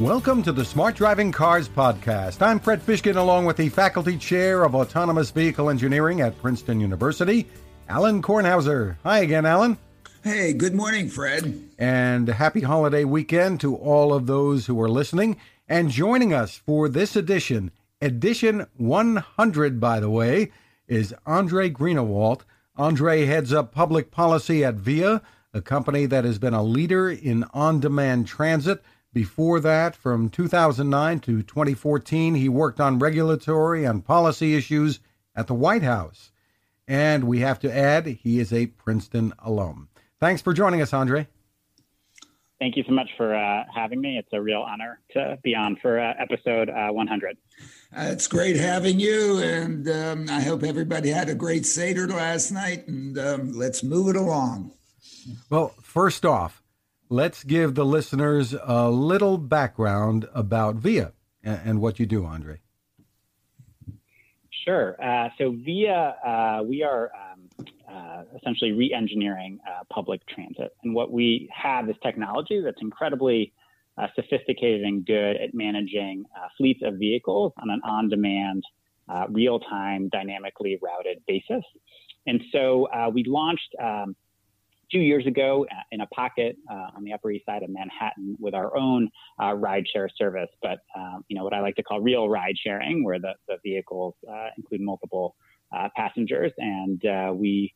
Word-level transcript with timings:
Welcome 0.00 0.42
to 0.42 0.52
the 0.52 0.62
Smart 0.62 0.94
Driving 0.94 1.32
Cars 1.32 1.70
Podcast. 1.70 2.42
I'm 2.42 2.60
Fred 2.60 2.82
Fishkin, 2.82 3.16
along 3.16 3.46
with 3.46 3.56
the 3.56 3.70
Faculty 3.70 4.18
Chair 4.18 4.62
of 4.62 4.74
Autonomous 4.74 5.30
Vehicle 5.30 5.70
Engineering 5.70 6.20
at 6.20 6.38
Princeton 6.38 6.80
University, 6.80 7.46
Alan 7.88 8.20
Kornhauser. 8.20 8.98
Hi 9.04 9.20
again, 9.20 9.46
Alan. 9.46 9.78
Hey, 10.22 10.52
good 10.52 10.74
morning, 10.74 11.08
Fred. 11.08 11.70
And 11.78 12.28
happy 12.28 12.60
holiday 12.60 13.04
weekend 13.04 13.58
to 13.62 13.74
all 13.74 14.12
of 14.12 14.26
those 14.26 14.66
who 14.66 14.78
are 14.82 14.90
listening 14.90 15.38
and 15.66 15.88
joining 15.88 16.34
us 16.34 16.56
for 16.56 16.90
this 16.90 17.16
edition, 17.16 17.70
edition 18.02 18.66
100, 18.76 19.80
by 19.80 19.98
the 19.98 20.10
way, 20.10 20.52
is 20.86 21.14
Andrei 21.26 21.70
Greenawalt. 21.70 22.42
Andrei 22.76 23.24
heads 23.24 23.50
up 23.50 23.72
public 23.72 24.10
policy 24.10 24.62
at 24.62 24.74
VIA, 24.74 25.22
a 25.54 25.62
company 25.62 26.04
that 26.04 26.26
has 26.26 26.38
been 26.38 26.52
a 26.52 26.62
leader 26.62 27.08
in 27.08 27.44
on 27.54 27.80
demand 27.80 28.26
transit 28.26 28.82
before 29.16 29.60
that, 29.60 29.96
from 29.96 30.28
2009 30.28 31.20
to 31.20 31.42
2014, 31.42 32.34
he 32.34 32.50
worked 32.50 32.78
on 32.78 32.98
regulatory 32.98 33.82
and 33.82 34.04
policy 34.04 34.54
issues 34.54 35.00
at 35.34 35.46
the 35.46 35.54
White 35.54 35.82
House. 35.82 36.32
And 36.86 37.24
we 37.24 37.38
have 37.38 37.58
to 37.60 37.74
add, 37.74 38.04
he 38.04 38.38
is 38.40 38.52
a 38.52 38.66
Princeton 38.66 39.32
alum. 39.38 39.88
Thanks 40.20 40.42
for 40.42 40.52
joining 40.52 40.82
us, 40.82 40.92
Andrei. 40.92 41.28
Thank 42.58 42.76
you 42.76 42.84
so 42.86 42.92
much 42.92 43.08
for 43.16 43.34
uh, 43.34 43.64
having 43.74 44.02
me. 44.02 44.18
It's 44.18 44.34
a 44.34 44.42
real 44.42 44.60
honor 44.60 45.00
to 45.12 45.38
be 45.42 45.54
on 45.54 45.76
for 45.76 45.98
uh, 45.98 46.12
episode 46.18 46.68
uh, 46.68 46.90
100. 46.90 47.38
it's 47.92 48.26
great 48.26 48.56
having 48.56 49.00
you, 49.00 49.38
and 49.38 49.88
um, 49.88 50.26
I 50.28 50.42
hope 50.42 50.62
everybody 50.62 51.08
had 51.08 51.30
a 51.30 51.34
great 51.34 51.64
Seder 51.64 52.06
last 52.06 52.50
night, 52.50 52.86
and 52.86 53.18
um, 53.18 53.52
let's 53.52 53.82
move 53.82 54.08
it 54.14 54.16
along. 54.16 54.72
Well, 55.48 55.68
first 55.80 56.26
off, 56.26 56.62
let's 57.08 57.44
give 57.44 57.74
the 57.74 57.84
listeners 57.84 58.54
a 58.62 58.90
little 58.90 59.38
background 59.38 60.28
about 60.34 60.76
VIA 60.76 61.12
and, 61.42 61.80
what 61.80 62.00
you 62.00 62.06
do, 62.06 62.26
Andrei. 62.26 62.58
Sure. 64.64 64.96
Uh, 65.00 65.28
so 65.38 65.52
VIA, 65.64 66.16
uh, 66.26 66.62
we 66.64 66.82
are 66.82 67.12
um, 67.14 67.66
uh, 67.88 68.22
essentially 68.36 68.72
re-engineering 68.72 69.60
uh, 69.68 69.84
public 69.92 70.26
transit, 70.26 70.74
and 70.82 70.92
what 70.92 71.12
we 71.12 71.48
have 71.54 71.88
is 71.88 71.94
technology 72.02 72.60
that's 72.60 72.80
incredibly 72.80 73.52
uh, 73.96 74.08
sophisticated 74.16 74.82
and 74.82 75.06
good 75.06 75.36
at 75.36 75.54
managing 75.54 76.24
uh, 76.36 76.48
fleets 76.58 76.80
of 76.84 76.94
vehicles 76.94 77.52
on 77.62 77.70
an 77.70 77.80
on-demand, 77.84 78.64
real-time, 79.30 80.08
dynamically 80.08 80.78
routed 80.82 81.22
basis. 81.28 81.64
And 82.26 82.42
so 82.50 82.88
we 83.14 83.22
launched. 83.24 83.74
Um, 83.80 84.16
two 84.90 84.98
years 84.98 85.26
ago 85.26 85.66
uh, 85.70 85.82
in 85.90 86.00
a 86.00 86.06
pocket 86.08 86.56
uh, 86.70 86.88
on 86.96 87.04
the 87.04 87.12
Upper 87.12 87.30
East 87.30 87.46
Side 87.46 87.62
of 87.62 87.70
Manhattan 87.70 88.36
with 88.38 88.54
our 88.54 88.76
own 88.76 89.10
uh, 89.40 89.52
rideshare 89.52 90.08
service, 90.16 90.50
but 90.62 90.78
you 91.28 91.36
know 91.36 91.44
what 91.44 91.52
I 91.52 91.60
like 91.60 91.76
to 91.76 91.82
call 91.82 92.00
real 92.00 92.28
ride 92.28 92.54
sharing, 92.62 93.04
where 93.04 93.18
the, 93.18 93.34
the 93.48 93.56
vehicles 93.64 94.14
uh, 94.30 94.48
include 94.56 94.80
multiple 94.80 95.34
uh, 95.76 95.88
passengers, 95.96 96.52
and 96.58 97.04
uh, 97.04 97.32
we 97.34 97.74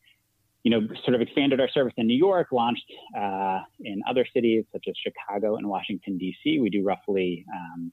you 0.62 0.70
know 0.70 0.86
sort 1.04 1.14
of 1.14 1.20
expanded 1.20 1.60
our 1.60 1.68
service 1.70 1.94
in 1.96 2.06
New 2.06 2.16
York, 2.16 2.48
launched 2.52 2.90
in 3.80 4.02
other 4.08 4.26
cities 4.32 4.64
such 4.72 4.84
as 4.88 4.94
Chicago 5.02 5.56
and 5.56 5.68
Washington 5.68 6.18
D.C. 6.18 6.60
We 6.60 6.70
do 6.70 6.84
roughly 6.84 7.44
um, 7.54 7.92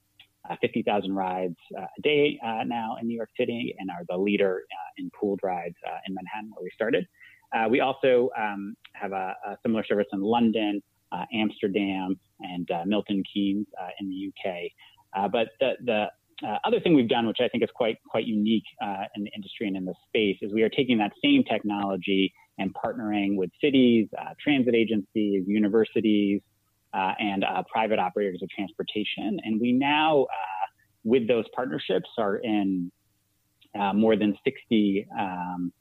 50,000 0.60 1.14
rides 1.14 1.56
a 1.76 2.02
day 2.02 2.38
now 2.66 2.96
in 3.00 3.08
New 3.08 3.16
York 3.16 3.30
City, 3.38 3.74
and 3.78 3.90
are 3.90 4.04
the 4.08 4.16
leader 4.16 4.62
in 4.96 5.10
pooled 5.18 5.40
rides 5.42 5.76
in 6.06 6.14
Manhattan, 6.14 6.50
where 6.54 6.62
we 6.62 6.70
started. 6.74 7.06
Uh, 7.54 7.68
we 7.68 7.80
also 7.80 8.30
um, 8.38 8.76
have 8.92 9.12
a, 9.12 9.34
a, 9.46 9.56
similar 9.62 9.84
service 9.84 10.06
in 10.12 10.20
London, 10.20 10.82
uh, 11.12 11.24
Amsterdam, 11.32 12.18
and 12.40 12.70
uh, 12.70 12.82
Milton 12.84 13.22
Keynes 13.32 13.66
uh, 13.80 13.88
in 14.00 14.08
the 14.08 14.28
UK. 14.28 14.70
Uh, 15.16 15.28
but 15.28 15.48
the, 15.60 15.72
the 15.84 16.46
uh, 16.46 16.58
other 16.64 16.78
thing 16.80 16.94
we've 16.94 17.08
done, 17.08 17.26
which 17.26 17.38
I 17.40 17.48
think 17.48 17.64
is 17.64 17.70
quite 17.74 17.96
quite 18.08 18.26
unique 18.26 18.64
in 19.16 19.24
the 19.24 19.30
industry 19.34 19.66
and 19.66 19.76
in 19.76 19.84
the 19.84 19.94
space, 20.06 20.36
is 20.40 20.52
we 20.52 20.62
are 20.62 20.68
taking 20.68 20.98
that 20.98 21.12
same 21.22 21.42
technology 21.42 22.32
and 22.58 22.74
partnering 22.74 23.36
with 23.36 23.50
cities, 23.60 24.08
transit 24.42 24.74
agencies, 24.74 25.44
universities, 25.46 26.40
and 26.92 27.44
private 27.72 27.98
operators 27.98 28.40
of 28.42 28.48
transportation. 28.50 29.40
And 29.42 29.60
we 29.60 29.72
now, 29.72 30.26
with 31.02 31.26
those 31.26 31.44
partnerships, 31.56 32.08
are 32.18 32.36
in 32.36 32.92
more 33.94 34.14
than 34.14 34.38
60 34.44 35.08
um, 35.18 35.72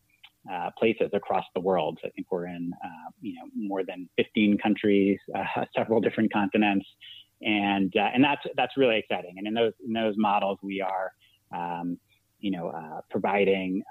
uh, 0.52 0.70
places 0.80 1.10
across 1.14 1.44
the 1.54 1.60
world. 1.60 2.00
I 2.06 2.10
think 2.10 2.28
we're 2.32 2.48
in, 2.48 2.72
uh, 2.82 3.12
you 3.22 3.34
know, 3.36 3.50
more 3.54 3.84
than 3.84 4.08
15 4.16 4.58
countries, 4.58 5.20
uh, 5.36 5.66
several 5.76 6.00
different 6.00 6.32
continents, 6.32 6.86
and 7.42 7.94
uh, 7.98 8.10
and 8.14 8.24
that's 8.24 8.42
that's 8.56 8.78
really 8.78 8.98
exciting. 8.98 9.36
And 9.38 9.46
in 9.48 9.54
those 9.54 9.74
in 9.86 9.92
those 9.92 10.16
models, 10.18 10.58
we 10.64 10.82
are, 10.82 11.12
um, 11.54 11.98
you 12.40 12.52
know, 12.52 12.70
uh, 12.70 13.02
providing. 13.10 13.84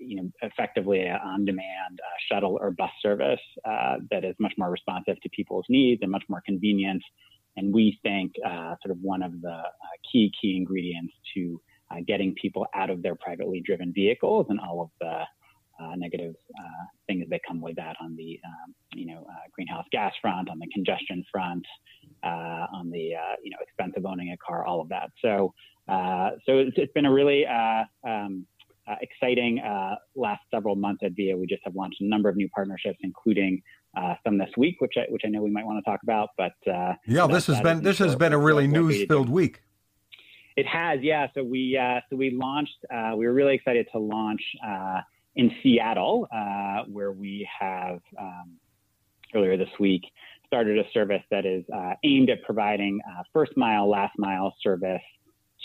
you 0.00 0.16
know, 0.16 0.30
effectively 0.42 1.00
an 1.00 1.18
on-demand 1.24 1.98
shuttle 2.30 2.56
or 2.60 2.70
bus 2.70 2.90
service 3.02 3.40
that 3.64 4.24
is 4.24 4.36
much 4.38 4.52
more 4.56 4.70
responsive 4.70 5.20
to 5.22 5.28
people's 5.30 5.64
needs 5.68 6.02
and 6.02 6.10
much 6.10 6.22
more 6.28 6.40
convenient. 6.46 7.02
And 7.56 7.74
we 7.74 7.98
think 8.04 8.34
sort 8.82 8.92
of 8.92 8.98
one 9.00 9.22
of 9.22 9.32
the 9.40 9.60
key 10.12 10.30
key 10.40 10.54
ingredients 10.56 11.14
to 11.34 11.60
getting 12.06 12.34
people 12.40 12.66
out 12.74 12.90
of 12.90 13.02
their 13.02 13.16
privately 13.16 13.60
driven 13.64 13.92
vehicles 13.92 14.46
and 14.50 14.60
all 14.60 14.82
of 14.82 14.90
the 15.00 15.24
uh, 15.80 15.94
negative 15.96 16.34
uh, 16.58 16.84
things 17.06 17.26
that 17.30 17.40
come 17.46 17.60
with 17.60 17.76
that 17.76 17.96
on 18.00 18.16
the 18.16 18.38
um, 18.44 18.74
you 18.94 19.06
know 19.06 19.24
uh, 19.30 19.34
greenhouse 19.52 19.84
gas 19.92 20.12
front, 20.20 20.50
on 20.50 20.58
the 20.58 20.66
congestion 20.74 21.24
front, 21.30 21.64
uh, 22.24 22.66
on 22.72 22.90
the 22.90 23.14
uh, 23.14 23.36
you 23.42 23.50
know 23.50 23.58
expense 23.60 23.92
of 23.96 24.04
owning 24.04 24.32
a 24.32 24.36
car, 24.38 24.66
all 24.66 24.80
of 24.80 24.88
that. 24.88 25.10
So 25.22 25.54
uh, 25.88 26.30
so 26.46 26.58
it's, 26.58 26.76
it's 26.76 26.92
been 26.92 27.06
a 27.06 27.12
really 27.12 27.44
um, 27.46 28.46
exciting 29.00 29.62
last 30.16 30.42
several 30.52 30.74
months 30.74 31.02
at 31.04 31.12
VIA. 31.12 31.36
We 31.36 31.46
just 31.46 31.62
have 31.64 31.76
launched 31.76 32.00
a 32.00 32.06
number 32.06 32.28
of 32.28 32.36
new 32.36 32.48
partnerships, 32.48 32.98
including 33.02 33.62
some 34.24 34.38
this 34.38 34.50
week, 34.56 34.80
which 34.80 34.94
I, 34.96 35.10
which 35.10 35.22
I 35.24 35.28
know 35.28 35.42
we 35.42 35.50
might 35.50 35.64
want 35.64 35.84
to 35.84 35.88
talk 35.88 36.00
about. 36.02 36.30
But 36.36 36.52
yeah, 37.06 37.26
this 37.28 37.46
has 37.46 37.60
been 37.60 37.82
this 37.82 37.98
has 37.98 38.16
been 38.16 38.32
a 38.32 38.38
really 38.38 38.66
news 38.66 39.04
filled 39.06 39.28
week. 39.28 39.62
It 40.56 40.66
has, 40.66 40.98
yeah. 41.02 41.28
So 41.36 41.44
we 41.44 41.78
so 42.10 42.16
we 42.16 42.30
launched. 42.30 42.84
we 43.16 43.26
were 43.26 43.32
really 43.32 43.54
excited 43.54 43.86
to 43.92 44.00
launch 44.00 44.42
in 45.38 45.52
Seattle, 45.62 46.28
uh, 46.34 46.82
where 46.88 47.12
we 47.12 47.48
have 47.58 48.00
um, 48.20 48.58
earlier 49.34 49.56
this 49.56 49.68
week 49.78 50.02
started 50.46 50.78
a 50.78 50.90
service 50.92 51.22
that 51.30 51.46
is 51.46 51.64
uh, 51.74 51.92
aimed 52.04 52.28
at 52.28 52.42
providing 52.42 52.98
uh, 53.08 53.22
first 53.32 53.56
mile, 53.56 53.88
last 53.88 54.12
mile 54.18 54.52
service 54.60 55.00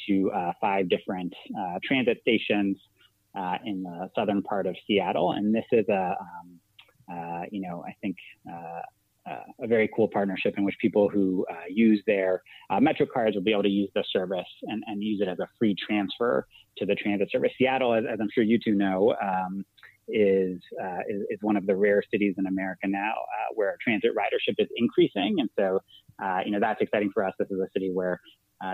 to 0.07 0.31
uh, 0.31 0.51
five 0.61 0.87
different 0.89 1.33
uh, 1.59 1.79
transit 1.83 2.19
stations 2.21 2.77
uh, 3.35 3.57
in 3.65 3.81
the 3.81 4.09
southern 4.15 4.43
part 4.43 4.67
of 4.67 4.75
Seattle. 4.85 5.31
And 5.31 5.53
this 5.53 5.65
is 5.71 5.85
a, 5.89 6.15
um, 7.09 7.45
you 7.51 7.61
know, 7.61 7.83
I 7.87 7.95
think 7.99 8.15
uh, 9.29 9.63
a 9.63 9.67
very 9.67 9.89
cool 9.95 10.07
partnership 10.07 10.53
in 10.57 10.63
which 10.63 10.75
people 10.81 11.07
who 11.07 11.45
uh, 11.49 11.55
use 11.69 12.01
their 12.05 12.41
uh, 12.69 12.79
Metro 12.79 13.05
cards 13.05 13.35
will 13.35 13.43
be 13.43 13.51
able 13.51 13.63
to 13.63 13.69
use 13.69 13.89
the 13.95 14.03
service 14.11 14.47
and, 14.63 14.83
and 14.87 15.01
use 15.01 15.21
it 15.21 15.27
as 15.27 15.39
a 15.39 15.47
free 15.57 15.75
transfer 15.87 16.45
to 16.77 16.85
the 16.85 16.95
transit 16.95 17.31
service. 17.31 17.51
Seattle, 17.57 17.93
as, 17.93 18.03
as 18.11 18.19
I'm 18.19 18.27
sure 18.33 18.43
you 18.43 18.59
two 18.63 18.73
know, 18.73 19.15
um, 19.21 19.63
is, 20.09 20.59
uh, 20.81 20.99
is, 21.07 21.21
is 21.29 21.39
one 21.41 21.55
of 21.55 21.65
the 21.65 21.75
rare 21.75 22.03
cities 22.11 22.35
in 22.37 22.47
America 22.47 22.87
now 22.87 23.11
uh, 23.11 23.53
where 23.55 23.77
transit 23.81 24.11
ridership 24.13 24.55
is 24.57 24.67
increasing, 24.75 25.35
and 25.39 25.49
so 25.57 25.79
uh, 26.21 26.39
you 26.45 26.51
know 26.51 26.59
that's 26.59 26.81
exciting 26.81 27.09
for 27.13 27.23
us. 27.23 27.33
This 27.39 27.49
is 27.49 27.59
a 27.59 27.67
city 27.73 27.91
where 27.93 28.19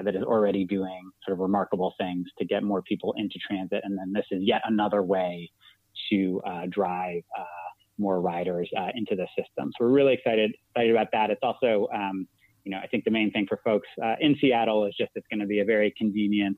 that 0.04 0.16
is 0.16 0.22
already 0.22 0.66
doing 0.66 1.02
sort 1.26 1.34
of 1.34 1.40
remarkable 1.40 1.96
things 2.00 2.28
to 2.38 2.46
get 2.46 2.62
more 2.62 2.84
people 2.84 3.14
into 3.18 3.40
transit, 3.48 3.81
and 3.84 3.98
then 3.98 4.14
this 4.14 4.26
is 4.30 4.40
yet 4.44 4.62
another 4.66 5.02
way 5.02 5.50
to 6.12 6.42
drive 6.70 7.24
more 8.00 8.22
riders 8.22 8.70
uh, 8.78 8.90
into 8.96 9.16
the 9.16 9.28
system. 9.38 9.72
So 9.78 9.86
we're 9.86 9.92
really 9.92 10.14
excited 10.14 10.56
excited 10.76 10.92
about 10.92 11.08
that. 11.14 11.30
It's 11.30 11.42
also, 11.44 11.88
um, 11.94 12.28
you 12.63 12.72
know, 12.72 12.80
I 12.81 12.88
think 12.88 13.04
the 13.04 13.12
main 13.12 13.31
thing 13.31 13.46
for 13.48 13.60
folks 13.63 13.88
uh, 14.04 14.16
in 14.19 14.36
Seattle 14.40 14.86
is 14.86 14.96
just 14.98 15.12
it's 15.16 15.28
going 15.28 15.40
to 15.40 15.46
be 15.46 15.60
a 15.60 15.66
very 15.66 15.94
convenient, 15.98 16.57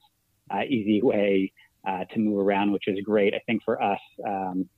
uh, 0.54 0.64
easy 0.64 1.02
way 1.02 1.52
uh, 1.88 2.06
to 2.14 2.20
move 2.20 2.40
around, 2.40 2.72
which 2.72 2.88
is 2.88 3.00
great. 3.04 3.34
I 3.34 3.40
think 3.46 3.62
for 3.64 3.82
us. 3.82 4.00
Um, 4.26 4.70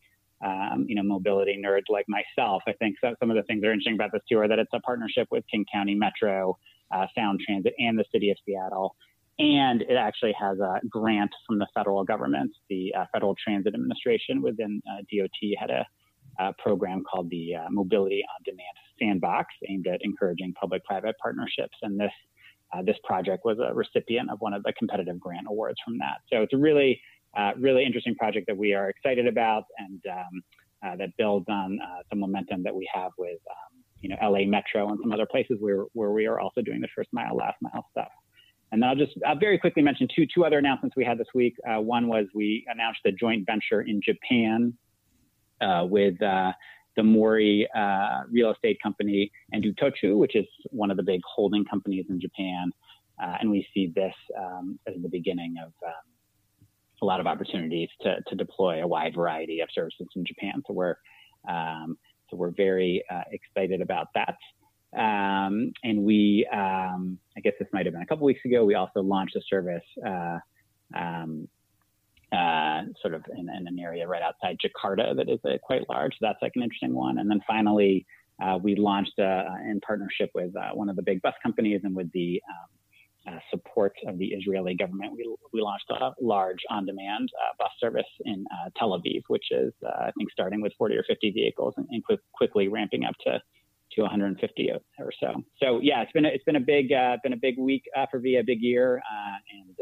um, 0.46 0.84
you 0.90 0.96
know, 0.96 1.04
mobility 1.04 1.58
nerds 1.58 1.84
like 1.88 2.06
myself. 2.10 2.64
I 2.68 2.74
think 2.74 2.98
so, 3.00 3.16
some 3.18 3.32
of 3.32 3.38
the 3.38 3.44
things 3.44 3.62
that 3.62 3.68
are 3.68 3.72
interesting 3.72 3.94
about 3.94 4.12
this 4.12 4.24
too 4.28 4.40
are 4.40 4.48
that 4.50 4.60
it's 4.60 4.74
a 4.74 4.82
partnership 4.82 5.30
with 5.32 5.46
King 5.50 5.66
County 5.72 5.96
Metro, 5.96 6.58
uh, 6.94 7.06
Sound 7.16 7.40
Transit, 7.48 7.74
and 7.80 7.98
the 7.98 8.04
City 8.12 8.30
of 8.30 8.36
Seattle 8.46 8.94
and 9.40 9.82
it 9.82 9.96
actually 9.96 10.34
has 10.40 10.60
a 10.60 10.80
grant 10.90 11.32
from 11.48 11.58
the 11.58 11.68
federal 11.74 12.04
government. 12.04 12.52
The 12.70 12.94
uh, 12.98 13.06
Federal 13.12 13.36
Transit 13.44 13.74
Administration 13.74 14.42
within 14.42 14.82
uh, 14.88 15.02
DOT 15.12 15.58
had 15.58 15.72
a 15.72 15.86
uh, 16.40 16.52
program 16.58 17.04
called 17.04 17.30
the 17.30 17.56
uh, 17.56 17.70
Mobility 17.70 18.24
on 18.24 18.44
Demand 18.44 18.78
Sandbox, 19.00 19.54
aimed 19.70 19.88
at 19.88 20.00
encouraging 20.04 20.54
public-private 20.54 21.16
partnerships. 21.22 21.78
And 21.82 22.00
this 22.00 22.12
uh, 22.74 22.82
this 22.82 22.98
project 23.04 23.46
was 23.46 23.60
a 23.60 23.72
recipient 23.72 24.32
of 24.32 24.42
one 24.42 24.52
of 24.52 24.64
the 24.64 24.74
competitive 24.74 25.20
grant 25.20 25.46
awards 25.48 25.78
from 25.86 26.00
that. 26.00 26.18
So 26.32 26.42
it's 26.42 26.54
a 26.54 26.58
really 26.58 27.00
uh, 27.38 27.52
really 27.60 27.86
interesting 27.86 28.16
project 28.16 28.48
that 28.48 28.58
we 28.58 28.74
are 28.74 28.90
excited 28.90 29.28
about, 29.28 29.66
and 29.78 30.02
um, 30.12 30.44
uh, 30.86 30.96
that 30.98 31.10
builds 31.18 31.46
on 31.50 31.80
some 32.10 32.20
momentum 32.20 32.64
that 32.64 32.76
we 32.76 32.90
have 32.94 33.12
with 33.18 33.40
um, 33.50 33.84
you 34.04 34.10
know, 34.10 34.18
LA 34.22 34.46
Metro 34.46 34.90
and 34.90 35.00
some 35.02 35.12
other 35.12 35.26
places 35.26 35.58
where 35.60 35.86
where 35.94 36.12
we 36.12 36.28
are 36.28 36.40
also 36.40 36.62
doing 36.62 36.82
the 36.82 36.90
first 36.96 37.10
mile, 37.14 37.36
last 37.36 37.56
mile 37.62 37.88
stuff. 37.92 38.12
And 38.72 38.82
then 38.82 38.90
I'll 38.90 38.96
just 38.96 39.14
I'll 39.26 39.40
very 39.40 39.58
quickly 39.58 39.82
mention 39.82 40.08
two 40.14 40.28
two 40.34 40.46
other 40.46 40.58
announcements 40.60 40.96
we 40.96 41.06
had 41.06 41.18
this 41.18 41.28
week. 41.34 41.56
Uh, 41.68 41.80
one 41.82 42.08
was 42.08 42.26
we 42.36 42.66
announced 42.70 43.00
a 43.06 43.12
joint 43.12 43.46
venture 43.46 43.82
in 43.82 44.02
Japan 44.04 44.74
uh, 45.64 45.86
with 45.86 46.22
uh, 46.22 46.52
the 46.96 47.04
Mori 47.04 47.68
uh, 47.76 48.22
real 48.30 48.52
estate 48.52 48.78
company 48.82 49.32
and 49.52 49.64
Itochu, 49.64 50.18
which 50.18 50.36
is 50.36 50.46
one 50.70 50.92
of 50.92 50.98
the 50.98 51.04
big 51.04 51.22
holding 51.26 51.66
companies 51.66 52.06
in 52.10 52.20
Japan. 52.20 52.72
Uh, 53.22 53.38
and 53.40 53.50
we 53.50 53.66
see 53.74 53.92
this 53.96 54.14
um, 54.38 54.80
as 54.88 54.96
the 55.02 55.10
beginning 55.10 55.56
of 55.64 55.72
um, 55.86 55.94
a 57.02 57.06
lot 57.06 57.20
of 57.20 57.28
opportunities 57.28 57.90
to, 58.02 58.18
to 58.28 58.36
deploy 58.36 58.84
a 58.84 58.88
wide 58.88 59.14
variety 59.16 59.60
of 59.62 59.70
services 59.74 60.08
in 60.16 60.26
Japan. 60.26 60.62
So 60.68 60.74
we're 60.74 60.96
um, 61.48 61.98
so 62.30 62.38
we're 62.38 62.52
very 62.52 63.04
uh, 63.12 63.24
excited 63.32 63.82
about 63.82 64.08
that. 64.16 64.38
Um, 64.98 65.74
and 65.84 66.04
we, 66.04 66.48
um, 66.54 67.18
I 67.36 67.42
guess 67.42 67.54
this 67.60 67.68
might 67.74 67.86
have 67.86 67.94
been 67.94 68.02
a 68.02 68.06
couple 68.06 68.26
weeks 68.26 68.42
ago. 68.46 68.64
We 68.64 68.76
also 68.76 69.02
launched 69.02 69.36
a 69.36 69.42
service, 69.50 69.84
uh, 72.34 72.38
uh, 72.38 72.82
sort 73.02 73.14
of 73.14 73.24
in, 73.38 73.50
in, 73.50 73.68
an 73.68 73.80
area 73.80 74.08
right 74.08 74.22
outside 74.22 74.58
Jakarta 74.64 75.16
that 75.16 75.30
is 75.30 75.40
uh, 75.46 75.58
quite 75.62 75.88
large. 75.90 76.14
So 76.14 76.20
that's 76.22 76.42
like 76.42 76.54
an 76.56 76.64
interesting 76.64 76.94
one. 76.94 77.20
And 77.20 77.30
then 77.30 77.42
finally, 77.48 78.06
uh, 78.44 78.58
we 78.62 78.76
launched 78.76 79.20
uh, 79.20 79.44
in 79.70 79.80
partnership 79.86 80.32
with 80.34 80.52
one 80.74 80.90
of 80.90 80.96
the 80.96 81.04
big 81.04 81.22
bus 81.22 81.36
companies 81.44 81.82
and 81.84 81.96
with 81.96 82.12
the 82.12 82.42
um, 82.50 83.36
uh, 83.36 83.40
support 83.50 83.94
of 84.08 84.18
the 84.18 84.28
Israeli 84.28 84.76
government, 84.76 85.14
we, 85.16 85.34
we 85.54 85.62
launched 85.62 85.90
a 85.92 86.12
large 86.22 86.60
on 86.70 86.86
demand 86.86 87.30
uh, 87.42 87.54
bus 87.58 87.72
service 87.80 88.04
in 88.26 88.44
uh, 88.52 88.70
Tel 88.78 88.90
Aviv, 88.90 89.22
which 89.28 89.46
is, 89.52 89.72
uh, 89.86 90.08
I 90.08 90.12
think, 90.18 90.30
starting 90.32 90.62
with 90.62 90.74
40 90.78 90.96
or 90.96 91.04
50 91.08 91.32
vehicles 91.32 91.74
and, 91.78 91.88
and 91.90 92.04
quick, 92.04 92.20
quickly 92.34 92.68
ramping 92.68 93.06
up 93.06 93.16
to, 93.26 93.42
to 93.94 94.02
150 94.02 94.72
or 95.00 95.12
so. 95.22 95.42
So, 95.62 95.80
yeah, 95.82 96.02
it's 96.02 96.12
been 96.12 96.26
a, 96.26 96.30
it's 96.30 96.44
been 96.44 96.58
a 96.58 96.60
big, 96.60 96.92
uh, 96.92 97.18
been 97.24 97.34
a 97.34 97.38
big 97.38 97.58
week 97.58 97.84
for 98.12 98.20
Via, 98.20 98.44
big 98.44 98.62
year. 98.62 99.02
and 99.54 99.76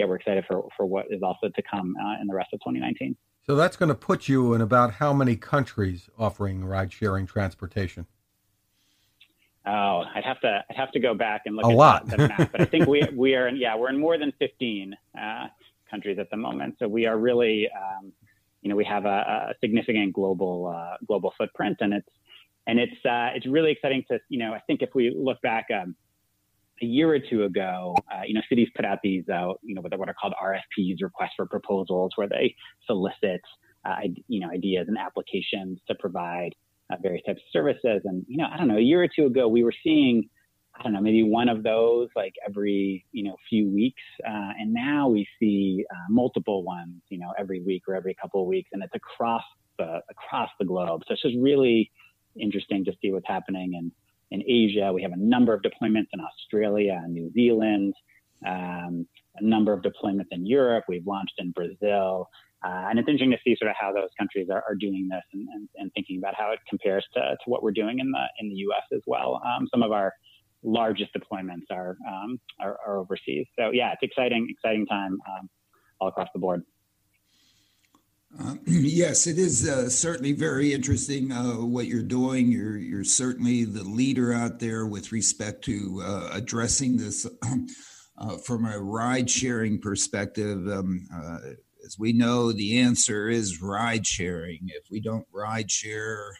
yeah, 0.00 0.06
we're 0.06 0.16
excited 0.16 0.44
for, 0.48 0.68
for 0.76 0.86
what 0.86 1.06
is 1.10 1.22
also 1.22 1.48
to 1.48 1.62
come 1.62 1.94
in 2.20 2.26
the 2.26 2.34
rest 2.34 2.50
of 2.52 2.60
2019. 2.60 3.16
So, 3.46 3.56
that's 3.56 3.76
going 3.76 3.88
to 3.88 3.94
put 3.94 4.28
you 4.28 4.54
in 4.54 4.60
about 4.60 4.94
how 4.94 5.12
many 5.12 5.36
countries 5.36 6.08
offering 6.18 6.64
ride 6.64 6.92
sharing 6.92 7.26
transportation? 7.26 8.06
Oh, 9.66 10.04
I'd 10.14 10.24
have 10.24 10.40
to 10.40 10.64
I'd 10.70 10.76
have 10.76 10.90
to 10.92 11.00
go 11.00 11.14
back 11.14 11.42
and 11.44 11.54
look 11.54 11.66
a 11.66 11.68
at 11.68 11.74
lot. 11.74 12.06
The, 12.06 12.16
the 12.16 12.28
map, 12.28 12.52
but 12.52 12.60
I 12.62 12.64
think 12.64 12.86
we 12.86 13.06
we 13.14 13.34
are 13.34 13.46
in 13.48 13.56
yeah 13.56 13.76
we're 13.76 13.90
in 13.90 13.98
more 13.98 14.16
than 14.16 14.32
15 14.38 14.94
uh, 15.20 15.46
countries 15.90 16.18
at 16.18 16.30
the 16.30 16.36
moment. 16.36 16.76
So 16.78 16.88
we 16.88 17.06
are 17.06 17.18
really 17.18 17.68
um, 17.68 18.12
you 18.62 18.70
know 18.70 18.76
we 18.76 18.84
have 18.86 19.04
a, 19.04 19.50
a 19.50 19.54
significant 19.60 20.14
global 20.14 20.74
uh, 20.74 20.96
global 21.06 21.34
footprint, 21.36 21.76
and 21.80 21.92
it's 21.92 22.08
and 22.66 22.78
it's 22.78 23.04
uh, 23.04 23.30
it's 23.34 23.46
really 23.46 23.72
exciting 23.72 24.02
to 24.08 24.18
you 24.30 24.38
know 24.38 24.54
I 24.54 24.60
think 24.60 24.80
if 24.80 24.90
we 24.94 25.14
look 25.14 25.40
back 25.42 25.66
um, 25.74 25.94
a 26.82 26.86
year 26.86 27.12
or 27.12 27.18
two 27.18 27.44
ago, 27.44 27.94
uh, 28.12 28.22
you 28.26 28.34
know 28.34 28.42
cities 28.48 28.68
put 28.74 28.84
out 28.84 28.98
these 29.02 29.24
uh, 29.28 29.52
you 29.62 29.74
know 29.74 29.82
what 29.82 30.08
are 30.08 30.14
called 30.14 30.34
RFPs, 30.42 30.96
requests 31.02 31.34
for 31.36 31.46
proposals, 31.46 32.12
where 32.16 32.28
they 32.28 32.54
solicit 32.86 33.40
uh, 33.84 33.96
you 34.28 34.40
know 34.40 34.50
ideas 34.50 34.86
and 34.88 34.98
applications 34.98 35.78
to 35.88 35.94
provide 35.96 36.54
uh, 36.90 36.96
various 37.02 37.22
types 37.24 37.40
of 37.40 37.52
services. 37.52 38.02
And, 38.04 38.24
you 38.28 38.36
know, 38.36 38.46
I 38.52 38.56
don't 38.56 38.68
know, 38.68 38.76
a 38.76 38.80
year 38.80 39.02
or 39.02 39.08
two 39.08 39.26
ago, 39.26 39.48
we 39.48 39.62
were 39.62 39.74
seeing, 39.82 40.28
I 40.78 40.82
don't 40.82 40.92
know, 40.92 41.00
maybe 41.00 41.22
one 41.22 41.48
of 41.48 41.62
those 41.62 42.08
like 42.16 42.34
every, 42.46 43.04
you 43.12 43.24
know, 43.24 43.36
few 43.48 43.68
weeks. 43.68 44.02
Uh, 44.26 44.52
and 44.58 44.72
now 44.72 45.08
we 45.08 45.26
see 45.38 45.84
uh, 45.90 46.06
multiple 46.08 46.62
ones, 46.62 47.02
you 47.08 47.18
know, 47.18 47.32
every 47.38 47.60
week 47.60 47.82
or 47.88 47.94
every 47.94 48.14
couple 48.14 48.42
of 48.42 48.48
weeks. 48.48 48.70
And 48.72 48.82
it's 48.82 48.94
across 48.94 49.42
the, 49.78 50.00
across 50.10 50.50
the 50.58 50.64
globe. 50.64 51.02
So 51.06 51.14
it's 51.14 51.22
just 51.22 51.36
really 51.38 51.90
interesting 52.40 52.84
to 52.84 52.92
see 53.00 53.12
what's 53.12 53.28
happening 53.28 53.74
in, 53.74 53.92
in 54.30 54.42
Asia. 54.46 54.92
We 54.92 55.02
have 55.02 55.12
a 55.12 55.18
number 55.18 55.52
of 55.52 55.62
deployments 55.62 56.08
in 56.12 56.20
Australia 56.20 57.00
and 57.02 57.12
New 57.12 57.30
Zealand, 57.32 57.94
um, 58.46 59.06
a 59.36 59.44
number 59.44 59.72
of 59.72 59.82
deployments 59.82 60.28
in 60.30 60.46
Europe. 60.46 60.84
We've 60.88 61.06
launched 61.06 61.34
in 61.38 61.52
Brazil. 61.52 62.28
Uh, 62.62 62.88
and 62.90 62.98
it's 62.98 63.08
interesting 63.08 63.30
to 63.30 63.38
see 63.42 63.56
sort 63.58 63.70
of 63.70 63.76
how 63.80 63.90
those 63.92 64.10
countries 64.18 64.48
are, 64.50 64.62
are 64.68 64.74
doing 64.74 65.08
this 65.10 65.22
and, 65.32 65.48
and, 65.48 65.68
and, 65.76 65.90
thinking 65.94 66.18
about 66.18 66.34
how 66.34 66.52
it 66.52 66.58
compares 66.68 67.06
to, 67.14 67.20
to 67.20 67.46
what 67.46 67.62
we're 67.62 67.70
doing 67.70 68.00
in 68.00 68.10
the 68.10 68.24
in 68.38 68.50
the 68.50 68.54
U.S. 68.56 68.82
as 68.92 69.00
well. 69.06 69.40
Um, 69.46 69.66
some 69.72 69.82
of 69.82 69.92
our 69.92 70.12
largest 70.62 71.10
deployments 71.14 71.64
are, 71.70 71.96
um, 72.06 72.38
are, 72.60 72.76
are 72.86 72.98
overseas. 72.98 73.46
So 73.58 73.70
yeah, 73.72 73.92
it's 73.92 74.02
exciting, 74.02 74.46
exciting 74.50 74.86
time 74.86 75.18
um, 75.28 75.48
all 76.00 76.08
across 76.08 76.28
the 76.34 76.40
board. 76.40 76.62
Uh, 78.38 78.54
yes, 78.66 79.26
it 79.26 79.38
is 79.38 79.68
uh, 79.68 79.88
certainly 79.88 80.32
very 80.32 80.72
interesting 80.72 81.32
uh, 81.32 81.54
what 81.54 81.86
you're 81.86 82.02
doing. 82.02 82.50
You're 82.52 82.78
you're 82.78 83.04
certainly 83.04 83.64
the 83.64 83.82
leader 83.82 84.32
out 84.32 84.60
there 84.60 84.86
with 84.86 85.12
respect 85.12 85.64
to 85.64 86.02
uh, 86.04 86.30
addressing 86.32 86.96
this 86.96 87.26
uh, 88.18 88.36
from 88.38 88.66
a 88.66 88.78
ride 88.78 89.28
sharing 89.28 89.80
perspective. 89.80 90.58
Um, 90.68 91.08
uh, 91.12 91.38
as 91.84 91.98
we 91.98 92.12
know, 92.12 92.52
the 92.52 92.78
answer 92.78 93.28
is 93.28 93.62
ride 93.62 94.06
sharing. 94.06 94.60
If 94.66 94.90
we 94.90 95.00
don't 95.00 95.26
ride 95.32 95.70
share, 95.70 96.36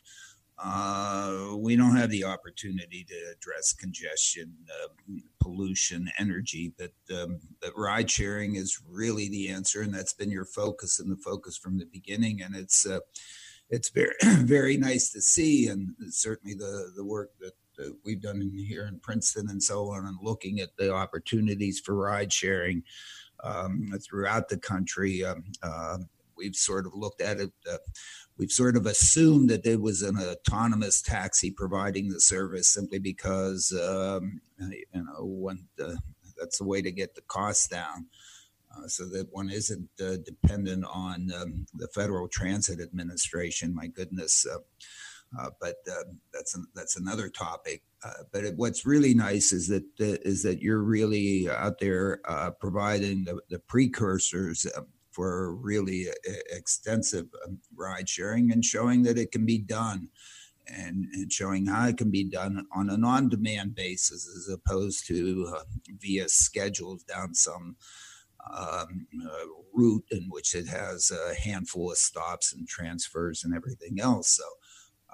uh, 0.63 1.57
we 1.57 1.75
don't 1.77 1.97
have 1.97 2.11
the 2.11 2.25
opportunity 2.25 3.05
to 3.05 3.15
address 3.33 3.73
congestion, 3.73 4.55
uh, 4.71 5.15
pollution, 5.41 6.11
energy. 6.19 6.73
But, 6.77 6.93
um, 7.17 7.41
but 7.61 7.73
ride 7.77 8.11
sharing 8.11 8.57
is 8.57 8.79
really 8.87 9.29
the 9.29 9.49
answer, 9.49 9.83
and 9.83 9.95
that's 9.95 10.13
been 10.13 10.31
your 10.31 10.45
focus 10.45 11.01
and 11.01 11.11
the 11.11 11.17
focus 11.17 11.57
from 11.57 11.79
the 11.79 11.87
beginning. 11.87 12.43
And 12.43 12.55
it's 12.55 12.87
uh, 12.87 13.01
it's 13.71 13.89
very 13.89 14.15
very 14.23 14.77
nice 14.77 15.11
to 15.13 15.23
see, 15.23 15.69
and 15.69 15.95
certainly 16.09 16.55
the 16.55 16.93
the 16.95 17.05
work 17.05 17.31
that 17.41 17.53
we've 18.05 18.21
done 18.21 18.43
in 18.43 18.53
here 18.59 18.87
in 18.87 18.99
Princeton 18.99 19.49
and 19.49 19.63
so 19.63 19.91
on, 19.91 20.07
and 20.07 20.19
looking 20.23 20.61
at 20.61 20.77
the 20.77 20.93
opportunities 20.93 21.81
for 21.81 21.95
ride 21.95 22.33
sharing 22.33 22.83
um, 23.43 23.93
throughout 24.03 24.49
the 24.49 24.59
country. 24.59 25.25
Um, 25.25 25.45
uh, 25.63 25.99
we've 26.41 26.57
sort 26.57 26.87
of 26.87 26.93
looked 26.95 27.21
at 27.21 27.39
it. 27.39 27.53
Uh, 27.71 27.77
we've 28.39 28.51
sort 28.51 28.77
of 28.77 28.87
assumed 28.87 29.51
that 29.51 29.63
there 29.63 29.79
was 29.79 30.03
an 30.03 30.17
autonomous 30.19 31.03
taxi 31.03 31.51
providing 31.51 32.09
the 32.09 32.21
service 32.21 32.73
simply 32.73 32.99
because 32.99 33.73
um, 33.73 34.41
you 34.59 34.85
know 34.95 35.25
when 35.25 35.67
the, 35.77 35.99
that's 36.39 36.59
the 36.59 36.65
way 36.65 36.81
to 36.83 36.91
get 36.91 37.15
the 37.15 37.23
costs 37.29 37.69
down. 37.69 38.07
Uh, 38.73 38.87
so 38.87 39.05
that 39.05 39.27
one 39.33 39.51
isn't 39.51 39.91
uh, 40.01 40.17
dependent 40.25 40.85
on 40.85 41.31
um, 41.33 41.67
the 41.75 41.89
Federal 41.89 42.29
Transit 42.29 42.81
Administration. 42.81 43.75
My 43.75 43.89
goodness, 43.89 44.47
uh, 44.47 44.59
uh, 45.39 45.51
but 45.61 45.77
uh, 45.91 46.05
that's 46.33 46.55
an, 46.55 46.67
that's 46.75 46.97
another 46.97 47.29
topic. 47.29 47.83
Uh, 48.05 48.23
but 48.33 48.45
it, 48.45 48.55
what's 48.57 48.87
really 48.87 49.13
nice 49.13 49.53
is 49.53 49.69
that 49.69 49.85
is 49.99 50.43
that 50.43 50.61
you're 50.61 50.83
really 50.83 51.49
out 51.51 51.79
there 51.79 52.21
uh, 52.29 52.51
providing 52.61 53.25
the, 53.25 53.41
the 53.51 53.59
precursors 53.59 54.67
um, 54.77 54.87
for 55.11 55.55
really 55.55 56.07
extensive 56.51 57.27
um, 57.45 57.59
ride 57.75 58.09
sharing 58.09 58.53
and 58.53 58.65
showing 58.65 59.03
that 59.05 59.19
it 59.19 59.33
can 59.33 59.47
be 59.47 59.59
done. 59.59 60.09
And, 60.73 61.07
and, 61.15 61.33
showing 61.33 61.67
how 61.67 61.89
it 61.89 61.97
can 61.97 62.13
be 62.13 62.23
done 62.23 62.65
on 62.73 62.91
an 62.91 63.03
on-demand 63.03 63.75
basis 63.75 64.29
as 64.29 64.49
opposed 64.55 65.05
to 65.09 65.53
uh, 65.53 65.63
via 66.01 66.29
schedules 66.29 67.03
down 67.03 67.35
some 67.35 67.75
um, 68.57 69.07
uh, 69.25 69.47
route 69.73 70.05
in 70.11 70.27
which 70.29 70.55
it 70.55 70.69
has 70.69 71.11
a 71.11 71.35
handful 71.35 71.91
of 71.91 71.99
stops 71.99 72.53
and 72.53 72.69
transfers 72.69 73.43
and 73.43 73.55
everything 73.55 74.01
else. 74.01 74.37
So 74.37 74.45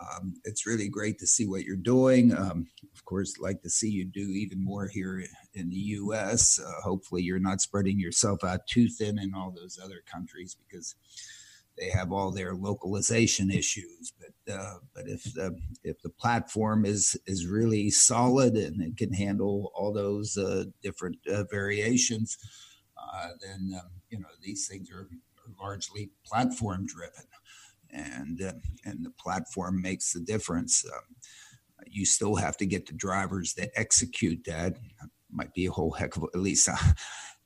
um, 0.00 0.34
it's 0.44 0.66
really 0.66 0.88
great 0.88 1.18
to 1.18 1.26
see 1.26 1.46
what 1.46 1.64
you're 1.64 1.76
doing. 1.76 2.36
Um, 2.36 2.66
of 2.94 3.04
course, 3.04 3.38
like 3.38 3.62
to 3.62 3.70
see 3.70 3.88
you 3.88 4.04
do 4.04 4.20
even 4.20 4.62
more 4.62 4.88
here 4.88 5.24
in 5.56 5.70
the 5.70 5.76
U.S. 5.76 6.60
Uh, 6.60 6.80
hopefully, 6.82 7.22
you're 7.22 7.38
not 7.38 7.60
spreading 7.60 7.98
yourself 7.98 8.44
out 8.44 8.66
too 8.68 8.88
thin 8.88 9.18
in 9.18 9.34
all 9.34 9.50
those 9.50 9.78
other 9.82 10.02
countries 10.10 10.56
because 10.56 10.94
they 11.78 11.90
have 11.90 12.12
all 12.12 12.30
their 12.30 12.54
localization 12.54 13.50
issues. 13.50 14.12
But 14.18 14.54
uh, 14.54 14.74
but 14.94 15.08
if 15.08 15.24
the 15.34 15.58
if 15.82 16.00
the 16.02 16.10
platform 16.10 16.84
is 16.84 17.18
is 17.26 17.46
really 17.46 17.90
solid 17.90 18.54
and 18.54 18.80
it 18.80 18.96
can 18.96 19.12
handle 19.12 19.72
all 19.74 19.92
those 19.92 20.36
uh, 20.36 20.64
different 20.82 21.18
uh, 21.26 21.44
variations, 21.50 22.38
uh, 22.96 23.28
then 23.40 23.72
um, 23.74 23.90
you 24.10 24.20
know 24.20 24.28
these 24.42 24.68
things 24.68 24.90
are, 24.90 25.08
are 25.08 25.52
largely 25.60 26.10
platform 26.24 26.86
driven 26.86 27.24
and 27.90 28.42
uh, 28.42 28.52
and 28.84 29.04
the 29.04 29.10
platform 29.10 29.80
makes 29.80 30.12
the 30.12 30.20
difference. 30.20 30.84
Um, 30.84 31.16
you 31.86 32.04
still 32.04 32.36
have 32.36 32.56
to 32.58 32.66
get 32.66 32.86
the 32.86 32.94
drivers 32.94 33.54
that 33.54 33.70
execute 33.74 34.44
that. 34.44 34.76
Might 35.36 35.54
be 35.54 35.66
a 35.66 35.70
whole 35.70 35.92
heck 35.92 36.16
of 36.16 36.24
at 36.34 36.40
least. 36.40 36.68
Uh, 36.68 36.76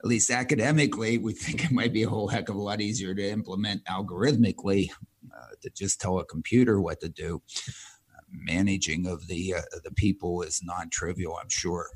at 0.03 0.09
least 0.09 0.31
academically, 0.31 1.19
we 1.19 1.35
think 1.35 1.65
it 1.65 1.73
might 1.73 1.93
be 1.93 2.05
a 2.05 2.09
whole 2.09 2.29
heck 2.29 2.49
of 2.49 2.57
a 2.57 2.61
lot 2.61 2.81
easier 2.81 3.15
to 3.15 3.31
implement 3.31 3.85
algorithmically 3.85 4.89
uh, 5.37 5.55
to 5.61 5.71
just 5.77 6.01
tell 6.01 6.19
a 6.19 6.25
computer 6.25 6.81
what 6.81 7.01
to 7.01 7.09
do. 7.11 7.43
Uh, 8.17 8.23
managing 8.31 9.07
of 9.07 9.27
the 9.27 9.55
uh, 9.55 9.61
the 9.85 9.91
people 9.93 10.41
is 10.43 10.63
non-trivial, 10.65 11.37
I'm 11.41 11.51
sure. 11.51 11.91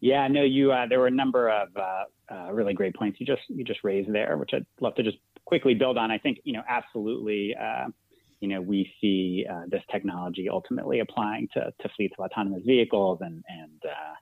Yeah, 0.00 0.28
no, 0.28 0.42
you. 0.42 0.72
Uh, 0.72 0.86
there 0.86 0.98
were 0.98 1.06
a 1.06 1.12
number 1.12 1.48
of 1.48 1.68
uh, 1.76 2.52
really 2.52 2.74
great 2.74 2.94
points 2.94 3.18
you 3.20 3.26
just 3.26 3.42
you 3.48 3.64
just 3.64 3.80
raised 3.82 4.12
there, 4.12 4.36
which 4.36 4.50
I'd 4.52 4.66
love 4.80 4.94
to 4.96 5.02
just 5.02 5.18
quickly 5.46 5.74
build 5.74 5.96
on. 5.96 6.10
I 6.10 6.18
think 6.18 6.38
you 6.44 6.52
know 6.52 6.62
absolutely. 6.68 7.54
Uh, 8.40 8.46
you 8.46 8.48
know, 8.48 8.60
we 8.60 8.90
see 9.00 9.46
uh, 9.50 9.62
this 9.68 9.82
technology 9.90 10.48
ultimately 10.48 11.00
applying 11.00 11.48
to, 11.54 11.72
to 11.80 11.88
fleets 11.96 12.14
of 12.18 12.24
autonomous 12.24 12.62
vehicles. 12.64 13.18
And, 13.20 13.44
and 13.48 13.82
uh, 13.84 14.14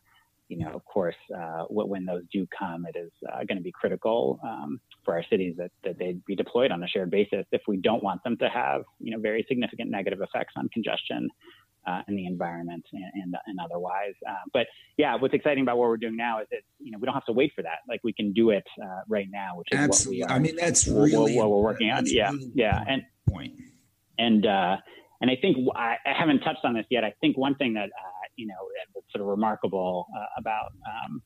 you 0.48 0.58
know, 0.58 0.70
of 0.72 0.84
course, 0.84 1.16
uh, 1.36 1.64
when 1.68 2.04
those 2.04 2.22
do 2.32 2.46
come, 2.58 2.86
it 2.86 2.98
is 2.98 3.10
uh, 3.32 3.44
going 3.44 3.58
to 3.58 3.62
be 3.62 3.72
critical 3.72 4.40
um, 4.42 4.80
for 5.04 5.14
our 5.14 5.24
cities 5.28 5.54
that, 5.58 5.70
that 5.84 5.98
they 5.98 6.16
be 6.26 6.34
deployed 6.34 6.70
on 6.70 6.82
a 6.82 6.88
shared 6.88 7.10
basis 7.10 7.46
if 7.52 7.62
we 7.68 7.76
don't 7.76 8.02
want 8.02 8.22
them 8.24 8.36
to 8.38 8.48
have, 8.48 8.84
you 8.98 9.10
know, 9.12 9.18
very 9.18 9.44
significant 9.48 9.90
negative 9.90 10.20
effects 10.20 10.54
on 10.56 10.68
congestion 10.70 11.28
uh, 11.86 12.02
in 12.08 12.16
the 12.16 12.26
environment 12.26 12.84
and, 12.92 13.04
and, 13.14 13.36
and 13.46 13.58
otherwise. 13.62 14.14
Uh, 14.28 14.34
but 14.52 14.66
yeah, 14.96 15.14
what's 15.16 15.34
exciting 15.34 15.62
about 15.62 15.78
what 15.78 15.88
we're 15.88 15.96
doing 15.96 16.16
now 16.16 16.40
is 16.40 16.46
that 16.50 16.60
you 16.78 16.90
know 16.90 16.98
we 16.98 17.06
don't 17.06 17.14
have 17.14 17.24
to 17.26 17.32
wait 17.32 17.52
for 17.54 17.62
that. 17.62 17.78
Like 17.88 18.00
we 18.04 18.12
can 18.12 18.32
do 18.32 18.50
it 18.50 18.66
uh, 18.82 19.00
right 19.08 19.28
now, 19.30 19.56
which 19.56 19.68
is 19.72 19.78
Absolutely. 19.78 20.20
what 20.22 20.28
we 20.28 20.34
are. 20.34 20.36
I 20.36 20.38
mean, 20.38 20.56
that's 20.56 20.86
really 20.86 21.36
what, 21.36 21.48
what 21.48 21.56
we're 21.56 21.62
working 21.62 21.90
on. 21.90 22.04
Yeah, 22.06 22.30
really 22.30 22.50
yeah, 22.54 22.84
and 22.86 23.02
point. 23.28 23.54
And 24.18 24.46
uh, 24.46 24.76
and 25.20 25.30
I 25.30 25.36
think 25.40 25.56
I, 25.74 25.96
I, 26.06 26.12
haven't 26.16 26.40
touched 26.40 26.64
on 26.64 26.74
this 26.74 26.86
yet. 26.90 27.04
I 27.04 27.14
think 27.20 27.36
one 27.36 27.54
thing 27.56 27.74
that 27.74 27.86
uh, 27.86 28.26
you 28.36 28.46
know 28.46 28.54
that's 28.94 29.06
sort 29.12 29.22
of 29.22 29.28
remarkable 29.28 30.06
uh, 30.16 30.26
about 30.38 30.72
um, 30.86 31.22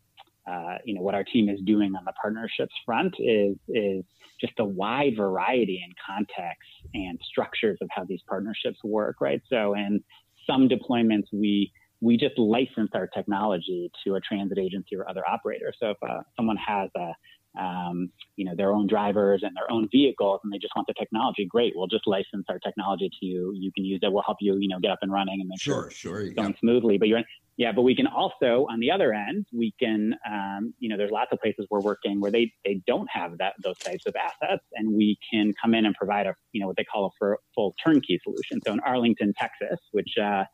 uh, 0.48 0.78
you 0.84 0.94
know 0.94 1.02
what 1.02 1.14
our 1.14 1.24
team 1.24 1.48
is 1.48 1.60
doing 1.64 1.94
on 1.94 2.04
the 2.04 2.12
partnerships 2.20 2.74
front 2.84 3.14
is 3.18 3.56
is 3.68 4.04
just 4.40 4.52
the 4.56 4.64
wide 4.64 5.16
variety 5.16 5.82
in 5.84 5.92
contexts 6.04 6.72
and 6.94 7.18
structures 7.24 7.78
of 7.80 7.88
how 7.92 8.04
these 8.04 8.20
partnerships 8.28 8.78
work, 8.82 9.20
right? 9.20 9.40
So 9.48 9.74
in 9.74 10.02
some 10.46 10.68
deployments, 10.68 11.26
we 11.32 11.72
we 12.00 12.16
just 12.16 12.36
license 12.36 12.90
our 12.94 13.06
technology 13.06 13.90
to 14.04 14.16
a 14.16 14.20
transit 14.20 14.58
agency 14.58 14.96
or 14.96 15.08
other 15.08 15.22
operator. 15.26 15.72
So 15.78 15.90
if 15.90 15.96
uh, 16.02 16.22
someone 16.36 16.56
has 16.56 16.90
a 16.96 17.12
um, 17.58 18.10
you 18.36 18.44
know, 18.44 18.54
their 18.56 18.72
own 18.72 18.86
drivers 18.86 19.42
and 19.42 19.54
their 19.56 19.70
own 19.70 19.88
vehicles, 19.92 20.40
and 20.42 20.52
they 20.52 20.58
just 20.58 20.74
want 20.74 20.86
the 20.86 20.94
technology. 20.94 21.46
Great, 21.46 21.72
we'll 21.76 21.86
just 21.86 22.06
license 22.06 22.44
our 22.48 22.58
technology 22.58 23.08
to 23.08 23.26
you. 23.26 23.52
You 23.54 23.70
can 23.74 23.84
use 23.84 24.00
it. 24.02 24.12
We'll 24.12 24.22
help 24.24 24.38
you, 24.40 24.56
you 24.58 24.68
know, 24.68 24.78
get 24.80 24.90
up 24.90 25.00
and 25.02 25.12
running 25.12 25.40
and 25.40 25.48
make 25.48 25.60
sure, 25.60 25.90
sure, 25.90 26.20
it's 26.20 26.34
going 26.34 26.56
smoothly. 26.60 26.98
But 26.98 27.08
you're, 27.08 27.22
yeah, 27.58 27.72
but 27.72 27.82
we 27.82 27.94
can 27.94 28.06
also, 28.06 28.66
on 28.70 28.80
the 28.80 28.90
other 28.90 29.12
end, 29.12 29.46
we 29.52 29.74
can, 29.78 30.14
um, 30.28 30.72
you 30.78 30.88
know, 30.88 30.96
there's 30.96 31.10
lots 31.10 31.32
of 31.32 31.40
places 31.40 31.66
we're 31.70 31.80
working 31.80 32.20
where 32.20 32.30
they 32.30 32.52
they 32.64 32.80
don't 32.86 33.08
have 33.10 33.38
that 33.38 33.54
those 33.62 33.78
types 33.78 34.06
of 34.06 34.14
assets, 34.16 34.64
and 34.74 34.94
we 34.94 35.18
can 35.30 35.52
come 35.62 35.74
in 35.74 35.84
and 35.84 35.94
provide 35.94 36.26
a, 36.26 36.34
you 36.52 36.60
know, 36.60 36.66
what 36.66 36.76
they 36.76 36.84
call 36.84 37.12
a 37.20 37.36
full 37.54 37.74
turnkey 37.84 38.18
solution. 38.24 38.60
So 38.66 38.72
in 38.72 38.80
Arlington, 38.80 39.34
Texas, 39.38 39.78
which 39.92 40.14
uh, 40.20 40.44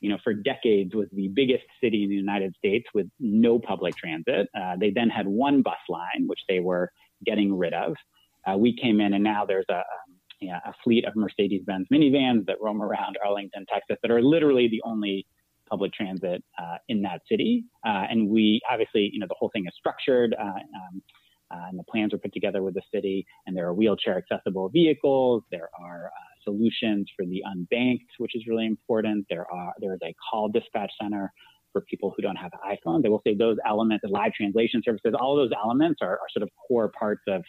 you 0.00 0.08
know, 0.08 0.18
for 0.22 0.32
decades 0.34 0.94
was 0.94 1.08
the 1.12 1.28
biggest 1.28 1.64
city 1.82 2.04
in 2.04 2.10
the 2.10 2.16
United 2.16 2.54
States 2.56 2.86
with 2.94 3.06
no 3.18 3.58
public 3.58 3.96
transit. 3.96 4.48
Uh, 4.58 4.76
they 4.78 4.90
then 4.90 5.08
had 5.08 5.26
one 5.26 5.62
bus 5.62 5.76
line, 5.88 6.26
which 6.26 6.40
they 6.48 6.60
were 6.60 6.90
getting 7.24 7.56
rid 7.56 7.74
of. 7.74 7.94
Uh, 8.46 8.56
we 8.56 8.76
came 8.76 9.00
in, 9.00 9.14
and 9.14 9.24
now 9.24 9.44
there's 9.44 9.66
a, 9.70 9.78
um, 9.78 10.10
yeah, 10.40 10.60
a 10.64 10.72
fleet 10.84 11.04
of 11.04 11.16
Mercedes-Benz 11.16 11.86
minivans 11.92 12.46
that 12.46 12.56
roam 12.60 12.80
around 12.80 13.18
Arlington, 13.24 13.66
Texas, 13.72 13.96
that 14.02 14.10
are 14.10 14.22
literally 14.22 14.68
the 14.68 14.80
only 14.84 15.26
public 15.68 15.92
transit 15.92 16.42
uh, 16.58 16.76
in 16.88 17.02
that 17.02 17.20
city. 17.30 17.64
Uh, 17.86 18.04
and 18.10 18.28
we 18.28 18.60
obviously, 18.70 19.10
you 19.12 19.18
know, 19.18 19.26
the 19.28 19.34
whole 19.38 19.50
thing 19.52 19.66
is 19.66 19.72
structured. 19.76 20.34
Uh, 20.40 20.44
um, 20.44 21.02
uh, 21.50 21.66
and 21.70 21.78
the 21.78 21.84
plans 21.84 22.12
were 22.12 22.18
put 22.18 22.32
together 22.32 22.62
with 22.62 22.74
the 22.74 22.82
city, 22.94 23.26
and 23.46 23.56
there 23.56 23.66
are 23.66 23.74
wheelchair 23.74 24.18
accessible 24.18 24.68
vehicles. 24.68 25.42
There 25.50 25.70
are 25.80 26.10
solutions 26.44 27.10
for 27.16 27.24
the 27.26 27.42
unbanked, 27.46 28.08
which 28.18 28.34
is 28.34 28.44
really 28.46 28.66
important. 28.66 29.26
There 29.30 29.46
are 29.52 29.72
there 29.80 29.94
is 29.94 30.00
a 30.02 30.14
call 30.30 30.48
dispatch 30.48 30.92
center 31.00 31.32
for 31.72 31.82
people 31.82 32.14
who 32.16 32.22
don't 32.22 32.36
have 32.36 32.50
iPhones. 32.64 33.02
They 33.02 33.08
will 33.08 33.22
say 33.26 33.34
those 33.34 33.56
elements, 33.66 34.02
the 34.02 34.08
live 34.10 34.32
translation 34.32 34.82
services, 34.84 35.14
all 35.18 35.38
of 35.38 35.48
those 35.48 35.56
elements 35.62 36.00
are, 36.02 36.12
are 36.12 36.28
sort 36.32 36.42
of 36.42 36.48
core 36.66 36.90
parts 36.98 37.22
of 37.28 37.42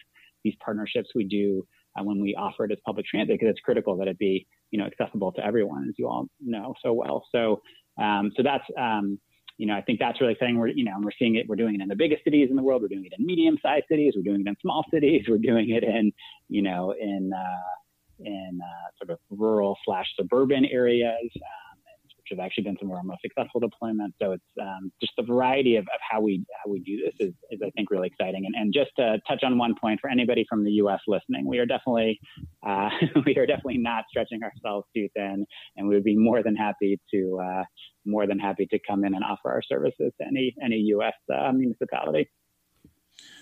these 0.44 0.56
partnerships 0.64 1.10
we 1.16 1.24
do 1.24 1.66
uh, 1.98 2.04
when 2.04 2.22
we 2.22 2.36
offer 2.36 2.66
it 2.66 2.72
as 2.72 2.78
public 2.86 3.06
transit 3.06 3.40
because 3.40 3.52
it's 3.52 3.62
critical 3.62 3.98
that 3.98 4.08
it 4.08 4.18
be 4.18 4.46
you 4.72 4.80
know 4.80 4.86
accessible 4.86 5.32
to 5.34 5.46
everyone, 5.46 5.86
as 5.90 5.96
you 5.98 6.08
all 6.08 6.28
know 6.42 6.74
so 6.84 6.94
well. 6.94 7.26
So 7.32 7.62
um, 8.02 8.32
so 8.36 8.44
that's 8.44 8.66
um, 8.78 9.20
you 9.60 9.66
know, 9.66 9.76
I 9.76 9.82
think 9.82 10.00
that's 10.00 10.20
really 10.22 10.34
exciting. 10.34 10.58
We're, 10.58 10.70
you 10.70 10.86
know, 10.86 10.94
we're 11.02 11.12
seeing 11.20 11.36
it. 11.36 11.46
We're 11.48 11.58
doing 11.58 11.76
it 11.76 11.82
in 11.82 11.90
the 11.90 11.96
biggest 11.96 12.24
cities 12.24 12.48
in 12.50 12.56
the 12.56 12.64
world. 12.64 12.82
We're 12.82 12.88
doing 12.88 13.06
it 13.06 13.14
in 13.20 13.26
medium-sized 13.26 13.86
cities. 13.90 14.14
We're 14.16 14.24
doing 14.24 14.40
it 14.40 14.48
in 14.48 14.56
small 14.62 14.86
cities. 14.92 15.26
We're 15.28 15.38
doing 15.38 15.70
it 15.72 15.84
in, 15.84 16.14
you 16.48 16.62
know, 16.62 16.96
in 16.98 17.32
uh, 17.36 17.76
in 18.20 18.60
uh, 18.64 18.88
sort 18.98 19.12
of 19.12 19.20
rural 19.30 19.78
slash 19.86 20.06
suburban 20.16 20.66
areas, 20.66 21.30
um, 21.36 21.80
which 22.18 22.38
have 22.38 22.44
actually 22.44 22.64
been 22.64 22.78
some 22.80 22.90
of 22.92 22.98
our 22.98 23.04
most 23.04 23.22
successful 23.22 23.62
deployments. 23.62 24.14
So 24.22 24.32
it's 24.34 24.44
um, 24.62 24.92
just 25.02 25.14
the 25.18 25.24
variety 25.24 25.76
of, 25.76 25.84
of 25.84 26.00
how 26.10 26.22
we 26.22 26.44
how 26.64 26.72
we 26.72 26.80
do 26.82 27.02
this 27.04 27.28
is, 27.28 27.34
is 27.52 27.60
I 27.64 27.70
think 27.72 27.90
really 27.90 28.08
exciting. 28.08 28.46
And, 28.46 28.56
and 28.56 28.74
just 28.74 28.92
to 28.98 29.20
touch 29.28 29.44
on 29.44 29.58
one 29.58 29.76
point 29.80 30.00
for 30.02 30.10
anybody 30.10 30.46
from 30.48 30.64
the 30.64 30.72
U.S. 30.74 31.00
listening, 31.08 31.48
we 31.48 31.60
are 31.60 31.66
definitely 31.66 32.20
uh, 32.66 32.90
we 33.26 33.36
are 33.38 33.46
definitely 33.46 33.78
not 33.78 34.06
stretching 34.10 34.42
ourselves 34.44 34.86
too 34.96 35.08
thin, 35.16 35.46
and 35.78 35.88
we 35.88 35.96
would 35.96 36.04
be 36.04 36.18
more 36.18 36.44
than 36.44 36.56
happy 36.56 37.00
to 37.14 37.40
uh, 37.44 37.64
more 38.06 38.28
than 38.28 38.40
happy 38.40 38.68
to 38.68 38.80
come 38.88 39.04
in 39.04 39.14
and 39.14 39.24
offer 39.24 39.52
our 39.52 39.62
services 39.62 40.12
to 40.20 40.28
any 40.28 40.56
any 40.64 40.78
U.S. 40.78 41.14
Uh, 41.34 41.52
municipality. 41.52 42.30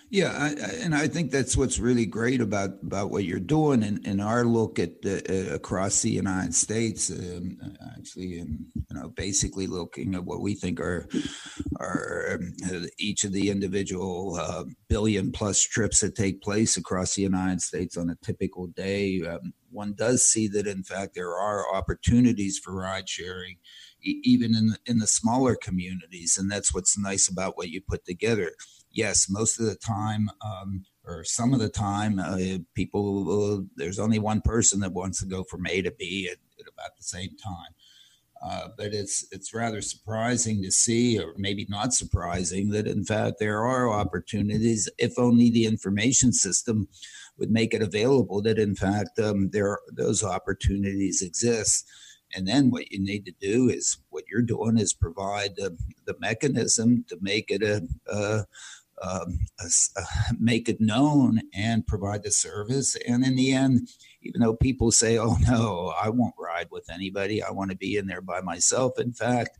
Yeah, 0.09 0.31
I, 0.37 0.47
I, 0.51 0.69
and 0.83 0.95
I 0.95 1.09
think 1.09 1.31
that's 1.31 1.57
what's 1.57 1.79
really 1.79 2.05
great 2.05 2.39
about 2.39 2.69
about 2.81 3.11
what 3.11 3.25
you're 3.25 3.41
doing 3.41 3.83
and, 3.83 4.21
our 4.21 4.45
look 4.45 4.79
at 4.79 4.91
uh, 5.05 5.53
across 5.53 6.01
the 6.01 6.09
United 6.09 6.55
States. 6.55 7.11
Um, 7.11 7.57
actually, 7.97 8.39
and 8.39 8.65
you 8.73 8.83
know, 8.95 9.09
basically 9.09 9.67
looking 9.67 10.15
at 10.15 10.23
what 10.23 10.41
we 10.41 10.55
think 10.55 10.79
are 10.79 11.09
are 11.77 12.39
um, 12.39 12.53
each 12.97 13.25
of 13.25 13.33
the 13.33 13.49
individual 13.49 14.37
uh, 14.39 14.63
billion 14.87 15.33
plus 15.33 15.61
trips 15.61 15.99
that 15.99 16.15
take 16.15 16.41
place 16.41 16.77
across 16.77 17.15
the 17.15 17.23
United 17.23 17.61
States 17.61 17.97
on 17.97 18.09
a 18.09 18.15
typical 18.23 18.67
day. 18.67 19.21
Um, 19.27 19.51
one 19.71 19.93
does 19.93 20.23
see 20.23 20.47
that, 20.49 20.67
in 20.67 20.83
fact, 20.83 21.15
there 21.15 21.37
are 21.37 21.75
opportunities 21.75 22.57
for 22.57 22.73
ride 22.73 23.09
sharing 23.09 23.57
even 24.01 24.55
in 24.55 24.75
in 24.85 24.99
the 24.99 25.07
smaller 25.07 25.55
communities 25.55 26.37
and 26.37 26.51
that's 26.51 26.73
what's 26.73 26.97
nice 26.97 27.27
about 27.27 27.57
what 27.57 27.69
you 27.69 27.81
put 27.81 28.05
together 28.05 28.51
yes, 28.97 29.29
most 29.29 29.59
of 29.59 29.67
the 29.67 29.75
time, 29.75 30.29
um, 30.43 30.83
or 31.05 31.23
some 31.23 31.53
of 31.53 31.59
the 31.59 31.69
time, 31.69 32.19
uh, 32.19 32.57
people 32.73 33.65
there's 33.77 33.99
only 33.99 34.19
one 34.19 34.41
person 34.41 34.81
that 34.81 34.91
wants 34.91 35.19
to 35.19 35.25
go 35.25 35.43
from 35.43 35.65
A 35.67 35.81
to 35.83 35.91
B 35.91 36.27
at, 36.29 36.39
at 36.59 36.73
about 36.73 36.97
the 36.97 37.03
same 37.03 37.29
time. 37.41 37.71
Uh, 38.43 38.67
but 38.77 38.93
it's 38.93 39.25
it's 39.31 39.53
rather 39.53 39.81
surprising 39.81 40.61
to 40.61 40.71
see, 40.71 41.17
or 41.17 41.33
maybe 41.37 41.65
not 41.69 41.93
surprising, 41.93 42.69
that 42.71 42.87
in 42.87 43.03
fact 43.05 43.39
there 43.39 43.63
are 43.63 43.89
opportunities 43.89 44.89
if 44.97 45.17
only 45.17 45.49
the 45.49 45.65
information 45.65 46.33
system 46.33 46.87
would 47.37 47.51
make 47.51 47.73
it 47.73 47.81
available. 47.81 48.41
That 48.41 48.59
in 48.59 48.75
fact 48.75 49.19
um, 49.19 49.49
there 49.51 49.79
those 49.91 50.23
opportunities 50.23 51.21
exist. 51.21 51.87
And 52.35 52.45
then 52.45 52.71
what 52.71 52.91
you 52.91 52.99
need 52.99 53.25
to 53.25 53.33
do 53.39 53.69
is 53.69 53.97
what 54.09 54.25
you're 54.29 54.41
doing 54.41 54.77
is 54.77 54.93
provide 54.93 55.55
the, 55.55 55.77
the 56.05 56.15
mechanism 56.19 57.05
to 57.07 57.17
make 57.21 57.49
it 57.49 57.63
a, 57.63 57.87
a, 58.13 58.45
um, 59.01 59.39
uh, 59.59 60.01
make 60.39 60.69
it 60.69 60.81
known 60.81 61.41
and 61.53 61.85
provide 61.87 62.23
the 62.23 62.31
service. 62.31 62.95
And 63.07 63.25
in 63.25 63.35
the 63.35 63.53
end, 63.53 63.89
even 64.21 64.41
though 64.41 64.55
people 64.55 64.91
say, 64.91 65.17
oh, 65.17 65.37
no, 65.47 65.93
I 66.01 66.09
won't 66.09 66.35
ride 66.39 66.67
with 66.71 66.89
anybody, 66.89 67.43
I 67.43 67.51
want 67.51 67.71
to 67.71 67.77
be 67.77 67.97
in 67.97 68.07
there 68.07 68.21
by 68.21 68.41
myself. 68.41 68.99
In 68.99 69.13
fact, 69.13 69.57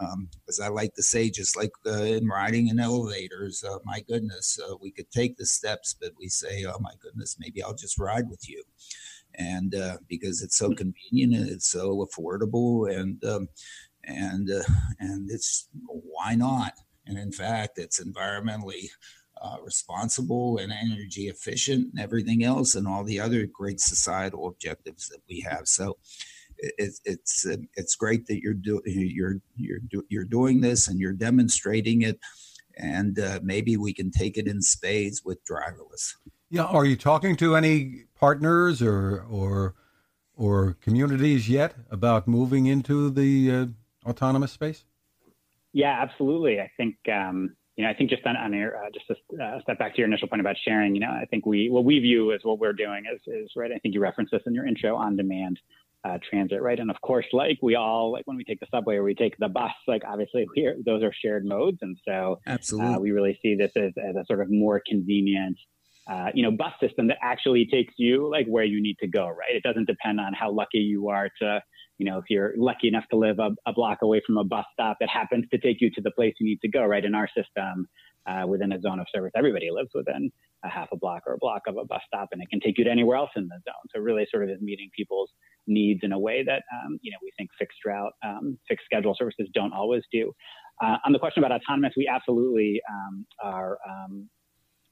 um, 0.00 0.28
as 0.48 0.60
I 0.60 0.68
like 0.68 0.94
to 0.94 1.02
say, 1.02 1.30
just 1.30 1.56
like 1.56 1.72
uh, 1.86 2.02
in 2.02 2.26
riding 2.26 2.68
in 2.68 2.80
elevators, 2.80 3.64
uh, 3.64 3.78
my 3.84 4.00
goodness, 4.00 4.58
uh, 4.58 4.74
we 4.80 4.90
could 4.90 5.10
take 5.10 5.36
the 5.36 5.46
steps, 5.46 5.94
but 5.98 6.12
we 6.18 6.28
say, 6.28 6.64
oh 6.66 6.78
my 6.80 6.92
goodness, 7.00 7.36
maybe 7.38 7.62
I'll 7.62 7.74
just 7.74 7.98
ride 7.98 8.28
with 8.28 8.48
you. 8.48 8.62
And 9.36 9.74
uh, 9.74 9.98
because 10.08 10.42
it's 10.42 10.56
so 10.56 10.74
convenient 10.74 11.34
and 11.34 11.48
it's 11.48 11.68
so 11.68 12.06
affordable, 12.06 12.92
and 12.92 13.24
um, 13.24 13.48
and 14.04 14.48
uh, 14.48 14.62
and 15.00 15.28
it's 15.28 15.68
why 15.86 16.36
not? 16.36 16.74
And 17.06 17.18
in 17.18 17.32
fact, 17.32 17.78
it's 17.78 18.02
environmentally 18.02 18.88
uh, 19.40 19.56
responsible 19.62 20.58
and 20.58 20.72
energy 20.72 21.28
efficient 21.28 21.92
and 21.92 22.00
everything 22.00 22.44
else 22.44 22.74
and 22.74 22.86
all 22.86 23.04
the 23.04 23.20
other 23.20 23.46
great 23.46 23.80
societal 23.80 24.46
objectives 24.46 25.08
that 25.08 25.20
we 25.28 25.40
have. 25.40 25.66
So 25.66 25.98
it, 26.58 26.98
it's 27.04 27.46
it's 27.46 27.96
great 27.96 28.26
that 28.26 28.40
you're 28.40 28.54
doing 28.54 28.82
you're 28.86 29.36
you're 29.56 29.80
you're 30.08 30.24
doing 30.24 30.60
this 30.60 30.88
and 30.88 31.00
you're 31.00 31.12
demonstrating 31.12 32.02
it, 32.02 32.18
and 32.76 33.18
uh, 33.18 33.40
maybe 33.42 33.76
we 33.76 33.92
can 33.92 34.10
take 34.10 34.38
it 34.38 34.46
in 34.46 34.62
spades 34.62 35.22
with 35.24 35.44
driverless. 35.44 36.14
Yeah, 36.50 36.64
are 36.64 36.84
you 36.84 36.96
talking 36.96 37.36
to 37.36 37.56
any 37.56 38.04
partners 38.14 38.80
or 38.80 39.24
or 39.28 39.74
or 40.36 40.76
communities 40.80 41.48
yet 41.48 41.74
about 41.90 42.28
moving 42.28 42.66
into 42.66 43.10
the 43.10 43.50
uh, 43.50 43.66
autonomous 44.08 44.52
space? 44.52 44.84
Yeah, 45.74 46.00
absolutely. 46.00 46.60
I 46.60 46.70
think 46.78 46.96
um, 47.12 47.54
you 47.76 47.84
know, 47.84 47.90
I 47.90 47.94
think 47.94 48.08
just 48.08 48.24
on, 48.24 48.36
on 48.36 48.52
your, 48.52 48.76
uh, 48.76 48.88
just 48.94 49.10
a 49.10 49.44
uh, 49.44 49.60
step 49.62 49.78
back 49.78 49.94
to 49.94 49.98
your 49.98 50.06
initial 50.06 50.28
point 50.28 50.40
about 50.40 50.54
sharing, 50.64 50.94
you 50.94 51.00
know, 51.00 51.10
I 51.10 51.26
think 51.26 51.44
we 51.44 51.68
what 51.68 51.84
we 51.84 51.98
view 51.98 52.32
as 52.32 52.40
what 52.44 52.60
we're 52.60 52.72
doing 52.72 53.04
is 53.12 53.20
is 53.26 53.50
right. 53.56 53.72
I 53.72 53.78
think 53.78 53.94
you 53.94 54.00
referenced 54.00 54.30
this 54.32 54.42
in 54.46 54.54
your 54.54 54.66
intro 54.66 54.96
on 54.96 55.16
demand 55.16 55.58
uh, 56.04 56.18
transit, 56.30 56.62
right? 56.62 56.78
And 56.78 56.90
of 56.90 57.00
course, 57.00 57.26
like 57.32 57.58
we 57.60 57.74
all 57.74 58.12
like 58.12 58.26
when 58.26 58.36
we 58.36 58.44
take 58.44 58.60
the 58.60 58.68
subway 58.70 58.94
or 58.94 59.02
we 59.02 59.14
take 59.14 59.36
the 59.38 59.48
bus, 59.48 59.72
like 59.88 60.02
obviously 60.06 60.46
we 60.54 60.72
those 60.86 61.02
are 61.02 61.12
shared 61.12 61.44
modes, 61.44 61.78
and 61.82 61.98
so 62.06 62.38
absolutely 62.46 62.94
uh, 62.94 62.98
we 63.00 63.10
really 63.10 63.38
see 63.42 63.56
this 63.56 63.72
as, 63.76 63.92
as 64.08 64.14
a 64.14 64.24
sort 64.28 64.40
of 64.40 64.50
more 64.50 64.80
convenient 64.88 65.58
uh, 66.06 66.26
you 66.34 66.42
know, 66.42 66.50
bus 66.50 66.72
system 66.80 67.06
that 67.08 67.16
actually 67.22 67.66
takes 67.66 67.94
you 67.96 68.28
like 68.30 68.46
where 68.46 68.64
you 68.64 68.82
need 68.82 68.98
to 68.98 69.06
go, 69.06 69.26
right? 69.26 69.54
It 69.54 69.62
doesn't 69.62 69.86
depend 69.86 70.20
on 70.20 70.34
how 70.34 70.50
lucky 70.50 70.78
you 70.78 71.08
are 71.08 71.30
to, 71.40 71.62
you 71.98 72.06
know, 72.06 72.18
if 72.18 72.24
you're 72.28 72.54
lucky 72.56 72.88
enough 72.88 73.04
to 73.10 73.16
live 73.16 73.38
a, 73.38 73.50
a 73.66 73.72
block 73.72 73.98
away 74.02 74.20
from 74.26 74.36
a 74.36 74.44
bus 74.44 74.64
stop 74.72 74.96
that 75.00 75.08
happens 75.08 75.44
to 75.50 75.58
take 75.58 75.80
you 75.80 75.90
to 75.90 76.00
the 76.00 76.10
place 76.12 76.34
you 76.40 76.46
need 76.46 76.60
to 76.62 76.68
go, 76.68 76.84
right? 76.84 77.04
In 77.04 77.14
our 77.14 77.28
system, 77.28 77.88
uh, 78.26 78.46
within 78.46 78.72
a 78.72 78.80
zone 78.80 78.98
of 78.98 79.06
service, 79.14 79.32
everybody 79.36 79.70
lives 79.70 79.90
within 79.94 80.30
a 80.64 80.68
half 80.68 80.88
a 80.92 80.96
block 80.96 81.22
or 81.26 81.34
a 81.34 81.38
block 81.38 81.62
of 81.66 81.76
a 81.76 81.84
bus 81.84 82.00
stop, 82.06 82.28
and 82.32 82.42
it 82.42 82.48
can 82.48 82.58
take 82.58 82.78
you 82.78 82.84
to 82.84 82.90
anywhere 82.90 83.16
else 83.16 83.30
in 83.36 83.46
the 83.48 83.56
zone. 83.56 83.88
So 83.94 84.00
really, 84.00 84.26
sort 84.30 84.44
of 84.44 84.50
is 84.50 84.60
meeting 84.60 84.90
people's 84.96 85.30
needs 85.66 86.00
in 86.02 86.12
a 86.12 86.18
way 86.18 86.42
that 86.42 86.62
um, 86.72 86.98
you 87.02 87.10
know 87.10 87.18
we 87.22 87.30
think 87.36 87.50
fixed 87.58 87.78
route, 87.84 88.12
um, 88.24 88.58
fixed 88.66 88.86
schedule 88.86 89.14
services 89.16 89.48
don't 89.52 89.72
always 89.72 90.02
do. 90.10 90.32
Uh, 90.82 90.96
on 91.04 91.12
the 91.12 91.18
question 91.18 91.44
about 91.44 91.60
autonomous, 91.60 91.92
we 91.96 92.08
absolutely 92.08 92.80
um, 92.90 93.26
are 93.42 93.78
um, 93.88 94.28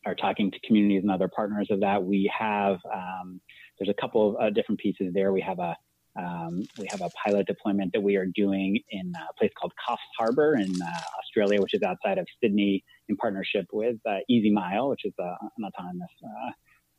are 0.04 0.14
talking 0.14 0.50
to 0.50 0.58
communities 0.66 1.02
and 1.02 1.10
other 1.10 1.28
partners 1.28 1.68
of 1.70 1.80
that. 1.80 2.02
We 2.02 2.30
have 2.38 2.78
um, 2.92 3.40
there's 3.78 3.88
a 3.88 4.00
couple 4.00 4.36
of 4.36 4.42
uh, 4.42 4.50
different 4.50 4.80
pieces 4.80 5.12
there. 5.14 5.32
We 5.32 5.40
have 5.40 5.58
a 5.58 5.74
um, 6.16 6.62
we 6.78 6.86
have 6.90 7.00
a 7.00 7.10
pilot 7.10 7.46
deployment 7.46 7.92
that 7.92 8.02
we 8.02 8.16
are 8.16 8.26
doing 8.26 8.78
in 8.90 9.12
a 9.16 9.32
place 9.34 9.50
called 9.58 9.72
Coffs 9.88 9.98
Harbour 10.18 10.56
in 10.56 10.70
uh, 10.82 11.00
Australia, 11.18 11.60
which 11.60 11.74
is 11.74 11.82
outside 11.82 12.18
of 12.18 12.26
Sydney, 12.42 12.84
in 13.08 13.16
partnership 13.16 13.66
with 13.72 13.96
uh, 14.06 14.18
EasyMile, 14.30 14.90
which 14.90 15.04
is 15.04 15.12
uh, 15.18 15.34
an 15.58 15.64
autonomous 15.64 16.10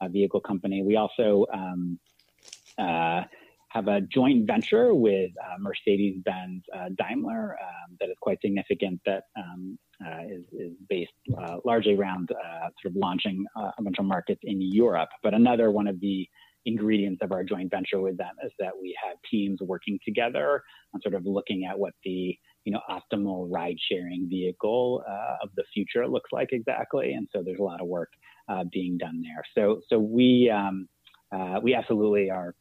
uh, 0.01 0.07
vehicle 0.07 0.41
company. 0.41 0.83
We 0.83 0.95
also 0.95 1.45
um, 1.53 1.99
uh, 2.77 3.23
have 3.69 3.87
a 3.87 4.01
joint 4.01 4.47
venture 4.47 4.93
with 4.93 5.31
uh, 5.43 5.55
Mercedes 5.59 6.17
Benz 6.23 6.63
Daimler 6.97 7.55
um, 7.61 7.97
that 7.99 8.09
is 8.09 8.15
quite 8.21 8.39
significant 8.41 8.99
that 9.05 9.23
um, 9.37 9.77
is, 10.29 10.43
is, 10.51 10.73
based 10.89 11.11
largely 11.65 11.95
around 11.95 12.29
sort 12.81 12.91
of 12.91 12.95
launching 12.95 13.45
a 13.55 13.81
bunch 13.81 13.97
of 13.97 14.05
markets 14.05 14.41
in 14.43 14.61
Europe. 14.61 15.09
But 15.23 15.33
another 15.33 15.71
one 15.71 15.87
of 15.87 15.99
the 15.99 16.27
ingredients 16.65 17.19
of 17.21 17.31
our 17.31 17.43
joint 17.43 17.69
venture 17.69 17.99
with 17.99 18.17
them 18.17 18.33
is 18.43 18.51
that 18.59 18.71
we 18.79 18.95
have 19.03 19.17
teams 19.29 19.59
working 19.61 19.99
together 20.05 20.61
on 20.93 21.01
sort 21.01 21.15
of 21.15 21.25
looking 21.25 21.65
at 21.65 21.77
what 21.77 21.93
the 22.03 22.37
you 22.65 22.71
know 22.71 22.81
optimal 22.89 23.47
ride 23.51 23.77
sharing 23.91 24.27
vehicle 24.29 25.03
uh, 25.07 25.35
of 25.43 25.49
the 25.55 25.63
future 25.73 26.07
looks 26.07 26.29
like 26.31 26.49
exactly. 26.51 27.13
And 27.13 27.27
so 27.33 27.43
there's 27.43 27.59
a 27.59 27.63
lot 27.63 27.81
of 27.81 27.87
work 27.87 28.09
uh, 28.49 28.63
being 28.71 28.97
done 28.97 29.21
there. 29.21 29.43
So 29.55 29.81
so 29.89 29.99
we 29.99 30.49
um, 30.49 30.87
uh, 31.33 31.59
we 31.61 31.73
absolutely 31.73 32.29
are 32.29 32.55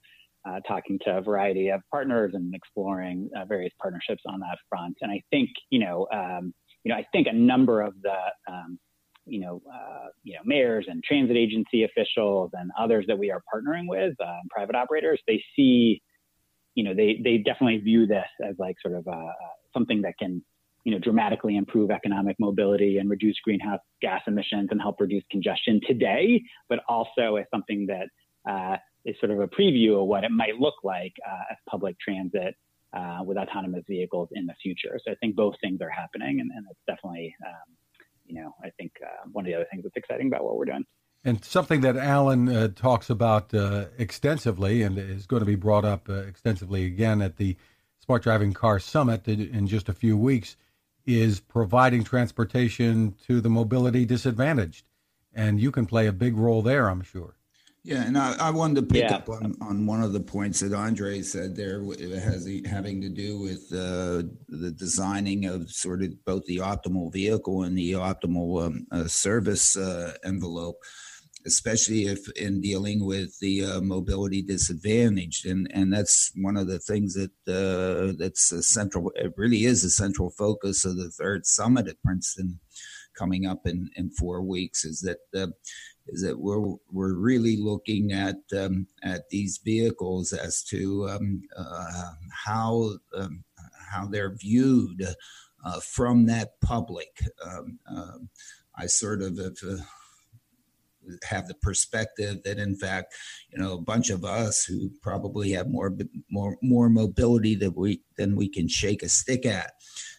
uh, 0.49 0.59
talking 0.67 0.99
to 1.05 1.19
a 1.19 1.21
variety 1.21 1.69
of 1.69 1.81
partners 1.91 2.33
and 2.35 2.55
exploring 2.55 3.31
uh, 3.37 3.45
various 3.45 3.73
partnerships 3.81 4.23
on 4.27 4.41
that 4.41 4.59
front. 4.69 4.97
And 5.01 5.11
I 5.11 5.23
think 5.31 5.51
you 5.71 5.81
know 5.81 6.07
um, 6.13 6.53
you 6.85 6.91
know 6.91 6.97
I 6.97 7.07
think 7.13 7.29
a 7.29 7.33
number 7.33 7.83
of 7.83 7.95
the 8.03 8.17
um, 8.53 8.79
you 9.27 9.41
know, 9.41 9.63
uh, 9.73 10.09
you 10.25 10.35
know, 10.35 10.41
mayors 10.45 10.87
and 10.89 11.03
transit 11.05 11.37
agency 11.37 11.85
officials 11.85 12.51
and 12.55 12.71
others 12.79 13.05
that 13.07 13.19
we 13.19 13.31
are 13.31 13.43
partnering 13.53 13.87
with, 13.87 14.15
uh, 14.21 14.39
private 14.51 14.75
operators, 14.75 15.21
they 15.27 15.43
see, 15.55 16.03
you 16.75 16.85
know, 16.85 16.95
they 16.95 17.21
they 17.23 17.39
definitely 17.39 17.79
view 17.79 18.07
this 18.07 18.27
as 18.45 18.55
like 18.59 18.77
sort 18.83 18.95
of 18.95 19.07
uh, 19.07 19.11
uh, 19.11 19.33
something 19.73 20.03
that 20.03 20.15
can, 20.19 20.43
you 20.85 20.93
know, 20.93 20.99
dramatically 20.99 21.57
improve 21.57 21.91
economic 21.91 22.37
mobility 22.41 22.99
and 22.99 23.09
reduce 23.11 23.39
greenhouse 23.45 23.81
gas 24.01 24.23
emissions 24.27 24.69
and 24.71 24.81
help 24.81 25.01
reduce 25.01 25.25
congestion 25.31 25.81
today, 25.87 26.43
but 26.69 26.81
also 26.89 27.37
as 27.37 27.47
something 27.53 27.87
that 27.87 28.09
uh, 28.51 28.77
is 29.05 29.15
sort 29.21 29.31
of 29.31 29.41
a 29.41 29.49
preview 29.49 30.01
of 30.01 30.09
what 30.09 30.25
it 30.25 30.31
might 30.31 30.57
look 30.57 30.75
like 30.83 31.13
uh, 31.27 31.53
as 31.53 31.57
public 31.69 31.97
transit. 32.01 32.55
with 33.25 33.39
autonomous 33.39 33.85
vehicles 33.89 34.29
in 34.33 34.47
the 34.47 34.55
future. 34.63 34.99
So 35.05 35.13
I 35.13 35.15
think 35.21 35.37
both 35.37 35.55
things 35.61 35.81
are 35.81 35.89
happening, 35.89 36.41
and, 36.41 36.51
and 36.51 36.67
it's 36.71 36.81
definitely 36.87 37.35
um, 37.47 37.77
you 38.33 38.41
know, 38.41 38.55
I 38.65 38.71
think 38.71 38.93
uh, 39.05 39.29
one 39.31 39.45
of 39.45 39.47
the 39.47 39.55
other 39.55 39.67
things 39.71 39.83
that's 39.85 39.97
exciting 39.97 40.29
about 40.29 40.45
what 40.45 40.57
we're 40.57 40.65
doing. 40.65 40.85
And 41.25 41.45
something 41.45 41.83
that 41.83 41.97
Alan 41.97 42.49
uh, 42.49 42.69
talks 42.75 43.11
about 43.11 43.55
uh, 43.55 43.87
extensively 43.99 44.83
and 44.83 44.99
is 44.99 45.27
going 45.27 45.41
to 45.41 45.47
be 45.47 45.55
brought 45.55 45.85
up 45.85 46.09
uh, 46.09 46.15
extensively 46.15 46.85
again 46.85 47.23
at 47.23 47.37
the 47.37 47.57
Smart 48.05 48.23
Driving 48.23 48.53
Car 48.53 48.81
Summit 48.81 49.29
in 49.29 49.69
just 49.69 49.89
a 49.89 49.93
few 49.93 50.17
weeks 50.17 50.57
is 51.07 51.39
providing 51.39 52.03
transportation 52.03 53.15
to 53.27 53.41
the 53.41 53.51
mobility 53.51 54.05
disadvantaged. 54.05 54.85
And 55.33 55.61
you 55.61 55.71
can 55.71 55.87
play 55.87 56.07
a 56.07 56.13
big 56.13 56.37
role 56.37 56.63
there, 56.63 56.89
I'm 56.89 57.03
sure. 57.03 57.37
Yeah, 57.85 58.05
and 58.05 58.17
I, 58.17 58.37
I 58.39 58.51
wanted 58.51 58.77
to 58.77 58.83
pick 58.83 59.11
yeah. 59.11 59.17
up 59.17 59.29
on, 59.29 59.57
on 59.61 59.87
one 59.87 60.05
of 60.05 60.13
the 60.13 60.21
points 60.21 60.61
that 60.61 60.73
Andrei 60.73 61.21
said 61.21 61.57
there. 61.57 61.83
Has 61.83 62.49
having 62.65 63.01
to 63.01 63.09
do 63.09 63.41
with 63.41 63.73
uh, 63.73 64.23
the 64.49 64.73
designing 64.77 65.47
of 65.47 65.69
sort 65.69 66.03
of 66.05 66.25
both 66.25 66.45
the 66.45 66.59
optimal 66.59 67.13
vehicle 67.13 67.65
and 67.65 67.77
the 67.77 67.93
optimal 67.93 68.67
um, 68.67 68.87
uh, 68.93 69.09
service 69.09 69.77
uh, 69.77 70.15
envelope, 70.25 70.77
especially 71.45 72.05
if 72.05 72.31
in 72.37 72.61
dealing 72.61 73.05
with 73.05 73.37
the 73.41 73.65
uh, 73.65 73.81
mobility 73.81 74.43
disadvantaged. 74.43 75.45
And 75.47 75.69
and 75.75 75.93
that's 75.93 76.31
one 76.37 76.57
of 76.57 76.69
the 76.69 76.79
things 76.79 77.15
that 77.15 77.33
uh, 77.49 78.15
that's 78.17 78.53
a 78.53 78.63
central. 78.63 79.11
It 79.17 79.33
really 79.37 79.65
is 79.65 79.83
a 79.83 79.91
central 79.91 80.31
focus 80.31 80.85
of 80.85 80.97
the 80.97 81.11
third 81.11 81.47
summit 81.47 81.89
at 81.89 82.01
Princeton 82.05 82.61
coming 83.19 83.45
up 83.45 83.67
in, 83.67 83.91
in 83.97 84.11
four 84.11 84.41
weeks. 84.43 84.85
Is 84.85 85.01
that 85.01 85.19
uh, 85.37 85.49
is 86.09 86.23
that 86.23 86.39
we're 86.39 86.75
we're 86.91 87.15
really 87.15 87.57
looking 87.57 88.13
at 88.13 88.37
um, 88.57 88.87
at 89.03 89.29
these 89.31 89.61
vehicles 89.65 90.33
as 90.33 90.63
to 90.65 91.09
um, 91.09 91.43
uh, 91.57 92.11
how 92.45 92.95
um, 93.17 93.45
how 93.91 94.07
they're 94.07 94.35
viewed 94.35 95.07
uh, 95.65 95.81
from 95.81 96.27
that 96.27 96.61
public. 96.61 97.21
Um, 97.45 97.79
uh, 97.91 98.19
I 98.77 98.87
sort 98.87 99.23
of 99.23 99.37
have, 99.39 99.57
uh, 99.67 99.83
have 101.25 101.49
the 101.49 101.55
perspective 101.55 102.43
that 102.45 102.59
in 102.59 102.77
fact, 102.77 103.15
you 103.53 103.63
know, 103.63 103.75
a 103.75 103.81
bunch 103.81 104.11
of 104.11 104.25
us 104.25 104.65
who 104.65 104.91
probably 105.03 105.53
have 105.53 105.69
more 105.69 105.93
more 106.31 106.57
more 106.63 106.89
mobility 106.89 107.55
than 107.55 107.75
we 107.75 108.03
than 108.17 108.37
we 108.37 108.49
can 108.49 108.69
shake 108.69 109.03
a 109.03 109.09
stick 109.09 109.47
at 109.47 109.73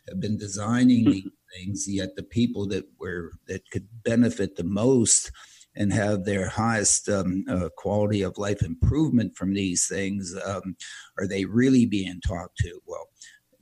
have 0.08 0.20
been 0.20 0.38
designing 0.38 1.06
these 1.12 1.30
things. 1.56 1.86
Yet 1.88 2.16
the 2.16 2.24
people 2.24 2.68
that 2.68 2.86
were 3.00 3.32
that 3.48 3.70
could 3.72 3.88
benefit 4.04 4.56
the 4.56 4.64
most 4.64 5.32
and 5.76 5.92
have 5.92 6.24
their 6.24 6.48
highest 6.48 7.10
um, 7.10 7.44
uh, 7.50 7.70
quality 7.78 8.22
of 8.22 8.38
life 8.38 8.62
improvement 8.62 9.36
from 9.36 9.54
these 9.54 9.88
things? 9.88 10.36
Um, 10.46 10.76
are 11.18 11.28
they 11.28 11.46
really 11.46 11.86
being 11.86 12.22
talked 12.22 12.58
to? 12.60 12.80
Well, 12.86 13.08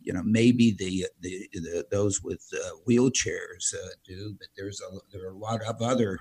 you 0.01 0.13
know, 0.13 0.23
maybe 0.23 0.71
the, 0.71 1.05
the, 1.19 1.47
the 1.53 1.85
those 1.91 2.21
with 2.23 2.43
uh, 2.53 2.71
wheelchairs 2.87 3.73
uh, 3.73 3.89
do, 4.03 4.35
but 4.39 4.47
there's 4.57 4.81
a 4.81 4.97
there 5.11 5.27
are 5.27 5.33
a 5.33 5.37
lot 5.37 5.61
of 5.61 5.81
other 5.81 6.19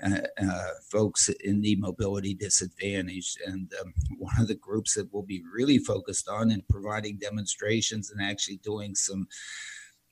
uh, 0.00 0.20
uh, 0.40 0.68
folks 0.92 1.28
in 1.28 1.60
the 1.60 1.74
mobility 1.76 2.32
disadvantaged. 2.32 3.40
And 3.44 3.72
um, 3.80 3.92
one 4.18 4.40
of 4.40 4.46
the 4.46 4.54
groups 4.54 4.94
that 4.94 5.12
we'll 5.12 5.24
be 5.24 5.42
really 5.52 5.78
focused 5.78 6.28
on 6.28 6.52
and 6.52 6.66
providing 6.68 7.18
demonstrations 7.18 8.10
and 8.10 8.22
actually 8.22 8.58
doing 8.58 8.94
some 8.94 9.26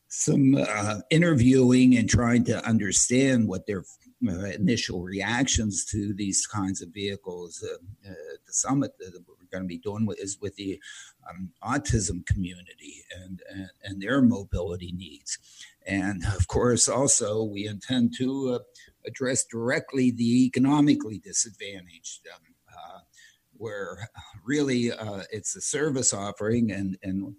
some 0.08 0.56
uh, 0.56 1.00
interviewing 1.10 1.96
and 1.96 2.08
trying 2.08 2.42
to 2.44 2.64
understand 2.66 3.46
what 3.46 3.66
their 3.66 3.84
initial 4.22 5.02
reactions 5.02 5.84
to 5.84 6.14
these 6.14 6.46
kinds 6.46 6.82
of 6.82 6.88
vehicles. 6.88 7.64
Uh, 7.64 7.76
uh 8.08 8.14
the 8.46 8.52
summit 8.52 8.92
that 8.98 9.12
we're 9.26 9.34
going 9.50 9.64
to 9.64 9.68
be 9.68 9.78
doing 9.78 10.06
with, 10.06 10.20
is 10.20 10.38
with 10.40 10.54
the 10.56 10.80
um, 11.28 11.50
autism 11.62 12.24
community 12.26 13.02
and, 13.22 13.42
and, 13.50 13.70
and 13.82 14.00
their 14.00 14.22
mobility 14.22 14.92
needs. 14.92 15.38
And 15.86 16.24
of 16.34 16.48
course, 16.48 16.88
also 16.88 17.42
we 17.42 17.66
intend 17.66 18.14
to 18.18 18.54
uh, 18.54 18.58
address 19.06 19.44
directly 19.44 20.10
the 20.10 20.46
economically 20.46 21.18
disadvantaged. 21.18 22.26
Um, 22.32 22.40
uh, 22.68 23.00
where 23.58 24.10
really 24.44 24.90
it's 25.32 25.56
a 25.56 25.62
service 25.62 26.12
offering 26.12 26.70
and 26.70 26.98
and 27.02 27.34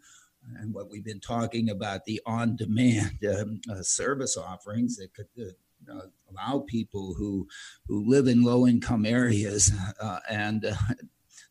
and 0.56 0.74
what 0.74 0.90
we've 0.90 1.06
been 1.06 1.20
talking 1.20 1.70
about 1.70 2.06
the 2.06 2.22
on-demand 2.26 3.20
um, 3.38 3.62
uh, 3.70 3.82
service 3.82 4.38
offerings 4.38 4.98
that 4.98 5.14
could 5.14 5.28
uh, 5.40 5.52
uh, 5.92 6.08
allow 6.32 6.64
people 6.68 7.14
who 7.18 7.48
who 7.88 8.08
live 8.08 8.28
in 8.28 8.44
low-income 8.44 9.06
areas 9.06 9.72
uh, 10.02 10.20
and 10.30 10.66
uh, 10.66 10.76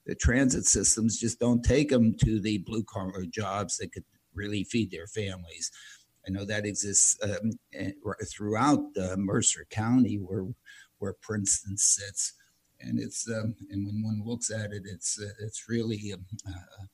the 0.06 0.14
transit 0.14 0.64
systems 0.64 1.18
just 1.18 1.40
don't 1.40 1.64
take 1.64 1.90
them 1.90 2.14
to 2.24 2.40
the 2.40 2.58
blue-collar 2.58 3.24
jobs 3.28 3.76
that 3.76 3.92
could 3.92 4.04
really 4.34 4.64
feed 4.64 4.90
their 4.90 5.06
families. 5.06 5.72
I 6.26 6.30
know 6.30 6.44
that 6.44 6.66
exists 6.66 7.16
um, 7.22 7.52
eh, 7.72 7.92
throughout 8.24 8.84
uh, 9.00 9.16
Mercer 9.16 9.66
County, 9.70 10.16
where 10.16 10.46
where 10.98 11.14
Princeton 11.20 11.76
sits, 11.76 12.32
and 12.80 12.98
it's 12.98 13.28
um, 13.28 13.54
and 13.70 13.86
when 13.86 14.02
one 14.02 14.22
looks 14.24 14.50
at 14.50 14.72
it, 14.72 14.82
it's 14.84 15.20
it's 15.40 15.68
really 15.68 16.12
um, 16.12 16.26
a 16.46 16.86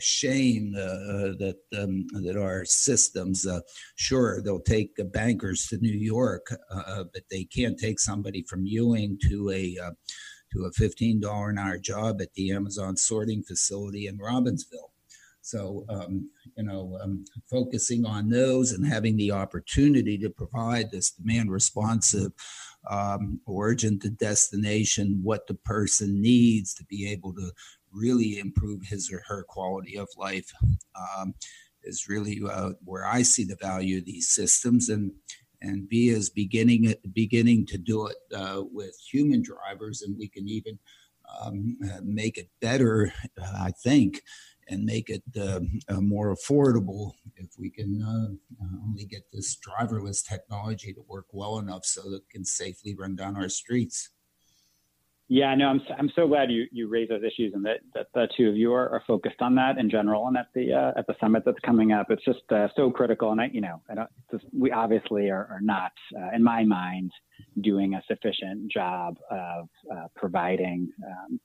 shame 0.00 0.74
uh, 0.76 1.36
that 1.38 1.56
um, 1.78 2.06
that 2.24 2.36
our 2.36 2.64
systems, 2.64 3.46
uh, 3.46 3.60
sure, 3.96 4.42
they'll 4.42 4.60
take 4.60 4.90
bankers 5.12 5.66
to 5.68 5.78
New 5.78 5.96
York, 5.96 6.46
uh, 6.70 7.04
but 7.12 7.22
they 7.30 7.44
can't 7.44 7.78
take 7.78 8.00
somebody 8.00 8.42
from 8.42 8.66
Ewing 8.66 9.18
to 9.28 9.50
a 9.50 9.76
uh, 9.82 9.90
to 10.52 10.64
a 10.64 10.72
fifteen 10.72 11.20
dollar 11.20 11.50
an 11.50 11.58
hour 11.58 11.78
job 11.78 12.20
at 12.20 12.32
the 12.34 12.52
Amazon 12.52 12.96
sorting 12.96 13.42
facility 13.42 14.06
in 14.06 14.18
Robbinsville. 14.18 14.90
So, 15.44 15.84
um, 15.88 16.30
you 16.56 16.62
know, 16.62 16.96
um, 17.02 17.24
focusing 17.50 18.06
on 18.06 18.30
those 18.30 18.70
and 18.70 18.86
having 18.86 19.16
the 19.16 19.32
opportunity 19.32 20.16
to 20.18 20.30
provide 20.30 20.90
this 20.90 21.10
demand 21.10 21.50
responsive 21.50 22.30
um, 22.88 23.40
origin 23.44 23.98
to 24.00 24.10
destination, 24.10 25.20
what 25.22 25.48
the 25.48 25.54
person 25.54 26.20
needs 26.22 26.74
to 26.74 26.84
be 26.84 27.10
able 27.10 27.34
to 27.34 27.50
really 27.92 28.38
improve 28.38 28.82
his 28.82 29.12
or 29.12 29.22
her 29.26 29.44
quality 29.44 29.96
of 29.96 30.08
life 30.16 30.50
um, 30.94 31.34
is 31.82 32.08
really 32.08 32.40
uh, 32.48 32.70
where 32.84 33.06
I 33.06 33.22
see 33.22 33.44
the 33.44 33.56
value 33.60 33.98
of 33.98 34.04
these 34.04 34.28
systems. 34.28 34.88
And 34.88 35.12
and 35.60 35.88
B 35.88 36.08
is 36.08 36.28
beginning 36.28 36.94
beginning 37.12 37.66
to 37.66 37.78
do 37.78 38.06
it 38.06 38.16
uh, 38.34 38.62
with 38.70 38.96
human 38.98 39.42
drivers, 39.42 40.02
and 40.02 40.16
we 40.18 40.28
can 40.28 40.48
even 40.48 40.78
um, 41.40 41.78
make 42.02 42.36
it 42.36 42.50
better, 42.60 43.12
I 43.40 43.70
think, 43.70 44.22
and 44.68 44.84
make 44.84 45.08
it 45.08 45.22
uh, 45.38 45.60
uh, 45.88 46.00
more 46.00 46.34
affordable 46.34 47.12
if 47.36 47.50
we 47.58 47.70
can 47.70 48.02
uh, 48.02 48.64
only 48.84 49.04
get 49.04 49.30
this 49.32 49.56
driverless 49.56 50.26
technology 50.26 50.92
to 50.92 51.04
work 51.08 51.26
well 51.32 51.58
enough 51.58 51.84
so 51.84 52.02
that 52.10 52.16
it 52.16 52.30
can 52.30 52.44
safely 52.44 52.94
run 52.94 53.16
down 53.16 53.36
our 53.36 53.48
streets. 53.48 54.10
Yeah, 55.28 55.54
no, 55.54 55.68
I'm 55.68 55.80
I'm 55.98 56.10
so 56.14 56.26
glad 56.26 56.50
you 56.50 56.66
you 56.72 56.88
raised 56.88 57.10
those 57.10 57.22
issues 57.22 57.54
and 57.54 57.64
that, 57.64 57.78
that 57.94 58.08
the 58.12 58.28
two 58.36 58.48
of 58.48 58.56
you 58.56 58.74
are, 58.74 58.88
are 58.90 59.02
focused 59.06 59.40
on 59.40 59.54
that 59.54 59.78
in 59.78 59.88
general 59.88 60.26
and 60.26 60.36
at 60.36 60.48
the 60.54 60.72
uh, 60.74 60.92
at 60.98 61.06
the 61.06 61.14
summit 61.20 61.44
that's 61.46 61.58
coming 61.64 61.92
up. 61.92 62.08
It's 62.10 62.24
just 62.24 62.42
uh, 62.50 62.68
so 62.76 62.90
critical, 62.90 63.32
and 63.32 63.40
I 63.40 63.48
you 63.52 63.60
know 63.60 63.80
I 63.90 64.04
just, 64.30 64.44
we 64.52 64.72
obviously 64.72 65.30
are, 65.30 65.46
are 65.50 65.60
not 65.62 65.92
uh, 66.20 66.34
in 66.34 66.42
my 66.42 66.64
mind 66.64 67.12
doing 67.62 67.94
a 67.94 68.02
sufficient 68.08 68.70
job 68.70 69.16
of 69.30 69.68
uh, 69.90 70.08
providing 70.16 70.90
um, 71.06 71.40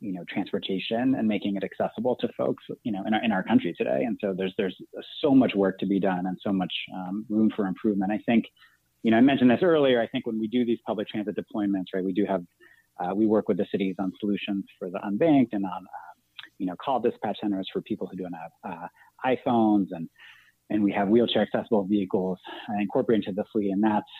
you 0.00 0.12
know 0.12 0.24
transportation 0.28 1.14
and 1.14 1.26
making 1.26 1.56
it 1.56 1.64
accessible 1.64 2.16
to 2.16 2.28
folks 2.36 2.64
you 2.82 2.92
know 2.92 3.02
in 3.06 3.14
our 3.14 3.24
in 3.24 3.32
our 3.32 3.42
country 3.42 3.74
today. 3.78 4.02
And 4.04 4.18
so 4.20 4.34
there's 4.36 4.52
there's 4.58 4.76
so 5.22 5.34
much 5.34 5.54
work 5.54 5.78
to 5.78 5.86
be 5.86 6.00
done 6.00 6.26
and 6.26 6.36
so 6.42 6.52
much 6.52 6.74
um, 6.94 7.24
room 7.30 7.50
for 7.54 7.66
improvement. 7.66 8.12
I 8.12 8.18
think 8.26 8.44
you 9.02 9.12
know 9.12 9.16
I 9.16 9.22
mentioned 9.22 9.50
this 9.50 9.60
earlier. 9.62 9.98
I 9.98 10.08
think 10.08 10.26
when 10.26 10.38
we 10.38 10.48
do 10.48 10.66
these 10.66 10.80
public 10.86 11.08
transit 11.08 11.36
deployments, 11.36 11.86
right, 11.94 12.04
we 12.04 12.12
do 12.12 12.26
have 12.26 12.44
uh, 13.00 13.14
we 13.14 13.26
work 13.26 13.48
with 13.48 13.56
the 13.56 13.66
cities 13.70 13.96
on 13.98 14.12
solutions 14.20 14.64
for 14.78 14.90
the 14.90 14.98
unbanked 14.98 15.50
and 15.52 15.64
on, 15.64 15.84
uh, 15.84 16.14
you 16.58 16.66
know, 16.66 16.74
call 16.82 17.00
dispatch 17.00 17.38
centers 17.40 17.68
for 17.72 17.80
people 17.82 18.08
who 18.10 18.16
don't 18.16 18.34
have 18.34 18.50
uh, 18.72 18.86
iPhones, 19.26 19.86
and 19.92 20.08
and 20.70 20.82
we 20.82 20.92
have 20.92 21.08
wheelchair 21.08 21.42
accessible 21.42 21.84
vehicles 21.84 22.38
incorporated 22.80 23.26
into 23.26 23.40
the 23.40 23.44
fleet, 23.52 23.70
and 23.70 23.82
that's 23.82 24.10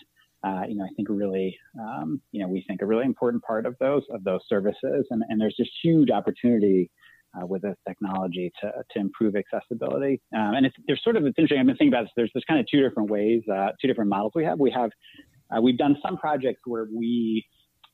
uh, 0.45 0.63
you 0.69 0.77
know, 0.77 0.85
I 0.85 0.89
think 0.95 1.09
really, 1.11 1.59
um, 1.81 2.21
you 2.31 2.41
know, 2.41 2.49
we 2.49 2.65
think 2.69 2.81
a 2.81 2.87
really 2.87 3.05
important 3.05 3.43
part 3.43 3.67
of 3.67 3.77
those 3.81 4.03
of 4.11 4.23
those 4.25 4.41
services, 4.49 5.07
and, 5.11 5.23
and 5.29 5.41
there's 5.41 5.57
just 5.57 5.71
huge 5.83 6.11
opportunity 6.11 6.91
uh, 7.37 7.45
with 7.45 7.63
this 7.63 7.77
technology 7.87 8.53
to, 8.61 8.71
to 8.93 9.01
improve 9.01 9.35
accessibility. 9.35 10.21
Um, 10.35 10.55
and 10.55 10.67
it's 10.67 10.77
there's 10.87 11.03
sort 11.03 11.17
of 11.17 11.25
it's 11.27 11.39
interesting. 11.39 11.59
I've 11.59 11.67
been 11.67 11.77
thinking 11.77 11.93
about 11.93 12.05
this. 12.05 12.13
There's 12.17 12.31
there's 12.35 12.45
kind 12.45 12.61
of 12.61 12.67
two 12.71 12.81
different 12.81 13.11
ways, 13.11 13.43
uh, 13.53 13.71
two 13.81 13.89
different 13.89 14.11
models 14.11 14.33
we 14.37 14.45
have. 14.45 14.61
We 14.61 14.71
have 14.71 14.91
uh, 15.51 15.61
we've 15.61 15.79
done 15.79 15.97
some 16.03 16.17
projects 16.17 16.61
where 16.67 16.87
we 16.95 17.45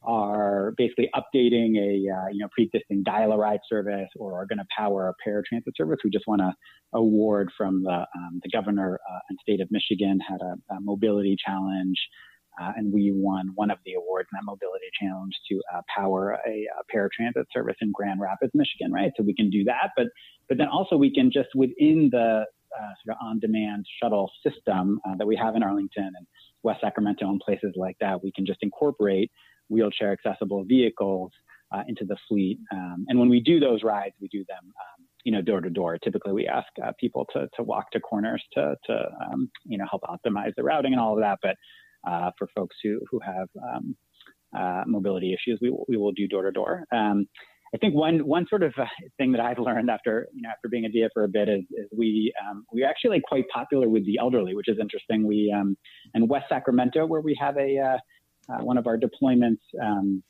are 0.04 0.74
basically 0.76 1.08
updating 1.14 1.76
a 1.78 2.12
uh, 2.12 2.28
you 2.30 2.38
know 2.38 2.48
pre-existing 2.52 3.02
dial-a-ride 3.04 3.60
service 3.68 4.08
or 4.16 4.40
are 4.40 4.46
going 4.46 4.58
to 4.58 4.66
power 4.76 5.08
a 5.08 5.28
paratransit 5.28 5.76
service. 5.76 5.98
We 6.04 6.10
just 6.10 6.26
won 6.26 6.40
a 6.40 6.54
award 6.92 7.50
from 7.56 7.82
the 7.82 8.06
um, 8.16 8.40
the 8.42 8.50
governor 8.50 9.00
uh, 9.10 9.18
and 9.28 9.38
state 9.40 9.60
of 9.60 9.68
Michigan 9.70 10.18
had 10.20 10.40
a, 10.40 10.74
a 10.74 10.80
mobility 10.80 11.36
challenge. 11.44 11.98
Uh, 12.60 12.70
and 12.76 12.92
we 12.92 13.10
won 13.12 13.50
one 13.56 13.68
of 13.68 13.78
the 13.84 13.94
awards 13.94 14.28
in 14.32 14.38
that 14.38 14.44
mobility 14.44 14.86
challenge 15.02 15.32
to 15.50 15.60
uh, 15.74 15.80
power 15.92 16.38
a, 16.46 16.50
a 16.50 16.96
paratransit 16.96 17.42
service 17.52 17.74
in 17.80 17.90
Grand 17.92 18.20
Rapids, 18.20 18.52
Michigan, 18.54 18.92
right? 18.92 19.10
So 19.16 19.24
we 19.24 19.34
can 19.34 19.50
do 19.50 19.64
that, 19.64 19.90
but 19.96 20.06
but 20.48 20.58
then 20.58 20.68
also 20.68 20.96
we 20.96 21.12
can 21.12 21.32
just 21.32 21.48
within 21.56 22.10
the 22.12 22.44
uh, 22.78 22.92
sort 23.04 23.16
of 23.16 23.26
on-demand 23.26 23.86
shuttle 24.02 24.30
system 24.46 25.00
uh, 25.06 25.14
that 25.16 25.26
we 25.26 25.36
have 25.36 25.54
in 25.56 25.62
Arlington 25.62 26.12
and 26.16 26.26
West 26.62 26.80
Sacramento 26.80 27.28
and 27.28 27.40
places 27.40 27.72
like 27.76 27.96
that, 28.00 28.22
we 28.22 28.32
can 28.32 28.44
just 28.44 28.58
incorporate 28.62 29.30
wheelchair 29.74 30.12
accessible 30.12 30.64
vehicles 30.64 31.30
uh, 31.74 31.82
into 31.88 32.04
the 32.04 32.16
fleet. 32.28 32.58
Um, 32.72 33.04
and 33.08 33.18
when 33.18 33.28
we 33.28 33.40
do 33.40 33.58
those 33.58 33.82
rides, 33.82 34.14
we 34.20 34.28
do 34.28 34.44
them, 34.48 34.64
um, 34.64 35.06
you 35.24 35.32
know, 35.32 35.42
door 35.42 35.60
to 35.60 35.70
door. 35.70 35.98
Typically, 35.98 36.32
we 36.32 36.46
ask 36.46 36.68
uh, 36.84 36.92
people 36.98 37.26
to, 37.32 37.48
to 37.56 37.62
walk 37.62 37.90
to 37.92 38.00
corners 38.00 38.42
to, 38.54 38.76
to 38.86 38.94
um, 39.26 39.50
you 39.64 39.78
know, 39.78 39.86
help 39.90 40.02
optimize 40.02 40.52
the 40.56 40.62
routing 40.62 40.92
and 40.92 41.00
all 41.00 41.14
of 41.14 41.20
that. 41.20 41.38
But 41.42 41.56
uh, 42.10 42.30
for 42.38 42.48
folks 42.54 42.76
who, 42.82 43.00
who 43.10 43.20
have 43.20 43.48
um, 43.62 43.96
uh, 44.56 44.84
mobility 44.86 45.34
issues, 45.34 45.58
we, 45.60 45.76
we 45.88 45.96
will 45.96 46.12
do 46.12 46.28
door 46.28 46.42
to 46.42 46.52
door. 46.52 46.84
Um, 46.92 47.26
I 47.74 47.76
think 47.76 47.94
one 47.94 48.24
one 48.24 48.46
sort 48.48 48.62
of 48.62 48.72
uh, 48.78 48.84
thing 49.18 49.32
that 49.32 49.40
I've 49.40 49.58
learned 49.58 49.90
after 49.90 50.28
you 50.32 50.42
know 50.42 50.50
after 50.50 50.68
being 50.68 50.84
a 50.84 50.88
Via 50.88 51.08
for 51.12 51.24
a 51.24 51.28
bit 51.28 51.48
is, 51.48 51.62
is 51.72 51.88
we 51.96 52.32
um, 52.40 52.64
we're 52.72 52.88
actually 52.88 53.20
quite 53.26 53.46
popular 53.52 53.88
with 53.88 54.06
the 54.06 54.16
elderly, 54.20 54.54
which 54.54 54.68
is 54.68 54.78
interesting. 54.80 55.26
We 55.26 55.52
um, 55.52 55.76
in 56.14 56.28
West 56.28 56.46
Sacramento, 56.48 57.04
where 57.04 57.20
we 57.20 57.36
have 57.40 57.56
a 57.56 57.78
uh, 57.78 57.98
uh, 58.48 58.62
one 58.62 58.78
of 58.78 58.86
our 58.86 58.98
deployments, 58.98 59.60
um, 59.82 60.22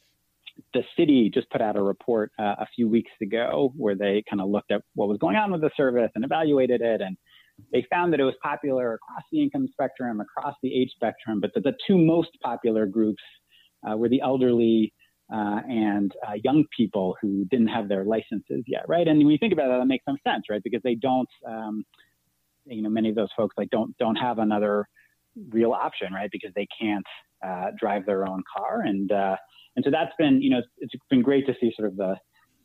the 0.72 0.82
city 0.96 1.30
just 1.32 1.50
put 1.50 1.60
out 1.60 1.76
a 1.76 1.82
report 1.82 2.30
uh, 2.38 2.54
a 2.58 2.66
few 2.74 2.88
weeks 2.88 3.10
ago 3.20 3.72
where 3.76 3.94
they 3.94 4.22
kind 4.28 4.40
of 4.40 4.48
looked 4.48 4.70
at 4.70 4.82
what 4.94 5.08
was 5.08 5.18
going 5.18 5.36
on 5.36 5.50
with 5.50 5.60
the 5.60 5.70
service 5.76 6.10
and 6.14 6.24
evaluated 6.24 6.80
it. 6.80 7.00
And 7.00 7.16
they 7.72 7.86
found 7.90 8.12
that 8.12 8.20
it 8.20 8.24
was 8.24 8.34
popular 8.42 8.94
across 8.94 9.22
the 9.32 9.42
income 9.42 9.68
spectrum, 9.72 10.20
across 10.20 10.54
the 10.62 10.74
age 10.74 10.90
spectrum, 10.94 11.40
but 11.40 11.52
that 11.54 11.64
the 11.64 11.74
two 11.86 11.98
most 11.98 12.30
popular 12.42 12.86
groups 12.86 13.22
uh, 13.88 13.96
were 13.96 14.08
the 14.08 14.20
elderly 14.20 14.92
uh, 15.32 15.60
and 15.68 16.12
uh, 16.28 16.34
young 16.42 16.64
people 16.76 17.16
who 17.20 17.44
didn't 17.46 17.68
have 17.68 17.88
their 17.88 18.04
licenses 18.04 18.62
yet, 18.66 18.84
right? 18.88 19.08
And 19.08 19.18
when 19.18 19.30
you 19.30 19.38
think 19.38 19.52
about 19.52 19.68
that, 19.68 19.78
that 19.78 19.86
makes 19.86 20.04
some 20.04 20.18
sense, 20.26 20.44
right? 20.50 20.62
Because 20.62 20.82
they 20.82 20.94
don't, 20.94 21.28
um, 21.46 21.84
you 22.66 22.82
know, 22.82 22.90
many 22.90 23.08
of 23.08 23.14
those 23.14 23.30
folks 23.36 23.54
like 23.56 23.70
don't 23.70 23.96
don't 23.98 24.16
have 24.16 24.38
another 24.38 24.86
real 25.50 25.72
option, 25.72 26.12
right? 26.12 26.30
Because 26.30 26.52
they 26.54 26.66
can't 26.78 27.04
uh, 27.44 27.66
drive 27.78 28.06
their 28.06 28.26
own 28.26 28.42
car, 28.56 28.80
and 28.82 29.10
uh, 29.12 29.36
and 29.76 29.84
so 29.84 29.90
that's 29.90 30.12
been 30.18 30.40
you 30.40 30.50
know 30.50 30.62
it's 30.78 30.94
been 31.10 31.22
great 31.22 31.46
to 31.46 31.54
see 31.60 31.72
sort 31.76 31.88
of 31.88 31.96
the 31.96 32.16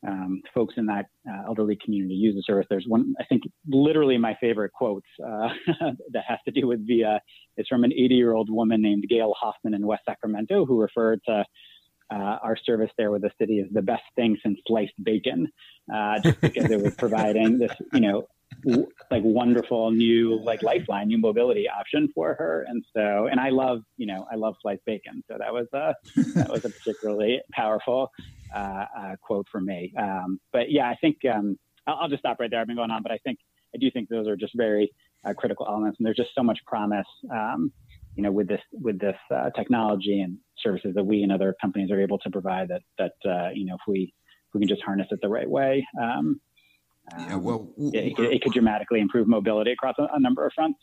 um, 0.08 0.42
folks 0.54 0.76
in 0.78 0.86
that 0.86 1.08
uh, 1.30 1.44
elderly 1.46 1.78
community 1.84 2.14
use 2.14 2.36
the 2.36 2.44
service. 2.46 2.66
There's 2.70 2.86
one 2.88 3.14
I 3.20 3.26
think 3.26 3.44
literally 3.68 4.18
my 4.18 4.38
favorite 4.40 4.72
quote 4.72 5.04
uh, 5.24 5.50
that 6.12 6.24
has 6.28 6.40
to 6.46 6.52
do 6.52 6.68
with 6.68 6.86
VIA. 6.88 7.20
It's 7.58 7.68
from 7.68 7.84
an 7.84 7.92
80 7.92 8.16
year 8.16 8.34
old 8.34 8.50
woman 8.50 8.82
named 8.82 9.06
Gail 9.10 9.34
Hoffman 9.40 9.74
in 9.74 9.86
West 9.86 10.04
Sacramento 10.06 10.66
who 10.66 10.80
referred 10.80 11.22
to. 11.28 11.46
Uh, 12.12 12.40
our 12.42 12.58
service 12.66 12.90
there 12.98 13.12
with 13.12 13.22
the 13.22 13.30
city 13.40 13.60
is 13.60 13.72
the 13.72 13.84
best 13.84 14.02
thing 14.16 14.36
since 14.42 14.58
sliced 14.66 14.96
bacon, 15.04 15.48
uh, 15.94 16.18
just 16.20 16.42
because 16.42 16.72
it 16.72 16.82
was 16.82 16.96
providing 16.96 17.60
this, 17.60 17.72
you 17.94 18.00
know, 18.00 18.24
like 19.12 19.24
wonderful 19.24 19.92
new 19.92 20.40
like 20.44 20.62
lifeline, 20.64 21.08
new 21.08 21.18
mobility 21.18 21.68
option 21.70 22.10
for 22.14 22.34
her. 22.36 22.66
And 22.68 22.84
so, 22.96 23.28
and 23.28 23.40
I 23.40 23.50
love, 23.50 23.82
you 23.98 24.06
know, 24.06 24.26
I 24.32 24.36
love 24.36 24.56
sliced 24.62 24.86
bacon. 24.86 25.24
So 25.30 25.38
that 25.38 25.54
was 25.54 25.68
a 25.74 25.96
that 26.36 26.50
was 26.50 26.66
a 26.66 26.70
particularly 26.70 27.42
powerful 27.52 28.12
uh, 28.54 28.86
uh, 28.98 29.16
quote 29.22 29.48
for 29.52 29.62
me. 29.62 29.94
Um, 29.98 30.40
but 30.52 30.72
yeah, 30.72 30.90
I 30.90 30.96
think 30.96 31.18
um, 31.32 31.58
I'll, 31.88 32.00
I'll, 32.02 32.10
just 32.10 32.22
stop 32.22 32.40
right 32.40 32.50
there. 32.50 32.60
I've 32.60 32.68
been 32.68 32.76
going 32.76 32.92
on, 32.92 33.04
but 33.04 33.12
I 33.12 33.18
think 33.20 33.40
I 33.74 33.78
do 33.78 33.90
think 33.92 34.10
those 34.10 34.28
are 34.28 34.36
just 34.36 34.54
very 34.56 34.92
uh, 35.26 35.34
critical 35.34 35.66
elements, 35.68 36.00
and 36.00 36.06
there's 36.06 36.18
just 36.18 36.32
so 36.36 36.44
much 36.44 36.60
promise. 36.66 37.08
Um, 37.32 37.72
you 38.16 38.24
know, 38.24 38.32
with 38.32 38.48
this 38.48 38.62
with 38.74 39.00
this 39.00 39.18
uh, 39.34 39.50
technology 39.52 40.22
and 40.22 40.38
services 40.58 40.94
that 40.96 41.04
we 41.04 41.24
and 41.24 41.32
other 41.32 41.56
companies 41.62 41.92
are 41.92 42.02
able 42.02 42.18
to 42.20 42.30
provide, 42.30 42.70
that 42.70 42.82
that 42.98 43.14
uh, 43.30 43.50
you 43.54 43.66
know, 43.66 43.76
if 43.76 43.82
we 43.88 44.14
if 44.48 44.54
we 44.54 44.60
can 44.60 44.68
just 44.68 44.82
harness 44.82 45.08
it 45.12 45.20
the 45.22 45.30
right 45.30 45.50
way, 45.50 45.86
um, 46.02 46.42
yeah, 47.18 47.36
well, 47.36 47.70
it, 47.78 48.16
could, 48.16 48.34
it, 48.34 48.42
could, 48.42 48.54
dramatically 48.54 49.00
improve 49.00 49.28
mobility 49.28 49.72
across 49.72 49.96
a, 50.00 50.08
a, 50.14 50.20
number 50.20 50.46
of 50.46 50.54
fronts. 50.54 50.80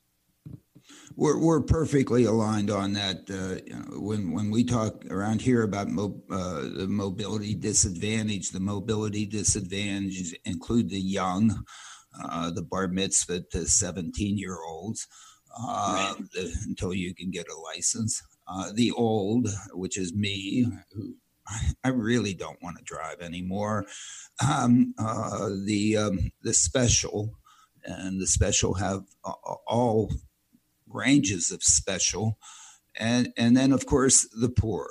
We're, 1.16 1.38
we're 1.38 1.62
perfectly 1.62 2.24
aligned 2.24 2.70
on 2.70 2.92
that. 2.94 3.28
Uh, 3.30 3.62
you 3.66 3.74
know, 3.74 4.00
when 4.00 4.32
when 4.32 4.50
we 4.50 4.64
talk 4.64 5.04
around 5.10 5.40
here 5.40 5.62
about 5.62 5.88
mo- 5.88 6.22
uh, 6.30 6.62
the 6.62 6.86
mobility 6.88 7.54
disadvantage, 7.54 8.50
the 8.50 8.60
mobility 8.60 9.26
disadvantages 9.26 10.34
include 10.44 10.90
the 10.90 11.00
young, 11.00 11.64
uh, 12.22 12.50
the 12.50 12.62
bar 12.62 12.88
mitzvah 12.88 13.40
to 13.52 13.66
seventeen 13.66 14.38
year 14.38 14.58
olds, 14.66 15.08
uh, 15.58 16.14
right. 16.18 16.30
the, 16.32 16.54
until 16.66 16.94
you 16.94 17.14
can 17.14 17.30
get 17.30 17.46
a 17.48 17.60
license. 17.74 18.22
Uh, 18.48 18.70
the 18.72 18.92
old, 18.92 19.48
which 19.72 19.98
is 19.98 20.14
me, 20.14 20.66
who 20.92 21.16
I 21.84 21.88
really 21.88 22.34
don't 22.34 22.62
want 22.62 22.78
to 22.78 22.84
drive 22.84 23.20
anymore. 23.20 23.86
Um, 24.46 24.94
uh, 24.98 25.50
the 25.64 25.96
um, 25.96 26.30
the 26.42 26.54
special 26.54 27.38
and 27.84 28.20
the 28.20 28.26
special 28.26 28.74
have 28.74 29.04
all 29.66 30.12
ranges 30.88 31.50
of 31.50 31.62
special, 31.62 32.38
and 32.96 33.32
and 33.36 33.56
then 33.56 33.72
of 33.72 33.86
course 33.86 34.28
the 34.40 34.48
poor. 34.48 34.90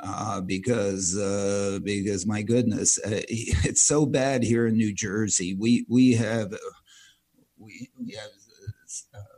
Uh, 0.00 0.40
because 0.40 1.16
uh, 1.16 1.80
because 1.82 2.24
my 2.24 2.42
goodness, 2.42 2.98
uh, 3.04 3.22
it's 3.28 3.82
so 3.82 4.06
bad 4.06 4.44
here 4.44 4.66
in 4.66 4.76
New 4.76 4.94
Jersey. 4.94 5.54
We 5.54 5.86
we 5.88 6.12
have 6.12 6.54
we, 7.56 7.88
we 7.98 8.12
have 8.12 8.30
uh, 9.14 9.37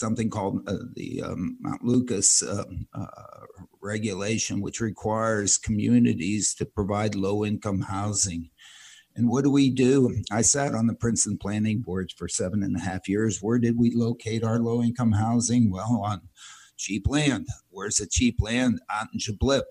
something 0.00 0.30
called 0.30 0.68
uh, 0.68 0.78
the 0.96 1.22
um, 1.22 1.56
Mount 1.60 1.84
Laurel 1.84 2.22
uh, 2.48 2.64
uh, 2.94 3.46
regulation, 3.80 4.60
which 4.60 4.80
requires 4.80 5.58
communities 5.58 6.54
to 6.54 6.64
provide 6.64 7.14
low 7.14 7.44
income 7.44 7.82
housing. 7.82 8.50
And 9.14 9.28
what 9.28 9.44
do 9.44 9.50
we 9.50 9.70
do? 9.70 10.16
I 10.32 10.42
sat 10.42 10.74
on 10.74 10.86
the 10.86 10.94
Princeton 10.94 11.36
Planning 11.36 11.80
Board 11.80 12.12
for 12.16 12.28
seven 12.28 12.62
and 12.62 12.76
a 12.76 12.80
half 12.80 13.08
years. 13.08 13.42
Where 13.42 13.58
did 13.58 13.78
we 13.78 13.92
locate 13.94 14.42
our 14.42 14.58
low 14.58 14.82
income 14.82 15.12
housing? 15.12 15.70
Well, 15.70 16.02
on 16.04 16.22
cheap 16.78 17.06
land. 17.06 17.46
Where's 17.68 17.96
the 17.96 18.06
cheap 18.06 18.36
land? 18.40 18.80
Out 18.90 19.08
in 19.12 19.20
Jablip, 19.20 19.64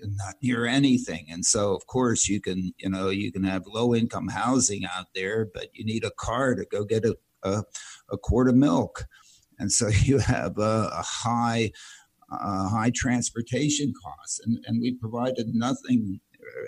not 0.00 0.36
near 0.42 0.64
anything. 0.64 1.26
And 1.30 1.44
so, 1.44 1.74
of 1.74 1.86
course, 1.86 2.28
you 2.28 2.40
can, 2.40 2.72
you 2.78 2.88
know, 2.88 3.10
you 3.10 3.30
can 3.30 3.44
have 3.44 3.66
low 3.66 3.94
income 3.94 4.28
housing 4.28 4.84
out 4.86 5.06
there, 5.14 5.46
but 5.52 5.68
you 5.74 5.84
need 5.84 6.04
a 6.04 6.12
car 6.12 6.54
to 6.54 6.64
go 6.64 6.84
get 6.84 7.04
a, 7.04 7.16
a, 7.42 7.64
a 8.10 8.16
quart 8.16 8.48
of 8.48 8.54
milk. 8.54 9.04
And 9.58 9.72
so 9.72 9.88
you 10.02 10.18
have 10.18 10.58
a, 10.58 10.90
a 10.92 11.02
high, 11.02 11.72
uh, 12.30 12.68
high 12.68 12.92
transportation 12.94 13.92
costs. 14.02 14.40
And, 14.44 14.58
and 14.66 14.80
we 14.80 14.94
provided 14.94 15.48
nothing 15.54 16.20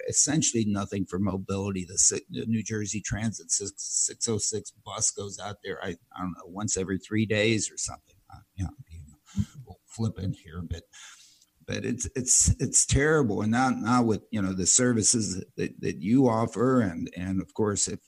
essentially 0.08 0.64
nothing 0.66 1.06
for 1.06 1.18
mobility. 1.18 1.86
The, 1.86 2.22
New 2.46 2.62
Jersey 2.62 3.00
Transit 3.00 3.50
606 3.50 4.72
bus 4.84 5.10
goes 5.10 5.38
out 5.38 5.56
there, 5.64 5.78
I, 5.82 5.96
I 6.14 6.20
don't 6.20 6.32
know, 6.32 6.46
once 6.46 6.76
every 6.76 6.98
three 6.98 7.26
days 7.26 7.70
or 7.70 7.78
something. 7.78 8.16
Uh, 8.32 8.40
you 8.56 8.64
know, 8.64 9.44
we'll 9.66 9.78
flip 9.86 10.18
in 10.18 10.32
here, 10.32 10.62
but 10.68 10.82
but 11.66 11.84
it's 11.84 12.08
it's 12.16 12.54
it's 12.58 12.84
terrible. 12.84 13.42
And 13.42 13.52
not 13.52 13.78
not 13.78 14.06
with 14.06 14.22
you 14.30 14.42
know 14.42 14.52
the 14.52 14.66
services 14.66 15.44
that, 15.56 15.80
that 15.80 16.00
you 16.00 16.28
offer, 16.28 16.80
and 16.80 17.10
and 17.16 17.40
of 17.40 17.54
course 17.54 17.88
if 17.88 18.00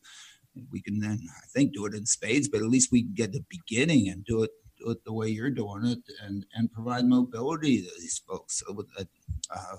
we 0.71 0.83
can 0.83 1.01
then 1.01 1.21
I 1.31 1.47
think 1.55 1.73
do 1.73 1.87
it 1.87 1.95
in 1.95 2.07
spades, 2.07 2.49
but 2.49 2.61
at 2.61 2.69
least 2.69 2.93
we 2.93 3.03
can 3.03 3.15
get 3.15 3.33
the 3.33 3.45
beginning 3.49 4.09
and 4.09 4.25
do 4.25 4.43
it 4.43 4.51
do 4.83 4.91
it 4.91 5.05
the 5.05 5.13
way 5.13 5.29
you're 5.29 5.51
doing 5.51 5.85
it, 5.85 5.99
and 6.23 6.47
and 6.55 6.73
provide 6.73 7.05
mobility 7.05 7.83
to 7.83 7.91
these 7.99 8.19
folks. 8.27 8.63
So 8.67 8.85
that, 8.97 9.09
uh, 9.51 9.77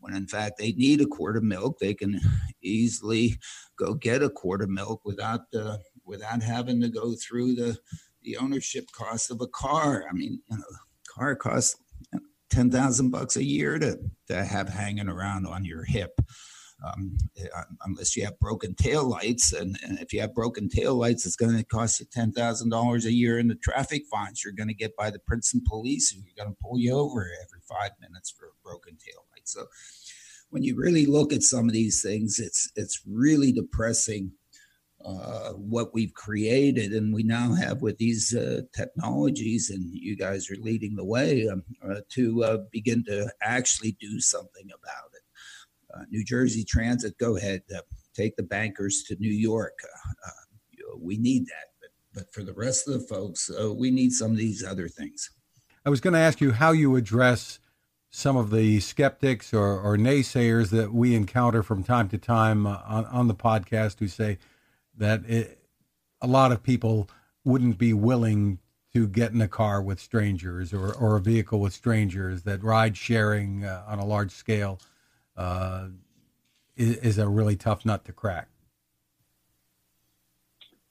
when 0.00 0.14
in 0.14 0.26
fact 0.26 0.58
they 0.58 0.72
need 0.72 1.00
a 1.00 1.06
quart 1.06 1.36
of 1.36 1.44
milk, 1.44 1.78
they 1.78 1.94
can 1.94 2.20
easily 2.62 3.38
go 3.76 3.94
get 3.94 4.22
a 4.22 4.30
quart 4.30 4.62
of 4.62 4.70
milk 4.70 5.02
without 5.04 5.50
the 5.50 5.78
without 6.04 6.42
having 6.42 6.80
to 6.80 6.88
go 6.88 7.14
through 7.14 7.54
the 7.54 7.78
the 8.22 8.36
ownership 8.36 8.86
cost 8.92 9.30
of 9.30 9.40
a 9.40 9.48
car. 9.48 10.04
I 10.08 10.12
mean, 10.12 10.40
you 10.50 10.56
know, 10.56 10.64
car 11.08 11.34
costs 11.36 11.76
ten 12.50 12.70
thousand 12.70 13.10
bucks 13.10 13.36
a 13.36 13.44
year 13.44 13.78
to 13.78 13.98
to 14.28 14.44
have 14.44 14.68
hanging 14.68 15.08
around 15.08 15.46
on 15.46 15.64
your 15.64 15.84
hip. 15.84 16.20
Um, 16.84 17.16
uh, 17.40 17.62
unless 17.84 18.16
you 18.16 18.24
have 18.24 18.40
broken 18.40 18.74
tail 18.74 19.04
lights. 19.08 19.52
And, 19.52 19.78
and, 19.84 20.00
if 20.00 20.12
you 20.12 20.20
have 20.20 20.34
broken 20.34 20.68
tail 20.68 20.96
lights, 20.96 21.24
it's 21.26 21.36
going 21.36 21.56
to 21.56 21.64
cost 21.64 22.00
you 22.00 22.06
$10,000 22.06 23.04
a 23.04 23.12
year 23.12 23.38
in 23.38 23.48
the 23.48 23.54
traffic 23.54 24.02
fines 24.10 24.42
you're 24.42 24.52
going 24.52 24.68
to 24.68 24.74
get 24.74 24.96
by 24.96 25.10
the 25.10 25.20
Princeton 25.20 25.62
police 25.66 26.10
who 26.10 26.20
are 26.20 26.44
going 26.44 26.52
to 26.52 26.60
pull 26.60 26.78
you 26.78 26.92
over 26.94 27.30
every 27.44 27.60
five 27.68 27.92
minutes 28.00 28.30
for 28.30 28.46
a 28.46 28.62
broken 28.64 28.96
tail 28.96 29.24
light. 29.32 29.46
So 29.46 29.66
when 30.50 30.64
you 30.64 30.76
really 30.76 31.06
look 31.06 31.32
at 31.32 31.42
some 31.42 31.68
of 31.68 31.72
these 31.72 32.02
things, 32.02 32.40
it's, 32.40 32.70
it's 32.74 33.00
really 33.06 33.52
depressing 33.52 34.32
uh, 35.04 35.50
what 35.52 35.92
we've 35.92 36.14
created 36.14 36.92
and 36.92 37.12
we 37.12 37.22
now 37.22 37.52
have 37.54 37.82
with 37.82 37.98
these 37.98 38.34
uh, 38.34 38.60
technologies 38.74 39.70
and 39.70 39.92
you 39.92 40.16
guys 40.16 40.50
are 40.50 40.56
leading 40.60 40.94
the 40.94 41.04
way 41.04 41.48
um, 41.48 41.62
uh, 41.84 42.00
to 42.08 42.44
uh, 42.44 42.58
begin 42.70 43.04
to 43.04 43.28
actually 43.42 43.96
do 44.00 44.20
something 44.20 44.66
about 44.66 45.11
New 46.10 46.24
Jersey 46.24 46.64
Transit, 46.64 47.16
go 47.18 47.36
ahead, 47.36 47.62
uh, 47.74 47.80
take 48.14 48.36
the 48.36 48.42
bankers 48.42 49.04
to 49.08 49.16
New 49.16 49.32
York. 49.32 49.78
Uh, 49.84 50.28
uh 50.28 50.30
we 51.00 51.16
need 51.16 51.46
that. 51.46 51.68
But, 51.80 51.90
but 52.14 52.34
for 52.34 52.42
the 52.42 52.52
rest 52.52 52.88
of 52.88 52.94
the 52.94 53.06
folks, 53.06 53.50
uh, 53.50 53.72
we 53.72 53.90
need 53.90 54.12
some 54.12 54.30
of 54.30 54.36
these 54.36 54.64
other 54.64 54.88
things. 54.88 55.30
I 55.84 55.90
was 55.90 56.00
going 56.00 56.14
to 56.14 56.20
ask 56.20 56.40
you 56.40 56.52
how 56.52 56.72
you 56.72 56.96
address 56.96 57.58
some 58.10 58.36
of 58.36 58.50
the 58.50 58.78
skeptics 58.80 59.54
or, 59.54 59.80
or 59.80 59.96
naysayers 59.96 60.70
that 60.70 60.92
we 60.92 61.14
encounter 61.14 61.62
from 61.62 61.82
time 61.82 62.08
to 62.10 62.18
time 62.18 62.66
uh, 62.66 62.78
on, 62.86 63.06
on 63.06 63.26
the 63.26 63.34
podcast 63.34 63.98
who 63.98 64.06
say 64.06 64.38
that 64.96 65.24
it, 65.26 65.58
a 66.20 66.26
lot 66.26 66.52
of 66.52 66.62
people 66.62 67.08
wouldn't 67.44 67.78
be 67.78 67.92
willing 67.92 68.58
to 68.92 69.08
get 69.08 69.32
in 69.32 69.40
a 69.40 69.48
car 69.48 69.82
with 69.82 69.98
strangers 69.98 70.72
or, 70.74 70.94
or 70.94 71.16
a 71.16 71.20
vehicle 71.20 71.58
with 71.58 71.72
strangers, 71.72 72.42
that 72.42 72.62
ride 72.62 72.96
sharing 72.96 73.64
uh, 73.64 73.82
on 73.88 73.98
a 73.98 74.04
large 74.04 74.30
scale 74.30 74.78
uh, 75.42 75.88
is, 76.76 76.96
is, 76.98 77.18
a 77.18 77.28
really 77.28 77.56
tough 77.56 77.84
nut 77.84 78.04
to 78.06 78.12
crack. 78.12 78.48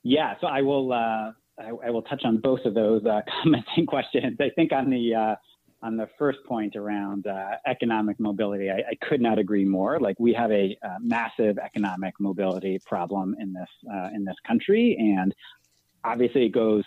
Yeah, 0.04 0.36
so 0.42 0.48
I 0.48 0.62
will 0.62 0.94
uh, 0.94 1.32
I, 1.60 1.70
I, 1.86 1.90
will 1.90 2.02
touch 2.02 2.24
on 2.26 2.38
both 2.38 2.62
of 2.66 2.74
those 2.74 3.06
uh, 3.06 3.22
comments 3.44 3.70
and 3.78 3.88
questions. 3.88 4.38
I 4.40 4.50
think 4.50 4.72
on 4.72 4.90
the 4.90 5.16
uh, 5.16 5.36
on 5.84 5.98
the 5.98 6.08
first 6.20 6.40
point 6.48 6.76
around 6.76 7.26
uh, 7.26 7.52
economic 7.66 8.20
mobility, 8.20 8.70
I, 8.70 8.78
I, 8.78 9.06
could 9.08 9.22
not 9.22 9.40
agree 9.40 9.66
more. 9.66 10.00
Like 10.00 10.20
we 10.20 10.34
have 10.34 10.52
a 10.52 10.78
massive 11.00 11.58
economic 11.58 12.14
mobility 12.20 12.80
problem 12.86 13.36
in 13.40 13.54
this 13.54 13.70
in 14.14 14.26
this 14.26 14.38
country, 14.46 14.96
and 15.00 15.34
obviously 16.04 16.46
it 16.46 16.52
goes 16.52 16.84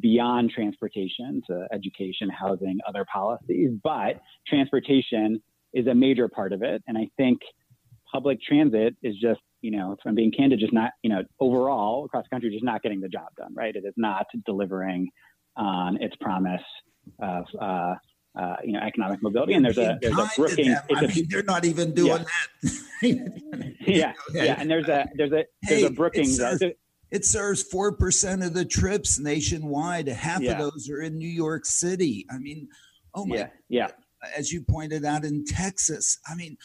beyond 0.00 0.50
transportation 0.50 1.42
to 1.46 1.66
education, 1.72 2.28
housing, 2.28 2.78
other 2.86 3.04
policies. 3.12 3.70
But 3.82 4.20
transportation 4.46 5.42
is 5.74 5.86
a 5.88 5.94
major 5.94 6.28
part 6.28 6.52
of 6.52 6.62
it. 6.62 6.82
And 6.86 6.96
I 6.96 7.08
think 7.16 7.40
public 8.10 8.38
transit 8.40 8.94
is 9.02 9.16
just, 9.20 9.40
you 9.60 9.72
know, 9.72 9.92
if 9.92 9.98
I'm 10.06 10.14
being 10.14 10.30
candid, 10.30 10.60
just 10.60 10.72
not, 10.72 10.92
you 11.02 11.10
know, 11.10 11.22
overall 11.40 12.04
across 12.04 12.24
the 12.24 12.34
country, 12.34 12.50
just 12.50 12.64
not 12.64 12.82
getting 12.82 13.00
the 13.00 13.08
job 13.08 13.26
done, 13.36 13.52
right? 13.54 13.74
It 13.74 13.84
is 13.84 13.94
not 13.96 14.26
delivering 14.46 15.08
on 15.56 16.00
its 16.00 16.14
promise 16.20 16.62
of, 17.20 17.44
uh, 17.60 17.94
uh, 18.38 18.56
you 18.64 18.72
know, 18.72 18.80
economic 18.80 19.22
mobility. 19.22 19.54
And 19.54 19.64
there's 19.64 19.78
a 19.78 19.98
there's 20.00 20.18
a 20.18 20.30
Brookings. 20.36 20.78
I 20.94 21.06
mean, 21.06 21.26
they're 21.28 21.42
not 21.42 21.64
even 21.64 21.92
doing 21.94 22.24
yeah. 23.02 23.12
that. 23.12 23.74
yeah, 23.86 24.12
yeah, 24.32 24.56
and 24.58 24.68
there's 24.68 24.88
a 24.88 25.08
there's 25.14 25.30
a 25.30 25.44
there's 25.62 25.80
hey, 25.80 25.84
a 25.84 25.90
Brookings. 25.90 26.30
It 26.30 26.58
serves, 26.58 26.62
it 27.12 27.24
serves 27.24 27.62
four 27.62 27.96
percent 27.96 28.42
of 28.42 28.52
the 28.52 28.64
trips 28.64 29.20
nationwide. 29.20 30.08
Half 30.08 30.40
yeah. 30.40 30.52
of 30.52 30.58
those 30.58 30.90
are 30.90 31.00
in 31.00 31.16
New 31.16 31.28
York 31.28 31.64
City. 31.64 32.26
I 32.28 32.38
mean, 32.38 32.66
oh 33.14 33.24
my, 33.24 33.36
yeah, 33.36 33.48
yeah 33.68 33.88
as 34.36 34.52
you 34.52 34.62
pointed 34.62 35.04
out 35.04 35.24
in 35.24 35.44
Texas. 35.44 36.18
I 36.28 36.34
mean, 36.34 36.56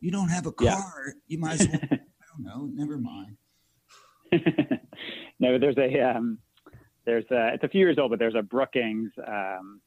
you 0.00 0.10
don't 0.10 0.28
have 0.28 0.46
a 0.46 0.52
car, 0.52 1.04
yeah. 1.06 1.12
you 1.26 1.38
might 1.38 1.60
as 1.60 1.68
well. 1.68 1.80
I 1.82 1.98
don't 2.36 2.44
know. 2.44 2.70
Never 2.72 2.98
mind. 2.98 3.36
no, 5.38 5.58
there's 5.58 5.76
a 5.76 6.00
um, 6.00 6.38
there's 7.04 7.24
a 7.30 7.54
it's 7.54 7.64
a 7.64 7.68
few 7.68 7.80
years 7.80 7.98
old, 7.98 8.10
but 8.10 8.18
there's 8.18 8.34
a 8.34 8.42
Brookings. 8.42 9.10
Um, 9.26 9.80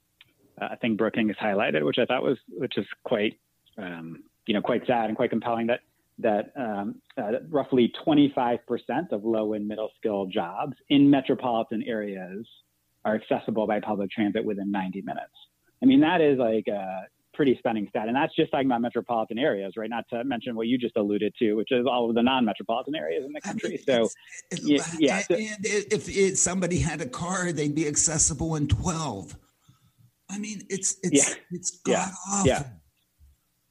I 0.59 0.75
think 0.75 0.97
Brookings 0.97 1.35
highlighted, 1.41 1.83
which 1.83 1.97
I 1.97 2.05
thought 2.05 2.23
was 2.23 2.37
which 2.49 2.77
is 2.77 2.85
quite 3.03 3.39
um, 3.77 4.23
you 4.45 4.53
know 4.53 4.61
quite 4.61 4.85
sad 4.85 5.05
and 5.05 5.15
quite 5.15 5.29
compelling 5.29 5.67
that 5.67 5.79
that 6.19 6.51
um, 6.55 6.95
uh, 7.17 7.39
roughly 7.49 7.91
25% 8.05 8.59
of 9.11 9.23
low 9.23 9.53
and 9.53 9.67
middle 9.67 9.89
skill 9.97 10.27
jobs 10.27 10.73
in 10.89 11.09
metropolitan 11.09 11.83
areas 11.83 12.45
are 13.05 13.15
accessible 13.15 13.67
by 13.67 13.79
public 13.79 14.11
transit 14.11 14.43
within 14.43 14.71
90 14.71 15.01
minutes. 15.01 15.33
I 15.81 15.85
mean, 15.85 15.99
that 16.01 16.21
is 16.21 16.37
like 16.39 16.67
a 16.67 17.07
pretty 17.33 17.57
stunning 17.59 17.87
stat. 17.89 18.07
And 18.07 18.15
that's 18.15 18.35
just 18.35 18.51
talking 18.51 18.67
about 18.67 18.81
metropolitan 18.81 19.37
areas, 19.37 19.73
right? 19.75 19.89
Not 19.89 20.05
to 20.11 20.23
mention 20.23 20.55
what 20.55 20.67
you 20.67 20.77
just 20.77 20.95
alluded 20.95 21.33
to, 21.39 21.53
which 21.55 21.71
is 21.71 21.85
all 21.85 22.09
of 22.09 22.15
the 22.15 22.23
non 22.23 22.45
metropolitan 22.45 22.95
areas 22.95 23.25
in 23.25 23.33
the 23.33 23.41
country. 23.41 23.81
I 23.87 23.97
mean, 23.97 24.07
so, 24.07 24.09
yeah. 24.61 24.83
yeah 24.99 25.21
and, 25.29 25.39
and 25.39 25.65
if 25.65 26.07
it, 26.09 26.37
somebody 26.37 26.79
had 26.79 27.01
a 27.01 27.07
car, 27.07 27.51
they'd 27.51 27.75
be 27.75 27.87
accessible 27.87 28.55
in 28.55 28.67
12. 28.67 29.35
I 30.29 30.39
mean, 30.39 30.61
it's, 30.69 30.97
it's, 31.03 31.29
yeah. 31.29 31.35
it's 31.51 31.81
god 31.85 32.11
awful. 32.29 32.47
Yeah. 32.47 32.63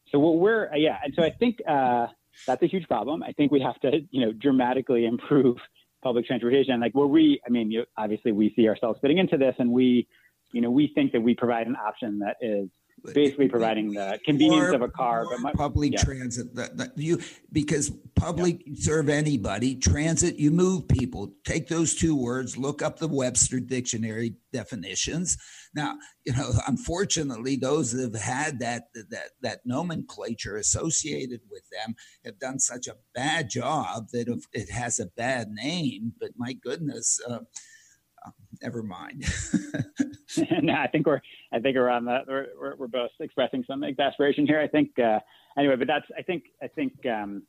So 0.08 0.18
what 0.18 0.36
we're, 0.36 0.74
yeah. 0.76 0.98
And 1.02 1.14
so 1.16 1.22
I 1.22 1.30
think, 1.30 1.56
uh, 1.66 2.08
that's 2.46 2.62
a 2.62 2.66
huge 2.66 2.86
problem. 2.88 3.22
I 3.22 3.32
think 3.32 3.52
we 3.52 3.60
have 3.60 3.78
to, 3.80 4.00
you 4.10 4.24
know, 4.24 4.32
dramatically 4.32 5.06
improve 5.06 5.56
public 6.02 6.26
transportation. 6.26 6.80
Like 6.80 6.92
where 6.94 7.06
we, 7.06 7.40
I 7.46 7.50
mean, 7.50 7.70
you, 7.70 7.84
obviously 7.96 8.32
we 8.32 8.52
see 8.56 8.68
ourselves 8.68 8.98
fitting 9.00 9.18
into 9.18 9.36
this, 9.36 9.54
and 9.58 9.70
we, 9.70 10.06
you 10.52 10.60
know, 10.60 10.70
we 10.70 10.92
think 10.94 11.12
that 11.12 11.20
we 11.20 11.34
provide 11.34 11.66
an 11.66 11.76
option 11.76 12.18
that 12.20 12.36
is 12.40 12.68
basically 13.14 13.48
providing 13.48 13.92
the 13.92 14.18
convenience 14.24 14.74
of 14.74 14.82
a 14.82 14.88
car, 14.88 15.26
but 15.28 15.40
much, 15.40 15.54
public 15.54 15.92
yeah. 15.92 16.02
transit. 16.02 16.54
That, 16.54 16.76
that 16.76 16.96
you 16.96 17.20
because 17.50 17.90
public 18.14 18.62
yeah. 18.64 18.74
serve 18.78 19.08
anybody. 19.08 19.74
Transit, 19.74 20.36
you 20.36 20.50
move 20.50 20.88
people. 20.88 21.32
Take 21.44 21.68
those 21.68 21.94
two 21.94 22.16
words. 22.16 22.56
Look 22.56 22.82
up 22.82 22.98
the 22.98 23.08
Webster 23.08 23.60
dictionary 23.60 24.34
definitions. 24.52 25.36
Now, 25.74 25.96
you 26.24 26.32
know, 26.32 26.52
unfortunately, 26.66 27.56
those 27.56 27.92
that 27.92 28.02
have 28.02 28.22
had 28.22 28.58
that 28.60 28.84
that 29.10 29.30
that 29.40 29.60
nomenclature 29.64 30.56
associated 30.56 31.40
with 31.50 31.62
them 31.70 31.94
have 32.24 32.38
done 32.38 32.58
such 32.58 32.86
a 32.86 32.96
bad 33.14 33.50
job 33.50 34.08
that 34.12 34.28
it 34.52 34.70
has 34.70 35.00
a 35.00 35.06
bad 35.06 35.48
name. 35.50 36.12
But 36.20 36.30
my 36.36 36.52
goodness. 36.52 37.20
Uh, 37.28 37.40
never 38.62 38.82
mind. 38.82 39.24
no, 40.62 40.74
I 40.74 40.86
think 40.88 41.06
we're 41.06 41.20
I 41.52 41.58
think 41.58 41.76
we're 41.76 41.88
on 41.88 42.04
the 42.04 42.20
we're, 42.26 42.76
we're 42.76 42.86
both 42.86 43.10
expressing 43.20 43.64
some 43.66 43.82
exasperation 43.84 44.46
here. 44.46 44.60
I 44.60 44.68
think 44.68 44.98
uh, 44.98 45.20
anyway, 45.58 45.76
but 45.76 45.86
that's 45.86 46.06
I 46.16 46.22
think 46.22 46.44
I 46.62 46.68
think 46.68 46.94
um, 47.06 47.42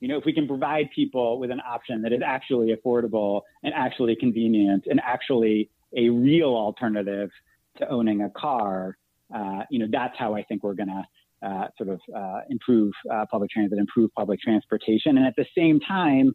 you 0.00 0.08
know 0.08 0.18
if 0.18 0.24
we 0.24 0.32
can 0.32 0.46
provide 0.46 0.90
people 0.94 1.38
with 1.38 1.50
an 1.50 1.60
option 1.66 2.02
that 2.02 2.12
is 2.12 2.20
actually 2.24 2.74
affordable 2.74 3.42
and 3.62 3.74
actually 3.74 4.16
convenient 4.16 4.86
and 4.86 5.00
actually 5.04 5.70
a 5.96 6.08
real 6.08 6.50
alternative 6.50 7.30
to 7.78 7.88
owning 7.88 8.22
a 8.22 8.30
car, 8.30 8.96
uh, 9.34 9.62
you 9.70 9.78
know 9.78 9.86
that's 9.90 10.16
how 10.18 10.34
I 10.34 10.42
think 10.44 10.62
we're 10.62 10.74
gonna 10.74 11.06
uh, 11.42 11.68
sort 11.76 11.90
of 11.90 12.00
uh, 12.14 12.40
improve 12.50 12.92
uh, 13.12 13.24
public 13.30 13.50
transit, 13.50 13.78
improve 13.78 14.12
public 14.14 14.40
transportation, 14.40 15.18
and 15.18 15.26
at 15.26 15.34
the 15.36 15.46
same 15.56 15.80
time, 15.80 16.34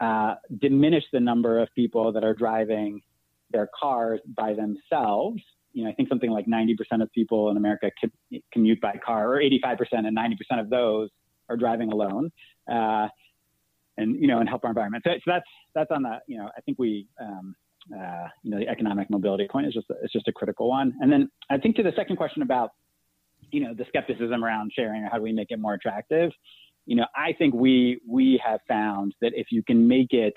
uh, 0.00 0.34
diminish 0.58 1.04
the 1.12 1.20
number 1.20 1.58
of 1.58 1.68
people 1.74 2.12
that 2.12 2.24
are 2.24 2.34
driving 2.34 3.00
their 3.52 3.68
cars 3.78 4.20
by 4.36 4.54
themselves. 4.54 5.42
You 5.72 5.84
know, 5.84 5.90
I 5.90 5.94
think 5.94 6.08
something 6.08 6.30
like 6.30 6.46
90% 6.46 7.02
of 7.02 7.10
people 7.12 7.50
in 7.50 7.56
America 7.56 7.90
commute 8.52 8.80
by 8.80 8.98
car, 9.04 9.34
or 9.34 9.40
85%, 9.40 9.76
and 9.92 10.16
90% 10.16 10.60
of 10.60 10.68
those 10.68 11.08
are 11.48 11.56
driving 11.56 11.92
alone. 11.92 12.30
Uh, 12.70 13.08
and 13.98 14.16
you 14.20 14.26
know, 14.26 14.38
and 14.38 14.48
help 14.48 14.64
our 14.64 14.70
environment. 14.70 15.04
So, 15.06 15.12
so, 15.12 15.20
that's 15.26 15.44
that's 15.74 15.90
on 15.90 16.02
the 16.02 16.18
you 16.26 16.38
know, 16.38 16.48
I 16.56 16.62
think 16.62 16.78
we 16.78 17.06
um, 17.20 17.54
uh, 17.94 18.28
you 18.42 18.50
know 18.50 18.58
the 18.58 18.68
economic 18.68 19.10
mobility 19.10 19.46
point 19.50 19.66
is 19.66 19.74
just 19.74 19.86
it's 20.02 20.12
just 20.12 20.28
a 20.28 20.32
critical 20.32 20.68
one. 20.68 20.94
And 21.00 21.12
then 21.12 21.30
I 21.50 21.58
think 21.58 21.76
to 21.76 21.82
the 21.82 21.92
second 21.94 22.16
question 22.16 22.40
about 22.40 22.70
you 23.50 23.60
know 23.60 23.74
the 23.74 23.84
skepticism 23.88 24.44
around 24.44 24.72
sharing 24.74 25.02
or 25.02 25.08
how 25.10 25.18
do 25.18 25.22
we 25.22 25.32
make 25.32 25.50
it 25.50 25.58
more 25.58 25.74
attractive 25.74 26.30
you 26.86 26.96
know 26.96 27.06
i 27.14 27.32
think 27.32 27.54
we 27.54 28.00
we 28.08 28.40
have 28.44 28.60
found 28.66 29.14
that 29.20 29.32
if 29.34 29.48
you 29.50 29.62
can 29.62 29.86
make 29.86 30.12
it 30.12 30.34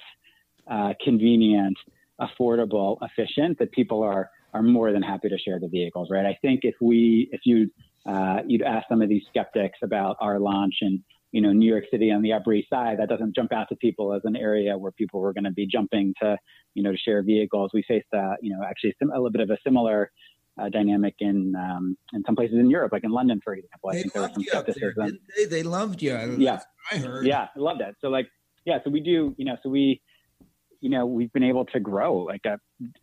uh, 0.70 0.94
convenient 1.04 1.78
affordable 2.22 2.98
efficient 3.02 3.58
that 3.60 3.72
people 3.72 4.02
are 4.02 4.30
are 4.54 4.64
more 4.64 4.92
than 4.92 5.02
happy 5.02 5.28
to 5.28 5.38
share 5.38 5.60
the 5.60 5.68
vehicles 5.68 6.08
right 6.12 6.26
i 6.26 6.38
think 6.42 6.62
if 6.64 6.76
we 6.82 7.30
if 7.32 7.42
you 7.46 7.70
uh, 8.08 8.38
you'd 8.46 8.62
ask 8.62 8.88
some 8.88 9.02
of 9.02 9.10
these 9.10 9.24
skeptics 9.30 9.80
about 9.84 10.16
our 10.22 10.40
launch 10.40 10.76
in 10.82 11.04
you 11.32 11.42
know 11.42 11.52
new 11.52 11.70
york 11.70 11.84
city 11.92 12.12
on 12.12 12.22
the 12.22 12.32
upper 12.32 12.54
east 12.54 12.70
side 12.70 12.98
that 13.00 13.10
doesn't 13.10 13.36
jump 13.36 13.52
out 13.52 13.68
to 13.68 13.76
people 13.78 14.14
as 14.14 14.22
an 14.24 14.36
area 14.36 14.78
where 14.78 14.92
people 14.92 15.20
were 15.20 15.34
going 15.34 15.44
to 15.44 15.52
be 15.52 15.68
jumping 15.68 16.14
to 16.22 16.38
you 16.74 16.84
know 16.84 16.92
to 16.92 16.98
share 16.98 17.22
vehicles 17.24 17.72
we 17.74 17.84
faced 17.88 18.06
uh, 18.16 18.36
you 18.42 18.56
know 18.56 18.64
actually 18.64 18.94
a 19.02 19.06
little 19.06 19.32
bit 19.32 19.42
of 19.42 19.50
a 19.50 19.58
similar 19.66 20.12
uh, 20.60 20.70
dynamic 20.70 21.16
in 21.20 21.54
um, 21.56 21.98
in 22.14 22.24
some 22.26 22.36
places 22.36 22.58
in 22.58 22.70
Europe, 22.70 22.92
like 22.92 23.04
in 23.04 23.12
London, 23.12 23.42
for 23.44 23.54
example. 23.54 23.90
I 23.90 23.94
they 23.94 24.02
think 24.02 24.14
there 24.14 24.22
was 24.22 24.34
some 24.34 24.44
skepticism. 24.44 24.94
There, 24.96 25.12
they? 25.38 25.46
they? 25.46 25.64
loved 25.64 26.02
you. 26.02 26.36
Yeah, 26.38 26.62
I 26.92 26.98
heard. 26.98 27.26
Yeah, 27.26 27.48
I 27.56 27.60
love 27.60 27.80
that. 27.80 27.96
So 28.00 28.10
like, 28.10 28.28
yeah, 28.66 28.80
so 28.84 28.90
we 28.90 29.02
do. 29.02 29.36
You 29.38 29.46
know, 29.46 29.58
so 29.62 29.70
we, 29.70 30.02
you 30.86 30.92
know, 30.92 31.04
we've 31.04 31.34
been 31.34 31.42
able 31.42 31.66
to 31.66 31.80
grow 31.80 32.14
like 32.16 32.46
a, 32.46 32.60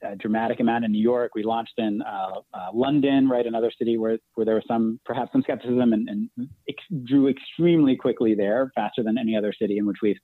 a 0.06 0.14
dramatic 0.14 0.60
amount 0.60 0.84
in 0.84 0.92
New 0.92 1.02
York. 1.02 1.32
We 1.34 1.42
launched 1.42 1.72
in 1.78 2.00
uh, 2.00 2.34
uh, 2.54 2.68
London, 2.72 3.28
right, 3.28 3.44
another 3.44 3.72
city 3.76 3.98
where 3.98 4.18
where 4.36 4.44
there 4.44 4.54
was 4.54 4.62
some 4.68 5.00
perhaps 5.04 5.32
some 5.32 5.42
skepticism, 5.42 5.92
and, 5.92 6.08
and 6.08 6.30
ex- 6.68 7.02
drew 7.02 7.26
extremely 7.28 7.96
quickly 7.96 8.36
there, 8.36 8.70
faster 8.76 9.02
than 9.02 9.18
any 9.18 9.36
other 9.36 9.52
city 9.52 9.78
in 9.78 9.84
which 9.84 9.96
we've 10.00 10.20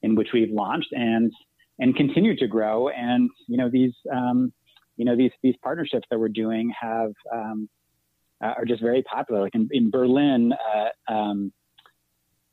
in 0.00 0.14
which 0.14 0.28
we've 0.32 0.50
launched, 0.50 0.90
and 0.92 1.30
and 1.80 1.94
continue 1.96 2.34
to 2.34 2.46
grow. 2.46 2.88
And 2.88 3.28
you 3.46 3.58
know, 3.58 3.68
these. 3.68 3.92
Um, 4.10 4.50
you 4.98 5.06
know, 5.06 5.16
these 5.16 5.32
these 5.42 5.54
partnerships 5.62 6.06
that 6.10 6.18
we're 6.20 6.28
doing 6.28 6.70
have 6.78 7.12
um, 7.32 7.68
uh, 8.44 8.52
are 8.58 8.64
just 8.66 8.82
very 8.82 9.02
popular. 9.02 9.40
Like 9.40 9.54
in, 9.54 9.68
in 9.72 9.90
Berlin, 9.90 10.52
uh, 10.52 11.12
um, 11.12 11.52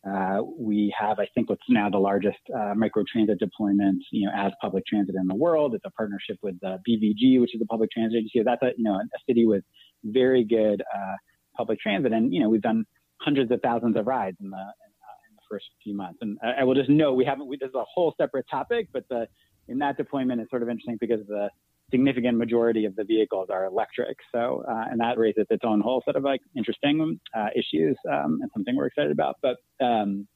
uh, 0.08 0.42
we 0.58 0.94
have, 0.98 1.20
I 1.20 1.28
think, 1.36 1.50
what's 1.50 1.62
now 1.68 1.90
the 1.90 1.98
largest 1.98 2.38
uh, 2.56 2.74
micro 2.76 3.04
transit 3.12 3.38
deployment, 3.38 4.02
you 4.12 4.26
know, 4.26 4.34
as 4.34 4.54
public 4.62 4.86
transit 4.86 5.16
in 5.16 5.28
the 5.28 5.36
world. 5.36 5.76
It's 5.76 5.84
a 5.86 5.92
partnership 5.92 6.38
with 6.42 6.60
the 6.62 6.78
BVG, 6.88 7.42
which 7.42 7.54
is 7.54 7.62
a 7.62 7.66
public 7.66 7.92
transit 7.92 8.20
agency. 8.20 8.42
That's 8.44 8.62
a 8.62 8.72
you 8.78 8.84
know 8.86 8.94
a 8.94 9.20
city 9.28 9.46
with 9.46 9.64
very 10.06 10.46
good 10.46 10.82
uh, 10.82 11.16
public 11.58 11.80
transit, 11.80 12.14
and 12.14 12.34
you 12.34 12.40
know 12.40 12.48
we've 12.48 12.62
done 12.62 12.86
hundreds 13.20 13.52
of 13.52 13.60
thousands 13.62 13.98
of 13.98 14.08
rides 14.08 14.38
in 14.40 14.50
the 14.50 14.58
in 14.58 15.36
the 15.36 15.42
first 15.52 15.66
few 15.84 15.96
months. 15.96 16.20
And 16.22 16.38
I, 16.42 16.62
I 16.62 16.64
will 16.64 16.76
just 16.76 16.90
note 16.90 17.14
we 17.16 17.26
haven't. 17.26 17.48
We, 17.48 17.58
this 17.58 17.68
is 17.68 17.76
a 17.76 17.84
whole 17.84 18.16
separate 18.18 18.46
topic, 18.50 18.88
but 18.94 19.04
the 19.10 19.28
in 19.68 19.80
that 19.80 19.98
deployment 19.98 20.40
it's 20.40 20.50
sort 20.50 20.64
of 20.64 20.70
interesting 20.70 20.98
because 21.00 21.20
of 21.20 21.28
the 21.28 21.50
significant 21.92 22.38
majority 22.38 22.86
of 22.86 22.96
the 22.96 23.04
vehicles 23.04 23.50
are 23.52 23.66
electric. 23.66 24.18
So, 24.32 24.64
uh, 24.68 24.86
and 24.90 25.00
that 25.00 25.18
raises 25.18 25.46
its 25.50 25.64
own 25.66 25.82
whole 25.82 26.02
set 26.06 26.16
of 26.16 26.24
like 26.24 26.42
interesting 26.56 27.20
uh, 27.36 27.48
issues 27.56 27.98
um, 28.10 28.40
and 28.42 28.50
something 28.54 28.76
we're 28.76 28.88
excited 28.88 29.12
about. 29.12 29.38
But 29.42 29.58
um, 29.84 30.28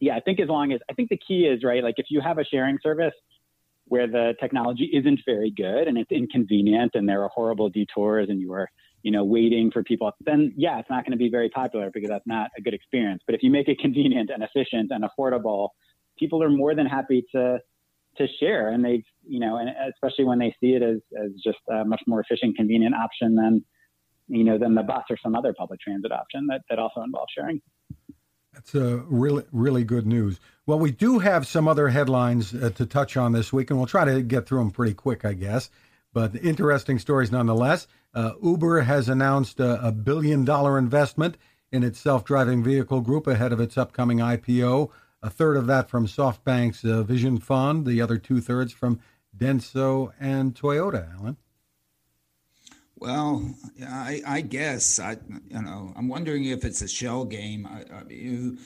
yeah, 0.00 0.16
I 0.16 0.20
think 0.20 0.40
as 0.40 0.48
long 0.48 0.72
as 0.72 0.80
I 0.90 0.94
think 0.94 1.08
the 1.08 1.18
key 1.18 1.46
is 1.46 1.62
right, 1.64 1.82
like 1.82 1.96
if 1.98 2.06
you 2.10 2.20
have 2.20 2.38
a 2.38 2.44
sharing 2.44 2.78
service 2.82 3.14
where 3.86 4.06
the 4.06 4.34
technology 4.40 4.90
isn't 4.92 5.20
very 5.24 5.50
good 5.50 5.88
and 5.88 5.96
it's 5.96 6.10
inconvenient 6.10 6.92
and 6.94 7.08
there 7.08 7.22
are 7.22 7.28
horrible 7.28 7.70
detours 7.70 8.28
and 8.28 8.38
you 8.38 8.52
are 8.52 8.68
you 9.02 9.10
know 9.10 9.24
waiting 9.24 9.70
for 9.70 9.82
people 9.82 10.12
then 10.26 10.52
yeah 10.58 10.78
it's 10.78 10.90
not 10.90 11.04
going 11.04 11.12
to 11.12 11.16
be 11.16 11.30
very 11.30 11.48
popular 11.48 11.90
because 11.90 12.10
that's 12.10 12.26
not 12.26 12.50
a 12.58 12.60
good 12.60 12.74
experience 12.74 13.22
but 13.24 13.34
if 13.34 13.42
you 13.42 13.48
make 13.48 13.66
it 13.66 13.78
convenient 13.78 14.28
and 14.28 14.42
efficient 14.42 14.90
and 14.90 15.04
affordable 15.04 15.70
people 16.18 16.42
are 16.42 16.50
more 16.50 16.74
than 16.74 16.84
happy 16.84 17.24
to 17.32 17.58
to 18.18 18.26
share, 18.40 18.70
and 18.70 18.84
they've 18.84 19.04
you 19.28 19.40
know, 19.40 19.56
and 19.56 19.70
especially 19.92 20.24
when 20.24 20.38
they 20.38 20.54
see 20.60 20.72
it 20.72 20.82
as 20.82 20.98
as 21.16 21.30
just 21.44 21.58
a 21.70 21.84
much 21.84 22.02
more 22.06 22.20
efficient, 22.20 22.56
convenient 22.56 22.94
option 22.94 23.34
than 23.36 23.64
you 24.28 24.44
know 24.44 24.58
than 24.58 24.74
the 24.74 24.82
bus 24.82 25.04
or 25.10 25.16
some 25.22 25.34
other 25.34 25.54
public 25.56 25.80
transit 25.80 26.12
option 26.12 26.46
that 26.48 26.62
that 26.70 26.78
also 26.78 27.02
involves 27.02 27.32
sharing. 27.36 27.60
That's 28.52 28.74
a 28.74 29.04
really 29.08 29.44
really 29.52 29.84
good 29.84 30.06
news. 30.06 30.40
Well, 30.66 30.78
we 30.78 30.90
do 30.90 31.18
have 31.18 31.46
some 31.46 31.68
other 31.68 31.88
headlines 31.88 32.54
uh, 32.54 32.70
to 32.70 32.86
touch 32.86 33.16
on 33.16 33.32
this 33.32 33.52
week, 33.52 33.70
and 33.70 33.78
we'll 33.78 33.86
try 33.86 34.04
to 34.04 34.22
get 34.22 34.46
through 34.46 34.58
them 34.58 34.70
pretty 34.70 34.94
quick, 34.94 35.24
I 35.24 35.34
guess. 35.34 35.70
But 36.12 36.34
interesting 36.36 36.98
stories 36.98 37.30
nonetheless. 37.30 37.86
Uh, 38.14 38.32
Uber 38.42 38.80
has 38.80 39.08
announced 39.08 39.60
a, 39.60 39.86
a 39.86 39.92
billion 39.92 40.44
dollar 40.44 40.78
investment 40.78 41.36
in 41.70 41.84
its 41.84 42.00
self 42.00 42.24
driving 42.24 42.62
vehicle 42.62 43.02
group 43.02 43.26
ahead 43.26 43.52
of 43.52 43.60
its 43.60 43.76
upcoming 43.76 44.18
IPO 44.18 44.90
a 45.22 45.30
third 45.30 45.56
of 45.56 45.66
that 45.66 45.88
from 45.88 46.06
SoftBank's 46.06 46.84
uh, 46.84 47.02
Vision 47.02 47.38
Fund, 47.38 47.86
the 47.86 48.00
other 48.00 48.18
two 48.18 48.40
thirds 48.40 48.72
from 48.72 49.00
Denso 49.38 50.12
and 50.20 50.54
Toyota. 50.54 51.14
Alan. 51.18 51.36
Well, 52.96 53.54
I, 53.86 54.22
I, 54.26 54.40
guess 54.40 54.98
I, 54.98 55.18
you 55.48 55.62
know, 55.62 55.92
I'm 55.96 56.08
wondering 56.08 56.46
if 56.46 56.64
it's 56.64 56.82
a 56.82 56.88
shell 56.88 57.24
game. 57.24 57.64
I, 57.66 57.84
I 57.94 58.02
you, 58.08 58.58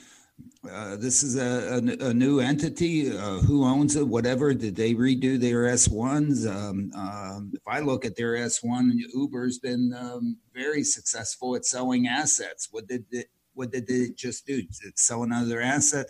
uh, 0.70 0.96
this 0.96 1.22
is 1.22 1.36
a, 1.36 1.74
a, 1.74 2.08
a 2.08 2.14
new 2.14 2.40
entity. 2.40 3.14
Uh, 3.14 3.40
who 3.40 3.64
owns 3.64 3.94
it? 3.94 4.08
Whatever. 4.08 4.54
Did 4.54 4.74
they 4.74 4.94
redo 4.94 5.38
their 5.38 5.64
S1s? 5.64 6.50
Um, 6.50 6.90
um, 6.96 7.50
if 7.52 7.62
I 7.66 7.80
look 7.80 8.06
at 8.06 8.16
their 8.16 8.32
S1, 8.32 8.92
Uber's 9.14 9.58
been 9.58 9.94
um, 9.98 10.38
very 10.54 10.82
successful 10.82 11.54
at 11.54 11.66
selling 11.66 12.06
assets. 12.06 12.68
What 12.70 12.86
did 12.86 13.04
it, 13.10 13.26
what 13.52 13.70
did 13.70 13.86
they 13.86 14.10
just 14.16 14.46
do? 14.46 14.62
Did 14.62 14.98
sell 14.98 15.24
another 15.24 15.60
asset? 15.60 16.06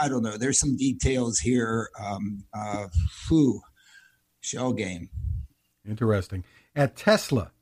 I 0.00 0.08
don't 0.08 0.22
know. 0.22 0.36
There's 0.36 0.58
some 0.58 0.76
details 0.76 1.38
here. 1.38 1.90
Um, 2.02 2.44
uh, 2.52 2.88
who 3.28 3.60
shell 4.42 4.74
game. 4.74 5.08
Interesting. 5.88 6.44
At 6.76 6.96
Tesla, 6.96 7.52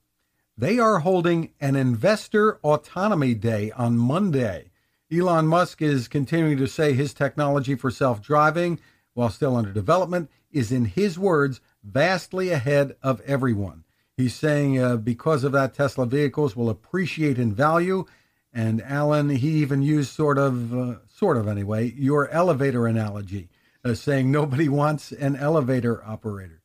they 0.56 0.78
are 0.78 0.98
holding 0.98 1.52
an 1.60 1.76
investor 1.76 2.58
autonomy 2.64 3.34
day 3.34 3.70
on 3.72 3.96
Monday. 3.96 4.70
Elon 5.12 5.46
Musk 5.46 5.80
is 5.80 6.08
continuing 6.08 6.56
to 6.58 6.66
say 6.66 6.92
his 6.92 7.14
technology 7.14 7.76
for 7.76 7.90
self 7.90 8.20
driving, 8.20 8.80
while 9.14 9.30
still 9.30 9.56
under 9.56 9.72
development, 9.72 10.28
is, 10.50 10.72
in 10.72 10.84
his 10.84 11.18
words, 11.18 11.60
vastly 11.84 12.50
ahead 12.50 12.96
of 13.02 13.20
everyone. 13.22 13.84
He's 14.16 14.34
saying 14.34 14.78
uh, 14.78 14.96
because 14.96 15.44
of 15.44 15.52
that, 15.52 15.74
Tesla 15.74 16.06
vehicles 16.06 16.54
will 16.56 16.68
appreciate 16.68 17.38
in 17.38 17.54
value 17.54 18.04
and 18.52 18.82
Alan, 18.82 19.30
he 19.30 19.48
even 19.56 19.82
used 19.82 20.12
sort 20.12 20.36
of, 20.36 20.76
uh, 20.76 20.94
sort 21.08 21.36
of 21.36 21.46
anyway, 21.46 21.92
your 21.92 22.28
elevator 22.30 22.86
analogy, 22.86 23.48
uh, 23.84 23.94
saying 23.94 24.30
nobody 24.30 24.68
wants 24.82 25.12
an 25.12 25.36
elevator 25.36 26.04
operator. 26.04 26.59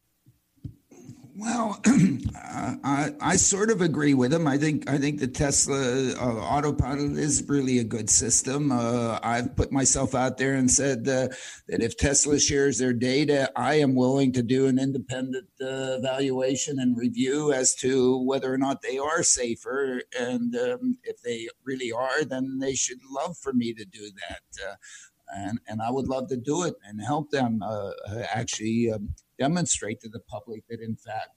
Well, 1.38 1.82
I, 1.86 3.12
I 3.20 3.36
sort 3.36 3.70
of 3.70 3.82
agree 3.82 4.14
with 4.14 4.34
him. 4.34 4.48
I 4.48 4.58
think 4.58 4.90
I 4.90 4.98
think 4.98 5.20
the 5.20 5.28
Tesla 5.28 6.14
uh, 6.14 6.40
autopilot 6.40 7.18
is 7.18 7.44
really 7.50 7.80
a 7.80 7.84
good 7.84 8.10
system. 8.10 8.72
Uh, 8.72 9.20
I've 9.22 9.54
put 9.54 9.70
myself 9.70 10.16
out 10.16 10.38
there 10.38 10.54
and 10.54 10.72
said 10.72 11.00
uh, 11.00 11.28
that 11.68 11.84
if 11.84 11.98
Tesla 11.98 12.40
shares 12.40 12.78
their 12.78 12.94
data, 12.94 13.52
I 13.54 13.76
am 13.76 13.96
willing 13.96 14.32
to 14.32 14.44
do 14.44 14.68
an 14.68 14.80
independent 14.80 15.50
uh, 15.60 16.00
evaluation 16.00 16.80
and 16.80 16.98
review 16.98 17.52
as 17.52 17.76
to 17.76 18.18
whether 18.24 18.54
or 18.54 18.58
not 18.58 18.82
they 18.82 18.98
are 18.98 19.22
safer. 19.22 20.04
And 20.18 20.56
um, 20.56 21.00
if 21.04 21.22
they 21.22 21.50
really 21.66 21.92
are, 21.92 22.24
then 22.24 22.60
they 22.60 22.76
should 22.76 23.00
love 23.12 23.38
for 23.38 23.52
me 23.52 23.74
to 23.74 23.84
do 23.84 24.10
that. 24.30 24.78
And, 25.34 25.60
and 25.68 25.82
I 25.82 25.90
would 25.90 26.08
love 26.08 26.28
to 26.30 26.38
do 26.38 26.64
it 26.64 26.76
and 26.88 27.02
help 27.02 27.32
them 27.32 27.62
uh, 27.64 27.92
actually 28.34 28.92
um, 28.92 29.10
demonstrate 29.40 30.02
to 30.02 30.10
the 30.10 30.20
public 30.20 30.64
that, 30.70 30.82
in 30.82 30.96
fact, 30.96 31.30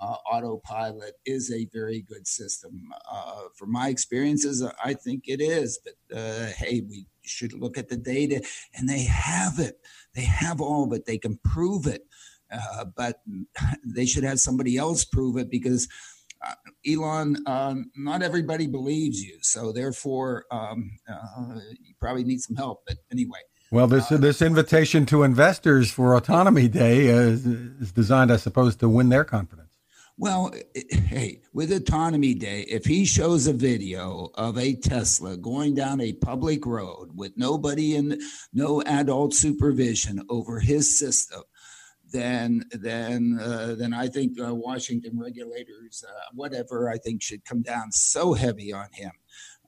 uh, 0.00 0.16
autopilot 0.30 1.14
is 1.24 1.52
a 1.52 1.68
very 1.72 2.00
good 2.02 2.26
system. 2.26 2.90
Uh, 3.10 3.42
from 3.54 3.70
my 3.70 3.88
experiences, 3.88 4.64
I 4.84 4.94
think 4.94 5.24
it 5.28 5.40
is. 5.40 5.78
But 5.84 6.18
uh, 6.18 6.46
hey, 6.56 6.82
we 6.88 7.06
should 7.22 7.52
look 7.52 7.78
at 7.78 7.88
the 7.88 7.96
data, 7.96 8.42
and 8.74 8.88
they 8.88 9.04
have 9.04 9.58
it. 9.58 9.78
They 10.14 10.24
have 10.24 10.60
all 10.60 10.84
of 10.84 10.92
it. 10.92 11.06
They 11.06 11.18
can 11.18 11.38
prove 11.44 11.86
it. 11.86 12.02
Uh, 12.52 12.84
but 12.96 13.20
they 13.86 14.04
should 14.04 14.24
have 14.24 14.38
somebody 14.40 14.76
else 14.76 15.04
prove 15.04 15.36
it 15.38 15.50
because 15.50 15.88
Elon, 16.86 17.36
um, 17.46 17.90
not 17.96 18.22
everybody 18.22 18.66
believes 18.66 19.22
you. 19.22 19.38
So 19.42 19.72
therefore, 19.72 20.44
um, 20.50 20.90
uh, 21.08 21.60
you 21.80 21.94
probably 22.00 22.24
need 22.24 22.40
some 22.40 22.56
help. 22.56 22.82
But 22.86 22.98
anyway, 23.10 23.40
well, 23.72 23.86
this 23.86 24.12
uh, 24.12 24.18
this 24.18 24.42
invitation 24.42 25.06
to 25.06 25.22
investors 25.22 25.90
for 25.90 26.14
Autonomy 26.14 26.68
Day 26.68 27.06
is, 27.06 27.46
is, 27.46 27.90
designed, 27.92 28.30
I 28.30 28.36
suppose, 28.36 28.76
to 28.76 28.88
win 28.88 29.08
their 29.08 29.24
confidence. 29.24 29.70
Well, 30.18 30.52
hey, 30.90 31.40
with 31.54 31.72
Autonomy 31.72 32.34
Day, 32.34 32.66
if 32.68 32.84
he 32.84 33.06
shows 33.06 33.46
a 33.46 33.54
video 33.54 34.30
of 34.34 34.58
a 34.58 34.74
Tesla 34.74 35.38
going 35.38 35.74
down 35.74 36.02
a 36.02 36.12
public 36.12 36.66
road 36.66 37.12
with 37.14 37.32
nobody 37.36 37.96
in, 37.96 38.20
no 38.52 38.82
adult 38.82 39.32
supervision 39.32 40.22
over 40.28 40.60
his 40.60 40.98
system, 40.98 41.42
then 42.12 42.64
then 42.70 43.38
uh, 43.40 43.74
then 43.74 43.92
I 43.92 44.08
think 44.08 44.38
uh, 44.40 44.54
Washington 44.54 45.18
regulators, 45.18 46.04
uh, 46.08 46.30
whatever, 46.34 46.90
I 46.90 46.98
think 46.98 47.22
should 47.22 47.44
come 47.44 47.62
down 47.62 47.90
so 47.92 48.34
heavy 48.34 48.72
on 48.72 48.88
him 48.92 49.12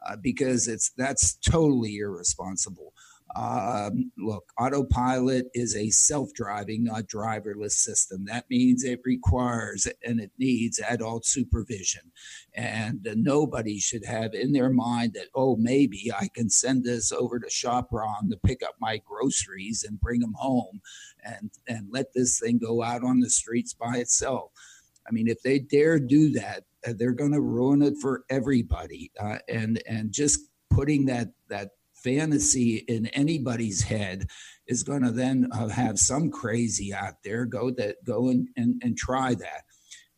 uh, 0.07 0.17
because 0.17 0.69
it's 0.69 0.91
that's 0.97 1.35
totally 1.37 1.97
irresponsible. 1.97 2.93
Um, 3.37 4.13
look, 4.17 4.53
autopilot 4.59 5.47
is 5.55 5.75
a 5.75 5.91
self 5.91 6.33
driving, 6.35 6.85
not 6.85 7.09
driverless 7.09 7.73
system. 7.73 8.25
That 8.27 8.49
means 8.49 8.85
it 8.85 9.01
requires 9.05 9.89
and 10.05 10.21
it 10.21 10.31
needs 10.39 10.79
adult 10.79 11.27
supervision. 11.27 12.13
And 12.55 13.07
uh, 13.07 13.15
nobody 13.17 13.81
should 13.81 14.05
have 14.05 14.35
in 14.35 14.53
their 14.53 14.71
mind 14.71 15.15
that, 15.15 15.29
oh, 15.35 15.57
maybe 15.57 16.13
I 16.17 16.29
can 16.33 16.49
send 16.49 16.85
this 16.85 17.11
over 17.11 17.41
to 17.41 17.49
ShopRite 17.49 18.31
to 18.31 18.37
pick 18.45 18.63
up 18.63 18.77
my 18.81 18.99
groceries 19.05 19.85
and 19.89 20.01
bring 20.01 20.21
them 20.21 20.35
home 20.37 20.81
and, 21.25 21.51
and 21.67 21.89
let 21.91 22.13
this 22.15 22.39
thing 22.39 22.59
go 22.59 22.83
out 22.83 23.03
on 23.03 23.21
the 23.21 23.31
streets 23.31 23.75
by 23.75 23.97
itself. 23.97 24.53
I 25.09 25.13
mean, 25.13 25.29
if 25.29 25.43
they 25.43 25.59
dare 25.59 25.99
do 25.99 26.31
that, 26.33 26.65
uh, 26.87 26.93
they're 26.97 27.13
going 27.13 27.33
to 27.33 27.41
ruin 27.41 27.83
it 27.83 27.95
for 28.01 28.25
everybody. 28.31 29.11
Uh, 29.19 29.39
and 29.49 29.83
and 29.87 30.13
just 30.13 30.41
putting 30.71 31.07
that 31.07 31.29
that 31.49 31.71
fantasy 32.05 32.85
in 32.87 33.07
anybody's 33.09 33.83
head 33.83 34.29
is 34.67 34.83
going 34.83 35.03
to 35.03 35.11
then 35.11 35.49
uh, 35.53 35.69
have 35.69 35.99
some 35.99 36.31
crazy 36.31 36.93
out 36.95 37.15
there 37.25 37.47
go 37.47 37.71
that 37.71 37.97
go 38.05 38.29
and, 38.29 38.49
and, 38.57 38.81
and 38.85 38.97
try 38.97 39.35
that. 39.35 39.65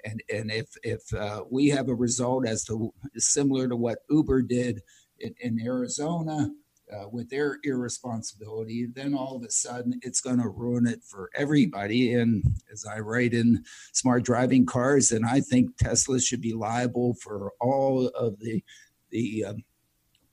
And, 0.04 0.22
and 0.32 0.50
if 0.52 0.68
if 0.82 1.02
uh, 1.14 1.44
we 1.50 1.68
have 1.68 1.88
a 1.88 1.94
result 1.94 2.46
as 2.46 2.64
to 2.64 2.92
similar 3.16 3.68
to 3.68 3.76
what 3.76 3.98
Uber 4.10 4.42
did 4.42 4.82
in, 5.18 5.34
in 5.40 5.60
Arizona 5.60 6.50
uh, 6.92 7.08
with 7.10 7.28
their 7.28 7.58
irresponsibility, 7.64 8.86
then 8.94 9.14
all 9.14 9.36
of 9.36 9.42
a 9.42 9.50
sudden 9.50 9.98
it's 10.02 10.20
going 10.20 10.40
to 10.40 10.48
ruin 10.48 10.86
it 10.86 11.02
for 11.02 11.30
everybody. 11.34 12.14
And 12.14 12.44
as 12.72 12.84
I 12.84 13.00
write 13.00 13.34
in 13.34 13.64
Smart 13.92 14.22
Driving 14.22 14.64
Cars, 14.64 15.10
and 15.10 15.26
I 15.26 15.40
think 15.40 15.76
Tesla 15.76 16.20
should 16.20 16.40
be 16.40 16.52
liable 16.52 17.14
for 17.14 17.52
all 17.60 18.08
of 18.08 18.38
the 18.38 18.62
the 19.10 19.44
um, 19.46 19.64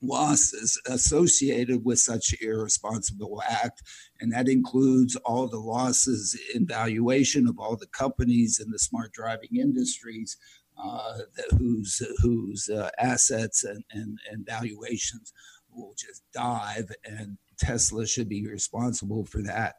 losses 0.03 0.79
associated 0.85 1.83
with 1.85 1.99
such 1.99 2.35
irresponsible 2.41 3.41
act. 3.47 3.81
And 4.19 4.31
that 4.33 4.47
includes 4.47 5.15
all 5.17 5.47
the 5.47 5.59
losses 5.59 6.39
in 6.53 6.67
valuation 6.67 7.47
of 7.47 7.57
all 7.57 7.75
the 7.75 7.87
companies 7.87 8.59
in 8.59 8.71
the 8.71 8.79
smart 8.79 9.13
driving 9.13 9.55
industries 9.55 10.37
uh, 10.77 11.19
whose 11.57 12.01
whose 12.21 12.69
uh, 12.69 12.89
assets 12.97 13.63
and, 13.63 13.83
and, 13.91 14.19
and 14.31 14.45
valuations 14.45 15.33
will 15.71 15.93
just 15.97 16.23
dive 16.33 16.91
and 17.05 17.37
tesla 17.57 18.05
should 18.05 18.29
be 18.29 18.47
responsible 18.47 19.23
for 19.25 19.41
that 19.41 19.75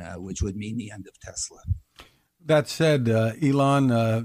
uh, 0.00 0.14
which 0.14 0.42
would 0.42 0.56
mean 0.56 0.76
the 0.76 0.90
end 0.90 1.06
of 1.06 1.18
tesla. 1.20 1.60
That 2.44 2.68
said 2.68 3.08
uh, 3.08 3.32
elon 3.42 3.90
uh, 3.90 4.22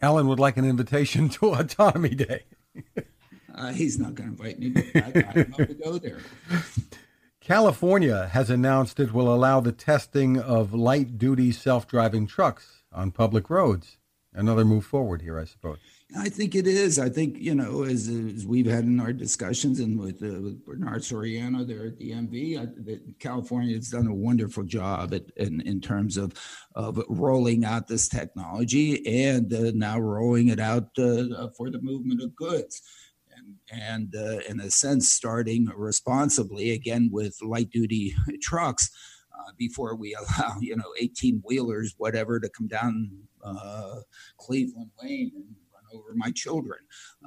alan 0.00 0.28
would 0.28 0.38
like 0.38 0.56
an 0.56 0.68
invitation 0.68 1.28
to 1.30 1.54
autonomy 1.54 2.14
day 2.14 2.44
Uh, 3.54 3.72
he's 3.72 3.98
not 3.98 4.14
going 4.14 4.34
to 4.34 4.44
invite 4.44 4.58
me. 4.58 4.72
I, 4.94 5.00
I 5.00 5.46
love 5.56 5.68
to 5.68 5.74
go 5.74 5.98
there. 5.98 6.18
California 7.40 8.28
has 8.32 8.48
announced 8.48 8.98
it 8.98 9.12
will 9.12 9.32
allow 9.32 9.60
the 9.60 9.70
testing 9.72 10.38
of 10.38 10.72
light 10.72 11.18
duty 11.18 11.52
self 11.52 11.86
driving 11.86 12.26
trucks 12.26 12.82
on 12.90 13.10
public 13.10 13.50
roads. 13.50 13.98
Another 14.32 14.64
move 14.64 14.84
forward 14.84 15.22
here, 15.22 15.38
I 15.38 15.44
suppose. 15.44 15.78
I 16.18 16.28
think 16.28 16.54
it 16.54 16.66
is. 16.66 16.98
I 16.98 17.08
think, 17.08 17.36
you 17.38 17.54
know, 17.54 17.82
as, 17.82 18.08
as 18.08 18.46
we've 18.46 18.66
had 18.66 18.84
in 18.84 18.98
our 18.98 19.12
discussions 19.12 19.78
and 19.78 19.98
with, 19.98 20.22
uh, 20.22 20.40
with 20.40 20.64
Bernard 20.64 21.02
Soriano 21.02 21.66
there 21.66 21.86
at 21.86 21.98
the 21.98 22.12
MV, 22.12 22.58
I, 22.58 22.98
California 23.18 23.76
has 23.76 23.90
done 23.90 24.06
a 24.06 24.14
wonderful 24.14 24.64
job 24.64 25.12
at, 25.12 25.24
in, 25.36 25.60
in 25.62 25.80
terms 25.80 26.16
of, 26.16 26.32
of 26.74 27.00
rolling 27.08 27.64
out 27.64 27.88
this 27.88 28.08
technology 28.08 29.26
and 29.26 29.52
uh, 29.52 29.70
now 29.74 29.98
rolling 30.00 30.48
it 30.48 30.60
out 30.60 30.88
uh, 30.98 31.48
for 31.56 31.70
the 31.70 31.80
movement 31.82 32.22
of 32.22 32.34
goods 32.34 32.82
and 33.70 34.14
uh, 34.16 34.38
in 34.48 34.60
a 34.60 34.70
sense 34.70 35.10
starting 35.10 35.66
responsibly 35.74 36.70
again 36.70 37.08
with 37.12 37.36
light 37.42 37.70
duty 37.70 38.14
trucks 38.42 38.90
uh, 39.38 39.52
before 39.58 39.94
we 39.94 40.14
allow 40.38 40.56
you 40.60 40.76
know 40.76 40.92
18 41.00 41.42
wheelers 41.44 41.94
whatever 41.98 42.40
to 42.40 42.48
come 42.48 42.68
down 42.68 43.10
uh, 43.44 43.96
cleveland 44.38 44.90
lane 45.02 45.32
and 45.34 45.44
run 45.72 45.84
over 45.92 46.14
my 46.14 46.30
children. 46.30 46.78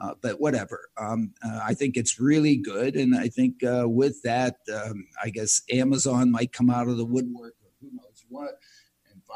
Uh, 0.01 0.13
but 0.21 0.41
whatever. 0.41 0.89
Um, 0.97 1.33
uh, 1.43 1.59
i 1.63 1.73
think 1.73 1.97
it's 1.97 2.19
really 2.19 2.57
good 2.57 2.95
and 2.95 3.15
i 3.15 3.27
think 3.27 3.63
uh, 3.63 3.87
with 3.87 4.21
that 4.23 4.55
um, 4.73 5.05
i 5.23 5.29
guess 5.29 5.61
amazon 5.71 6.31
might 6.31 6.53
come 6.53 6.69
out 6.69 6.87
of 6.87 6.97
the 6.97 7.05
woodwork 7.05 7.53
or 7.63 7.71
who 7.81 7.89
knows 7.93 8.25
what 8.29 8.51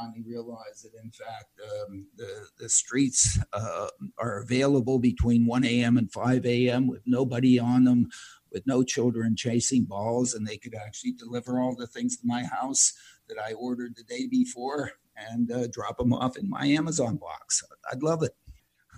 finally 0.01 0.23
realized 0.27 0.83
that, 0.83 0.91
in 1.03 1.11
fact, 1.11 1.59
um, 1.63 2.07
the, 2.15 2.47
the 2.59 2.69
streets 2.69 3.39
uh, 3.53 3.87
are 4.17 4.39
available 4.39 4.99
between 4.99 5.45
1 5.45 5.65
a.m. 5.65 5.97
and 5.97 6.11
5 6.11 6.45
a.m. 6.45 6.87
with 6.87 7.01
nobody 7.05 7.59
on 7.59 7.83
them, 7.83 8.09
with 8.51 8.65
no 8.65 8.83
children 8.83 9.35
chasing 9.35 9.83
balls, 9.83 10.33
and 10.33 10.47
they 10.47 10.57
could 10.57 10.75
actually 10.75 11.13
deliver 11.13 11.59
all 11.59 11.75
the 11.75 11.87
things 11.87 12.17
to 12.17 12.23
my 12.25 12.43
house 12.43 12.93
that 13.27 13.37
I 13.37 13.53
ordered 13.53 13.95
the 13.95 14.03
day 14.03 14.27
before 14.27 14.91
and 15.15 15.51
uh, 15.51 15.67
drop 15.71 15.97
them 15.97 16.13
off 16.13 16.37
in 16.37 16.49
my 16.49 16.65
Amazon 16.65 17.17
box. 17.17 17.63
I'd 17.91 18.03
love 18.03 18.23
it. 18.23 18.35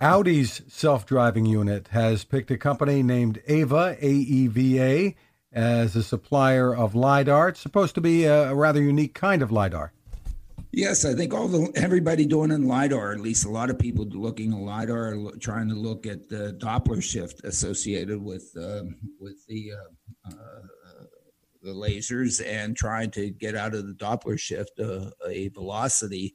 Audi's 0.02 0.62
self 0.68 1.06
driving 1.06 1.46
unit 1.46 1.90
has 1.90 2.24
picked 2.24 2.50
a 2.50 2.58
company 2.58 3.04
named 3.04 3.40
Aeva, 3.48 3.96
A 4.02 4.10
E 4.10 4.48
V 4.48 4.82
A, 4.82 5.16
as 5.52 5.96
a 5.96 6.04
supplier 6.04 6.76
of 6.76 6.96
LiDAR. 6.96 7.50
It's 7.50 7.60
supposed 7.60 7.94
to 7.96 8.02
be 8.02 8.26
a 8.26 8.54
rather 8.56 8.82
unique 8.82 9.14
kind 9.14 9.42
of 9.44 9.52
LiDAR. 9.52 9.94
Yes, 10.76 11.06
I 11.06 11.14
think 11.14 11.36
all 11.36 11.48
the 11.48 11.72
everybody 11.76 12.26
doing 12.26 12.50
in 12.50 12.68
lidar, 12.68 13.12
at 13.12 13.20
least 13.20 13.46
a 13.46 13.50
lot 13.50 13.70
of 13.70 13.78
people 13.78 14.06
looking 14.10 14.54
at 14.54 14.60
lidar, 14.60 15.16
trying 15.40 15.70
to 15.70 15.76
look 15.76 16.08
at 16.08 16.28
the 16.30 16.58
Doppler 16.60 17.02
shift 17.02 17.42
associated 17.44 18.20
with 18.20 18.52
uh, 18.60 18.82
with 19.20 19.46
the 19.46 19.72
uh, 19.74 20.32
uh, 20.32 21.06
the 21.62 21.70
lasers 21.70 22.44
and 22.44 22.76
trying 22.76 23.12
to 23.12 23.30
get 23.30 23.56
out 23.56 23.76
of 23.76 23.86
the 23.86 23.94
Doppler 23.94 24.40
shift 24.40 24.80
uh, 24.80 25.12
a 25.28 25.50
velocity 25.50 26.34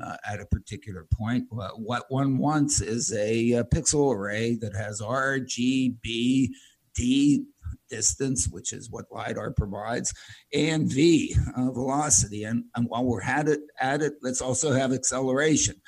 uh, 0.00 0.16
at 0.24 0.38
a 0.38 0.46
particular 0.46 1.08
point. 1.12 1.46
what 1.50 2.04
one 2.10 2.38
wants 2.38 2.80
is 2.80 3.12
a, 3.12 3.54
a 3.54 3.64
pixel 3.64 4.14
array 4.14 4.54
that 4.54 4.74
has 4.76 5.00
R, 5.00 5.40
G, 5.40 5.96
B, 6.00 6.54
D 6.94 7.44
distance, 7.88 8.48
which 8.48 8.72
is 8.72 8.90
what 8.90 9.06
LiDAR 9.10 9.52
provides, 9.52 10.12
and 10.52 10.90
V, 10.90 11.34
uh, 11.56 11.70
velocity. 11.70 12.44
And, 12.44 12.64
and 12.74 12.88
while 12.88 13.04
we're 13.04 13.22
at 13.22 13.48
it, 13.48 13.60
at 13.80 14.02
it, 14.02 14.14
let's 14.22 14.40
also 14.40 14.72
have 14.72 14.92
acceleration. 14.92 15.80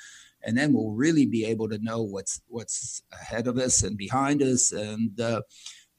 And 0.45 0.57
then 0.57 0.73
we'll 0.73 0.91
really 0.91 1.25
be 1.25 1.45
able 1.45 1.69
to 1.69 1.77
know 1.77 2.01
what's 2.01 2.41
what's 2.47 3.01
ahead 3.13 3.47
of 3.47 3.57
us 3.57 3.81
and 3.81 3.97
behind 3.97 4.41
us, 4.41 4.73
and 4.73 5.17
uh, 5.19 5.41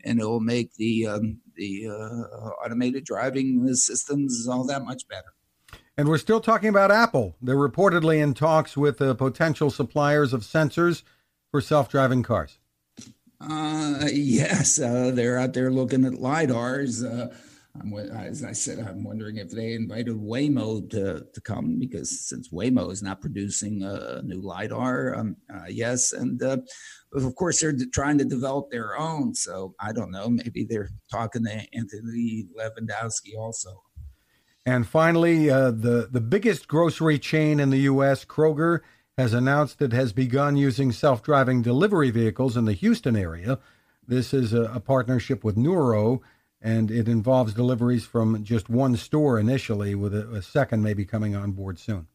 and 0.05 0.21
it 0.21 0.25
will 0.25 0.41
make 0.41 0.75
the 0.75 1.07
um, 1.07 1.39
the 1.57 1.87
uh, 1.89 2.49
automated 2.63 3.05
driving 3.05 3.75
systems 3.75 4.47
all 4.47 4.67
that 4.67 4.85
much 4.85 5.09
better. 5.09 5.33
And 5.97 6.09
we're 6.09 6.19
still 6.19 6.41
talking 6.41 6.69
about 6.69 6.91
Apple. 6.91 7.37
They're 7.41 7.57
reportedly 7.57 8.21
in 8.21 8.35
talks 8.35 8.77
with 8.77 9.01
uh, 9.01 9.15
potential 9.15 9.71
suppliers 9.71 10.35
of 10.35 10.43
sensors 10.43 11.05
for 11.51 11.63
self-driving 11.63 12.25
cars. 12.25 12.59
Uh, 13.41 14.09
yes, 14.13 14.81
uh, 14.81 15.11
they're 15.13 15.39
out 15.39 15.53
there 15.53 15.71
looking 15.71 16.05
at 16.05 16.15
lidars. 16.15 17.05
Uh, 17.05 17.35
I'm 17.81 17.93
as 17.93 18.45
I 18.45 18.53
said, 18.53 18.79
I'm 18.79 19.03
wondering 19.03 19.39
if 19.39 19.51
they 19.51 19.73
invited 19.73 20.15
Waymo 20.15 20.89
to, 20.91 21.27
to 21.33 21.41
come 21.41 21.79
because 21.79 22.29
since 22.29 22.51
Waymo 22.51 22.93
is 22.93 23.03
not 23.03 23.21
producing 23.21 23.83
a 23.83 24.23
new 24.23 24.41
lidar, 24.41 25.17
um, 25.17 25.37
uh, 25.53 25.67
yes, 25.69 26.13
and 26.13 26.41
uh, 26.41 26.59
of 27.13 27.35
course 27.35 27.61
they're 27.61 27.75
trying 27.93 28.19
to 28.19 28.25
develop 28.25 28.71
their 28.71 28.97
own. 28.97 29.35
So 29.35 29.75
I 29.81 29.93
don't 29.93 30.13
know. 30.13 30.29
Maybe 30.29 30.65
they're 30.65 30.91
talking 31.11 31.45
to 31.45 31.67
Anthony 31.73 32.47
Levandowski 32.57 33.37
also. 33.37 33.83
And 34.65 34.87
finally, 34.87 35.51
uh, 35.51 35.73
the 35.73 36.09
the 36.11 36.21
biggest 36.21 36.69
grocery 36.69 37.19
chain 37.19 37.59
in 37.59 37.71
the 37.71 37.81
U.S., 37.81 38.25
Kroger 38.25 38.81
has 39.17 39.33
announced 39.33 39.81
it 39.81 39.93
has 39.93 40.13
begun 40.13 40.57
using 40.57 40.91
self 40.91 41.23
driving 41.23 41.63
delivery 41.63 42.11
vehicles 42.11 42.57
in 42.57 42.65
the 42.65 42.73
Houston 42.73 43.17
area. 43.17 43.59
This 44.07 44.35
is 44.35 44.53
a, 44.53 44.65
a, 44.65 44.81
partnership 44.81 45.45
with 45.45 45.57
Nuro, 45.57 46.21
and 46.61 46.91
it 46.91 47.09
involves 47.09 47.55
deliveries 47.55 48.05
from 48.05 48.45
just 48.45 48.69
one 48.69 48.97
store 48.97 49.39
initially, 49.39 49.95
with 49.95 50.15
a, 50.15 50.29
a 50.31 50.43
second 50.43 50.83
maybe 50.83 51.05
coming 51.05 51.35
on 51.35 51.53
board 51.53 51.79
soon. 51.79 52.07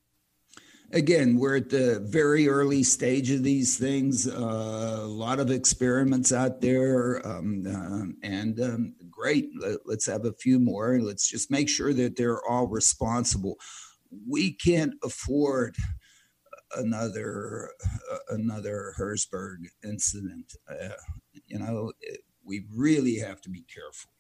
Again, 0.91 1.37
we're 1.37 1.57
at 1.57 1.69
the 1.69 1.99
very 2.03 2.47
early 2.47 2.83
stage 2.83 3.31
of 3.31 3.43
these 3.43 3.77
things. 3.77 4.27
Uh, 4.27 4.97
a 5.01 5.07
lot 5.07 5.39
of 5.39 5.51
experiments 5.51 6.33
out 6.33 6.61
there, 6.61 7.25
um, 7.25 7.63
uh, 7.65 8.27
and 8.27 8.59
um, 8.59 8.95
great. 9.09 9.49
Let, 9.59 9.77
let's 9.85 10.07
have 10.07 10.25
a 10.25 10.33
few 10.33 10.59
more. 10.59 10.93
And 10.93 11.05
let's 11.05 11.29
just 11.29 11.51
make 11.51 11.69
sure 11.69 11.93
that 11.93 12.17
they're 12.17 12.43
all 12.49 12.67
responsible. 12.67 13.57
We 14.27 14.53
can't 14.53 14.95
afford 15.03 15.75
another 16.75 17.71
uh, 18.11 18.17
another 18.29 18.93
Herzberg 18.97 19.67
incident. 19.83 20.53
Uh, 20.69 20.89
you 21.47 21.59
know, 21.59 21.91
it, 22.01 22.21
we 22.43 22.65
really 22.73 23.17
have 23.19 23.41
to 23.41 23.49
be 23.49 23.61
careful. 23.61 24.11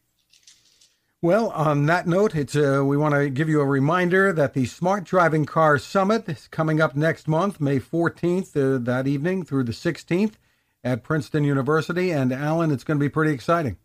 Well, 1.21 1.49
on 1.49 1.85
that 1.87 2.07
note, 2.07 2.33
it's 2.33 2.55
uh, 2.55 2.81
we 2.85 2.95
want 2.95 3.13
to 3.13 3.29
give 3.29 3.49
you 3.49 3.59
a 3.59 3.65
reminder 3.65 4.31
that 4.31 4.53
the 4.53 4.65
Smart 4.65 5.03
Driving 5.03 5.45
Car 5.45 5.77
Summit 5.77 6.29
is 6.29 6.47
coming 6.47 6.79
up 6.79 6.95
next 6.95 7.27
month, 7.27 7.59
May 7.59 7.79
14th, 7.79 8.55
uh, 8.55 8.77
that 8.85 9.05
evening 9.05 9.43
through 9.43 9.65
the 9.65 9.73
16th 9.73 10.35
at 10.81 11.03
Princeton 11.03 11.43
University. 11.43 12.11
And 12.11 12.31
Alan, 12.31 12.71
it's 12.71 12.85
going 12.85 12.97
to 12.97 13.03
be 13.03 13.09
pretty 13.09 13.33
exciting. 13.33 13.75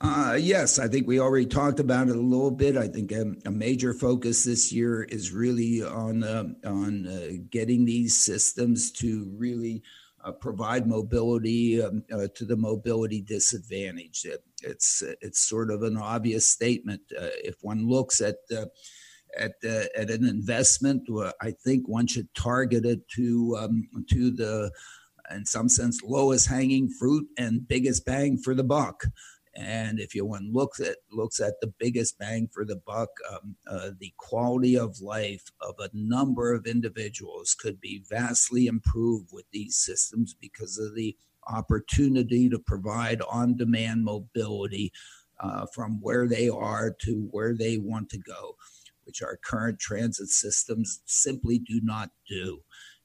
Uh, 0.00 0.36
yes, 0.38 0.78
I 0.78 0.88
think 0.88 1.06
we 1.06 1.20
already 1.20 1.46
talked 1.46 1.78
about 1.78 2.08
it 2.08 2.16
a 2.16 2.20
little 2.20 2.50
bit. 2.50 2.76
I 2.76 2.88
think 2.88 3.12
a, 3.12 3.50
major 3.50 3.94
focus 3.94 4.44
this 4.44 4.72
year 4.72 5.04
is 5.04 5.32
really 5.32 5.82
on 5.82 6.24
uh, 6.24 6.44
on 6.64 7.06
uh, 7.06 7.42
getting 7.50 7.84
these 7.84 8.16
systems 8.16 8.90
to 8.92 9.30
really 9.36 9.82
uh, 10.24 10.32
provide 10.32 10.86
mobility 10.86 11.80
um, 11.82 12.02
uh, 12.12 12.26
to 12.34 12.44
the 12.44 12.56
mobility 12.56 13.22
disadvantaged. 13.22 14.26
It, 14.26 14.42
it's 14.62 15.02
it's 15.20 15.40
sort 15.40 15.70
of 15.70 15.82
an 15.82 15.96
obvious 15.96 16.48
statement. 16.48 17.00
Uh, 17.16 17.28
if 17.44 17.56
one 17.62 17.88
looks 17.88 18.20
at 18.20 18.36
at 19.38 19.52
at 19.64 20.10
an 20.10 20.26
investment, 20.26 21.08
I 21.40 21.52
think 21.52 21.86
one 21.86 22.08
should 22.08 22.34
target 22.34 22.84
it 22.84 23.08
to 23.10 23.56
um, 23.60 23.88
to 24.10 24.30
the 24.32 24.72
in 25.30 25.46
some 25.46 25.68
sense 25.68 26.02
lowest 26.02 26.48
hanging 26.48 26.90
fruit 26.90 27.26
and 27.38 27.66
biggest 27.66 28.04
bang 28.04 28.36
for 28.36 28.54
the 28.54 28.64
buck. 28.64 29.04
And 29.56 30.00
if 30.00 30.14
you 30.14 30.24
one 30.24 30.52
looks 30.52 30.80
at 30.80 30.96
looks 31.12 31.40
at 31.40 31.60
the 31.60 31.72
biggest 31.78 32.18
bang 32.18 32.48
for 32.52 32.64
the 32.64 32.76
buck, 32.76 33.10
um, 33.30 33.54
uh, 33.70 33.90
the 33.98 34.12
quality 34.16 34.76
of 34.76 35.00
life 35.00 35.44
of 35.60 35.76
a 35.78 35.90
number 35.92 36.52
of 36.52 36.66
individuals 36.66 37.54
could 37.54 37.80
be 37.80 38.02
vastly 38.08 38.66
improved 38.66 39.28
with 39.32 39.44
these 39.52 39.76
systems 39.76 40.34
because 40.34 40.78
of 40.78 40.94
the 40.96 41.16
opportunity 41.46 42.48
to 42.48 42.58
provide 42.58 43.22
on-demand 43.22 44.04
mobility 44.04 44.90
uh, 45.40 45.66
from 45.72 46.00
where 46.00 46.26
they 46.26 46.48
are 46.48 46.96
to 47.02 47.28
where 47.30 47.54
they 47.54 47.78
want 47.78 48.08
to 48.08 48.18
go, 48.18 48.56
which 49.04 49.22
our 49.22 49.36
current 49.36 49.78
transit 49.78 50.28
systems 50.28 51.00
simply 51.04 51.58
do 51.58 51.80
not 51.82 52.10
do. 52.28 52.60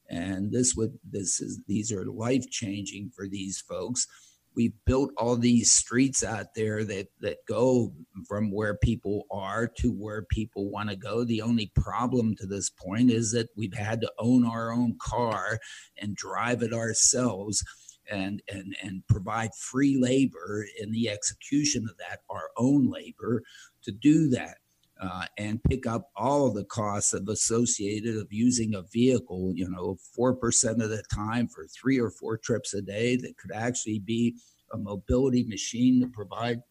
And 0.08 0.50
this 0.50 0.74
would 0.74 0.98
this 1.08 1.40
is 1.40 1.60
these 1.68 1.92
are 1.92 2.06
life 2.06 2.50
changing 2.50 3.12
for 3.14 3.28
these 3.28 3.60
folks 3.60 4.08
we've 4.54 4.74
built 4.84 5.12
all 5.16 5.36
these 5.36 5.72
streets 5.72 6.24
out 6.24 6.46
there 6.54 6.84
that 6.84 7.08
that 7.20 7.38
go 7.46 7.92
from 8.26 8.50
where 8.50 8.76
people 8.76 9.24
are 9.30 9.68
to 9.78 9.90
where 9.90 10.24
people 10.30 10.70
want 10.70 10.90
to 10.90 10.96
go. 10.96 11.24
The 11.24 11.42
only 11.42 11.70
problem 11.74 12.34
to 12.36 12.46
this 12.46 12.70
point 12.70 13.10
is 13.10 13.32
that 13.32 13.48
we've 13.56 13.74
had 13.74 14.00
to 14.02 14.12
own 14.18 14.44
our 14.44 14.72
own 14.72 14.96
car 15.00 15.58
and 15.98 16.16
drive 16.16 16.62
it 16.62 16.72
ourselves 16.72 17.64
and 18.10 18.42
and 18.52 18.76
and 18.82 19.06
provide 19.08 19.50
free 19.54 19.96
labor 20.00 20.66
in 20.80 20.90
the 20.90 21.08
execution 21.08 21.86
of 21.88 21.96
that 21.98 22.20
our 22.28 22.50
own 22.56 22.90
labor 22.90 23.42
to 23.84 23.92
do 23.92 24.28
that 24.28 24.58
uh, 25.00 25.24
and 25.38 25.62
pick 25.64 25.86
up 25.86 26.10
all 26.14 26.50
the 26.50 26.64
costs 26.64 27.14
of 27.14 27.26
associated 27.28 28.16
of 28.16 28.26
using 28.30 28.74
a 28.74 28.82
vehicle, 28.92 29.52
you 29.54 29.68
know, 29.68 29.96
4% 30.18 30.34
of 30.82 30.90
the 30.90 31.02
time 31.12 31.48
for 31.48 31.66
three 31.66 31.98
or 31.98 32.10
four 32.10 32.36
trips 32.36 32.74
a 32.74 32.82
day 32.82 33.16
that 33.16 33.38
could 33.38 33.52
actually 33.52 33.98
be 33.98 34.36
a 34.72 34.76
mobility 34.76 35.44
machine 35.44 36.00
to 36.02 36.08
provide 36.08 36.62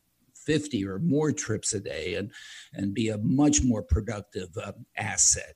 50 0.46 0.86
or 0.86 1.00
more 1.00 1.32
trips 1.32 1.74
a 1.74 1.80
day 1.80 2.16
and, 2.16 2.32
and 2.74 2.94
be 2.94 3.10
a 3.10 3.18
much 3.18 3.64
more 3.64 3.82
productive 3.82 4.50
uh, 4.64 4.74
asset. 4.96 5.56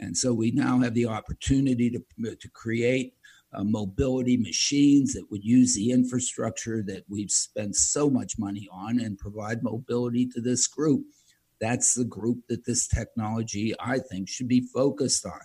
And 0.00 0.16
so 0.16 0.32
we 0.32 0.50
now 0.50 0.78
have 0.78 0.94
the 0.94 1.06
opportunity 1.06 1.90
to, 1.90 2.36
to 2.36 2.48
create 2.50 3.14
uh, 3.52 3.64
mobility 3.64 4.36
machines 4.36 5.12
that 5.14 5.30
would 5.30 5.44
use 5.44 5.74
the 5.74 5.90
infrastructure 5.90 6.82
that 6.86 7.04
we've 7.08 7.30
spent 7.30 7.76
so 7.76 8.08
much 8.08 8.38
money 8.38 8.68
on 8.70 9.00
and 9.00 9.18
provide 9.18 9.62
mobility 9.62 10.26
to 10.26 10.40
this 10.40 10.66
group 10.66 11.04
that's 11.60 11.94
the 11.94 12.04
group 12.04 12.38
that 12.48 12.64
this 12.64 12.86
technology, 12.86 13.74
I 13.80 13.98
think, 13.98 14.28
should 14.28 14.48
be 14.48 14.60
focused 14.60 15.26
on. 15.26 15.40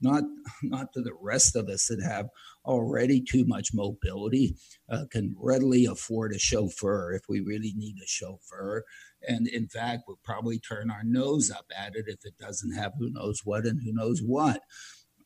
Not, 0.00 0.22
not 0.62 0.92
to 0.92 1.02
the 1.02 1.16
rest 1.20 1.56
of 1.56 1.68
us 1.68 1.86
that 1.88 2.02
have 2.02 2.28
already 2.64 3.20
too 3.20 3.44
much 3.44 3.70
mobility, 3.74 4.54
uh, 4.88 5.04
can 5.10 5.34
readily 5.36 5.86
afford 5.86 6.32
a 6.32 6.38
chauffeur 6.38 7.12
if 7.12 7.22
we 7.28 7.40
really 7.40 7.72
need 7.76 7.96
a 8.02 8.06
chauffeur. 8.06 8.84
And 9.26 9.48
in 9.48 9.68
fact, 9.68 10.04
we'll 10.06 10.20
probably 10.22 10.60
turn 10.60 10.90
our 10.90 11.02
nose 11.02 11.50
up 11.50 11.66
at 11.76 11.96
it 11.96 12.04
if 12.06 12.24
it 12.24 12.38
doesn't 12.38 12.74
have 12.74 12.92
who 12.98 13.10
knows 13.10 13.40
what 13.44 13.64
and 13.66 13.80
who 13.82 13.92
knows 13.92 14.20
what. 14.20 14.60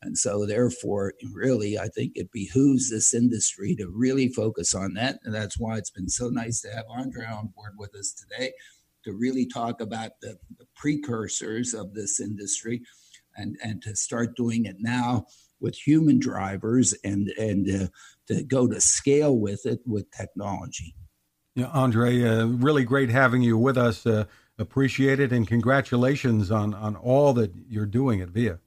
And 0.01 0.17
so, 0.17 0.45
therefore, 0.45 1.13
really, 1.31 1.77
I 1.77 1.87
think 1.87 2.13
it 2.15 2.31
behooves 2.31 2.89
this 2.89 3.13
industry 3.13 3.73
to 3.75 3.87
really 3.87 4.27
focus 4.27 4.73
on 4.73 4.95
that. 4.95 5.19
And 5.23 5.33
that's 5.33 5.57
why 5.57 5.77
it's 5.77 5.91
been 5.91 6.09
so 6.09 6.27
nice 6.27 6.59
to 6.61 6.71
have 6.71 6.85
Andrei 6.97 7.25
on 7.25 7.53
board 7.55 7.73
with 7.77 7.95
us 7.95 8.11
today 8.11 8.51
to 9.03 9.13
really 9.13 9.45
talk 9.45 9.81
about 9.81 10.11
the, 10.21 10.37
the 10.57 10.65
precursors 10.75 11.73
of 11.73 11.93
this 11.93 12.19
industry 12.19 12.81
and, 13.35 13.57
and 13.63 13.81
to 13.81 13.95
start 13.95 14.35
doing 14.35 14.65
it 14.65 14.77
now 14.79 15.25
with 15.59 15.75
human 15.75 16.19
drivers 16.19 16.93
and, 17.03 17.29
and 17.39 17.69
uh, 17.69 17.87
to 18.27 18.43
go 18.43 18.67
to 18.67 18.79
scale 18.81 19.37
with 19.37 19.65
it 19.65 19.79
with 19.85 20.09
technology. 20.11 20.95
Yeah, 21.55 21.67
Andrei, 21.67 22.23
uh, 22.23 22.45
really 22.45 22.83
great 22.83 23.09
having 23.09 23.41
you 23.41 23.57
with 23.57 23.77
us. 23.77 24.05
Uh, 24.05 24.25
appreciate 24.57 25.19
it 25.19 25.31
and 25.31 25.47
congratulations 25.47 26.51
on, 26.51 26.73
on 26.73 26.95
all 26.95 27.33
that 27.33 27.53
you're 27.69 27.85
doing 27.85 28.21
at 28.21 28.29
VIA. 28.29 28.59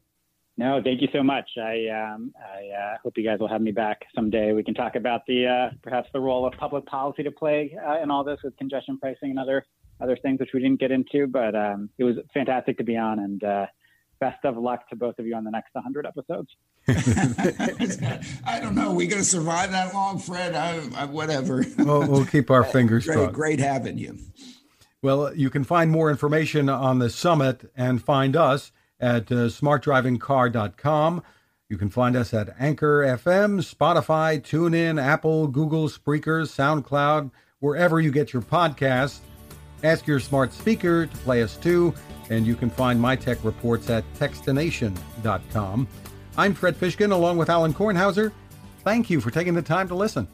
No, 0.59 0.81
thank 0.83 1.03
you 1.03 1.09
so 1.13 1.23
much. 1.23 1.49
I 1.59 1.87
um, 1.89 2.33
I 2.39 2.69
uh, 2.69 2.97
hope 3.03 3.19
you 3.19 3.25
guys 3.25 3.41
will 3.41 3.49
have 3.49 3.61
me 3.61 3.73
back 3.73 4.07
someday. 4.15 4.55
We 4.55 4.63
can 4.63 4.73
talk 4.73 4.97
about 4.97 5.21
the 5.27 5.47
uh, 5.47 5.75
perhaps 5.83 6.09
the 6.15 6.21
role 6.21 6.47
of 6.47 6.55
public 6.55 6.87
policy 6.87 7.23
to 7.25 7.31
play 7.31 7.77
uh, 7.87 8.03
in 8.03 8.11
all 8.11 8.25
this 8.25 8.39
with 8.43 8.57
congestion 8.57 8.99
pricing 8.99 9.31
and 9.31 9.39
other 9.39 9.67
other 10.01 10.17
things 10.17 10.41
which 10.41 10.51
we 10.53 10.61
didn't 10.61 10.81
get 10.81 10.91
into, 10.91 11.27
but 11.27 11.55
um, 11.55 11.91
it 11.99 12.05
was 12.05 12.17
fantastic 12.35 12.79
to 12.79 12.85
be 12.85 12.97
on. 12.97 13.19
And 13.19 13.45
uh, 13.45 13.67
best 14.21 14.45
of 14.45 14.57
luck 14.57 14.89
to 14.91 14.97
both 14.97 15.19
of 15.19 15.27
you 15.27 15.35
on 15.35 15.45
the 15.45 15.51
next 15.51 15.75
100 15.75 16.07
episodes. 16.07 16.51
I 18.47 18.61
don't 18.61 18.75
know. 18.75 18.93
We 18.93 19.07
going 19.07 19.23
to 19.23 19.29
survive 19.29 19.71
that 19.73 19.93
long, 19.93 20.19
Fred? 20.19 20.55
I, 20.55 20.81
I, 20.97 21.05
whatever. 21.07 21.65
We'll, 21.79 22.07
we'll, 22.07 22.27
keep 22.27 22.51
our 22.51 22.65
fingers 22.73 23.07
great, 23.07 23.17
crossed. 23.17 23.35
Great 23.35 23.59
having 23.59 23.99
you. 23.99 24.19
Well, 25.03 25.35
you 25.35 25.51
can 25.51 25.65
find 25.65 25.91
more 25.91 26.11
information 26.11 26.69
on 26.69 26.99
the 26.99 27.11
summit 27.11 27.71
and 27.77 28.03
find 28.03 28.37
us 28.37 28.73
at 29.01 29.31
uh, 29.31 29.47
smartdrivingcar.com. 29.47 31.23
You 31.69 31.77
can 31.77 31.91
find 31.91 32.17
us 32.17 32.33
at 32.33 32.55
Anchor 32.59 33.01
FM, 33.01 33.61
Spotify, 33.61 34.41
TuneIn, 34.41 35.03
Apple, 35.03 35.49
Google, 35.49 35.89
Spreaker, 35.89 36.43
SoundCloud, 36.47 37.33
wherever 37.59 38.01
you 38.01 38.13
get 38.13 38.33
your 38.33 38.43
podcasts. 38.43 39.19
Ask 39.87 40.09
your 40.09 40.19
smart 40.19 40.53
speaker 40.53 41.07
to 41.07 41.17
play 41.19 41.45
us 41.45 41.57
too, 41.57 41.95
and 42.29 42.45
you 42.45 42.57
can 42.57 42.71
find 42.71 43.01
my 43.01 43.15
tech 43.15 43.45
reports 43.45 43.89
at 43.89 44.03
techstination.com. 44.15 45.87
I'm 46.37 46.55
Fred 46.55 46.75
Fishkin 46.75 47.13
along 47.13 47.39
with 47.39 47.49
Alan 47.49 47.73
Kornhauser. 47.73 48.33
Thank 48.83 49.11
you 49.11 49.21
for 49.21 49.31
taking 49.31 49.55
the 49.55 49.63
time 49.63 49.87
to 49.87 49.95
listen. 49.95 50.27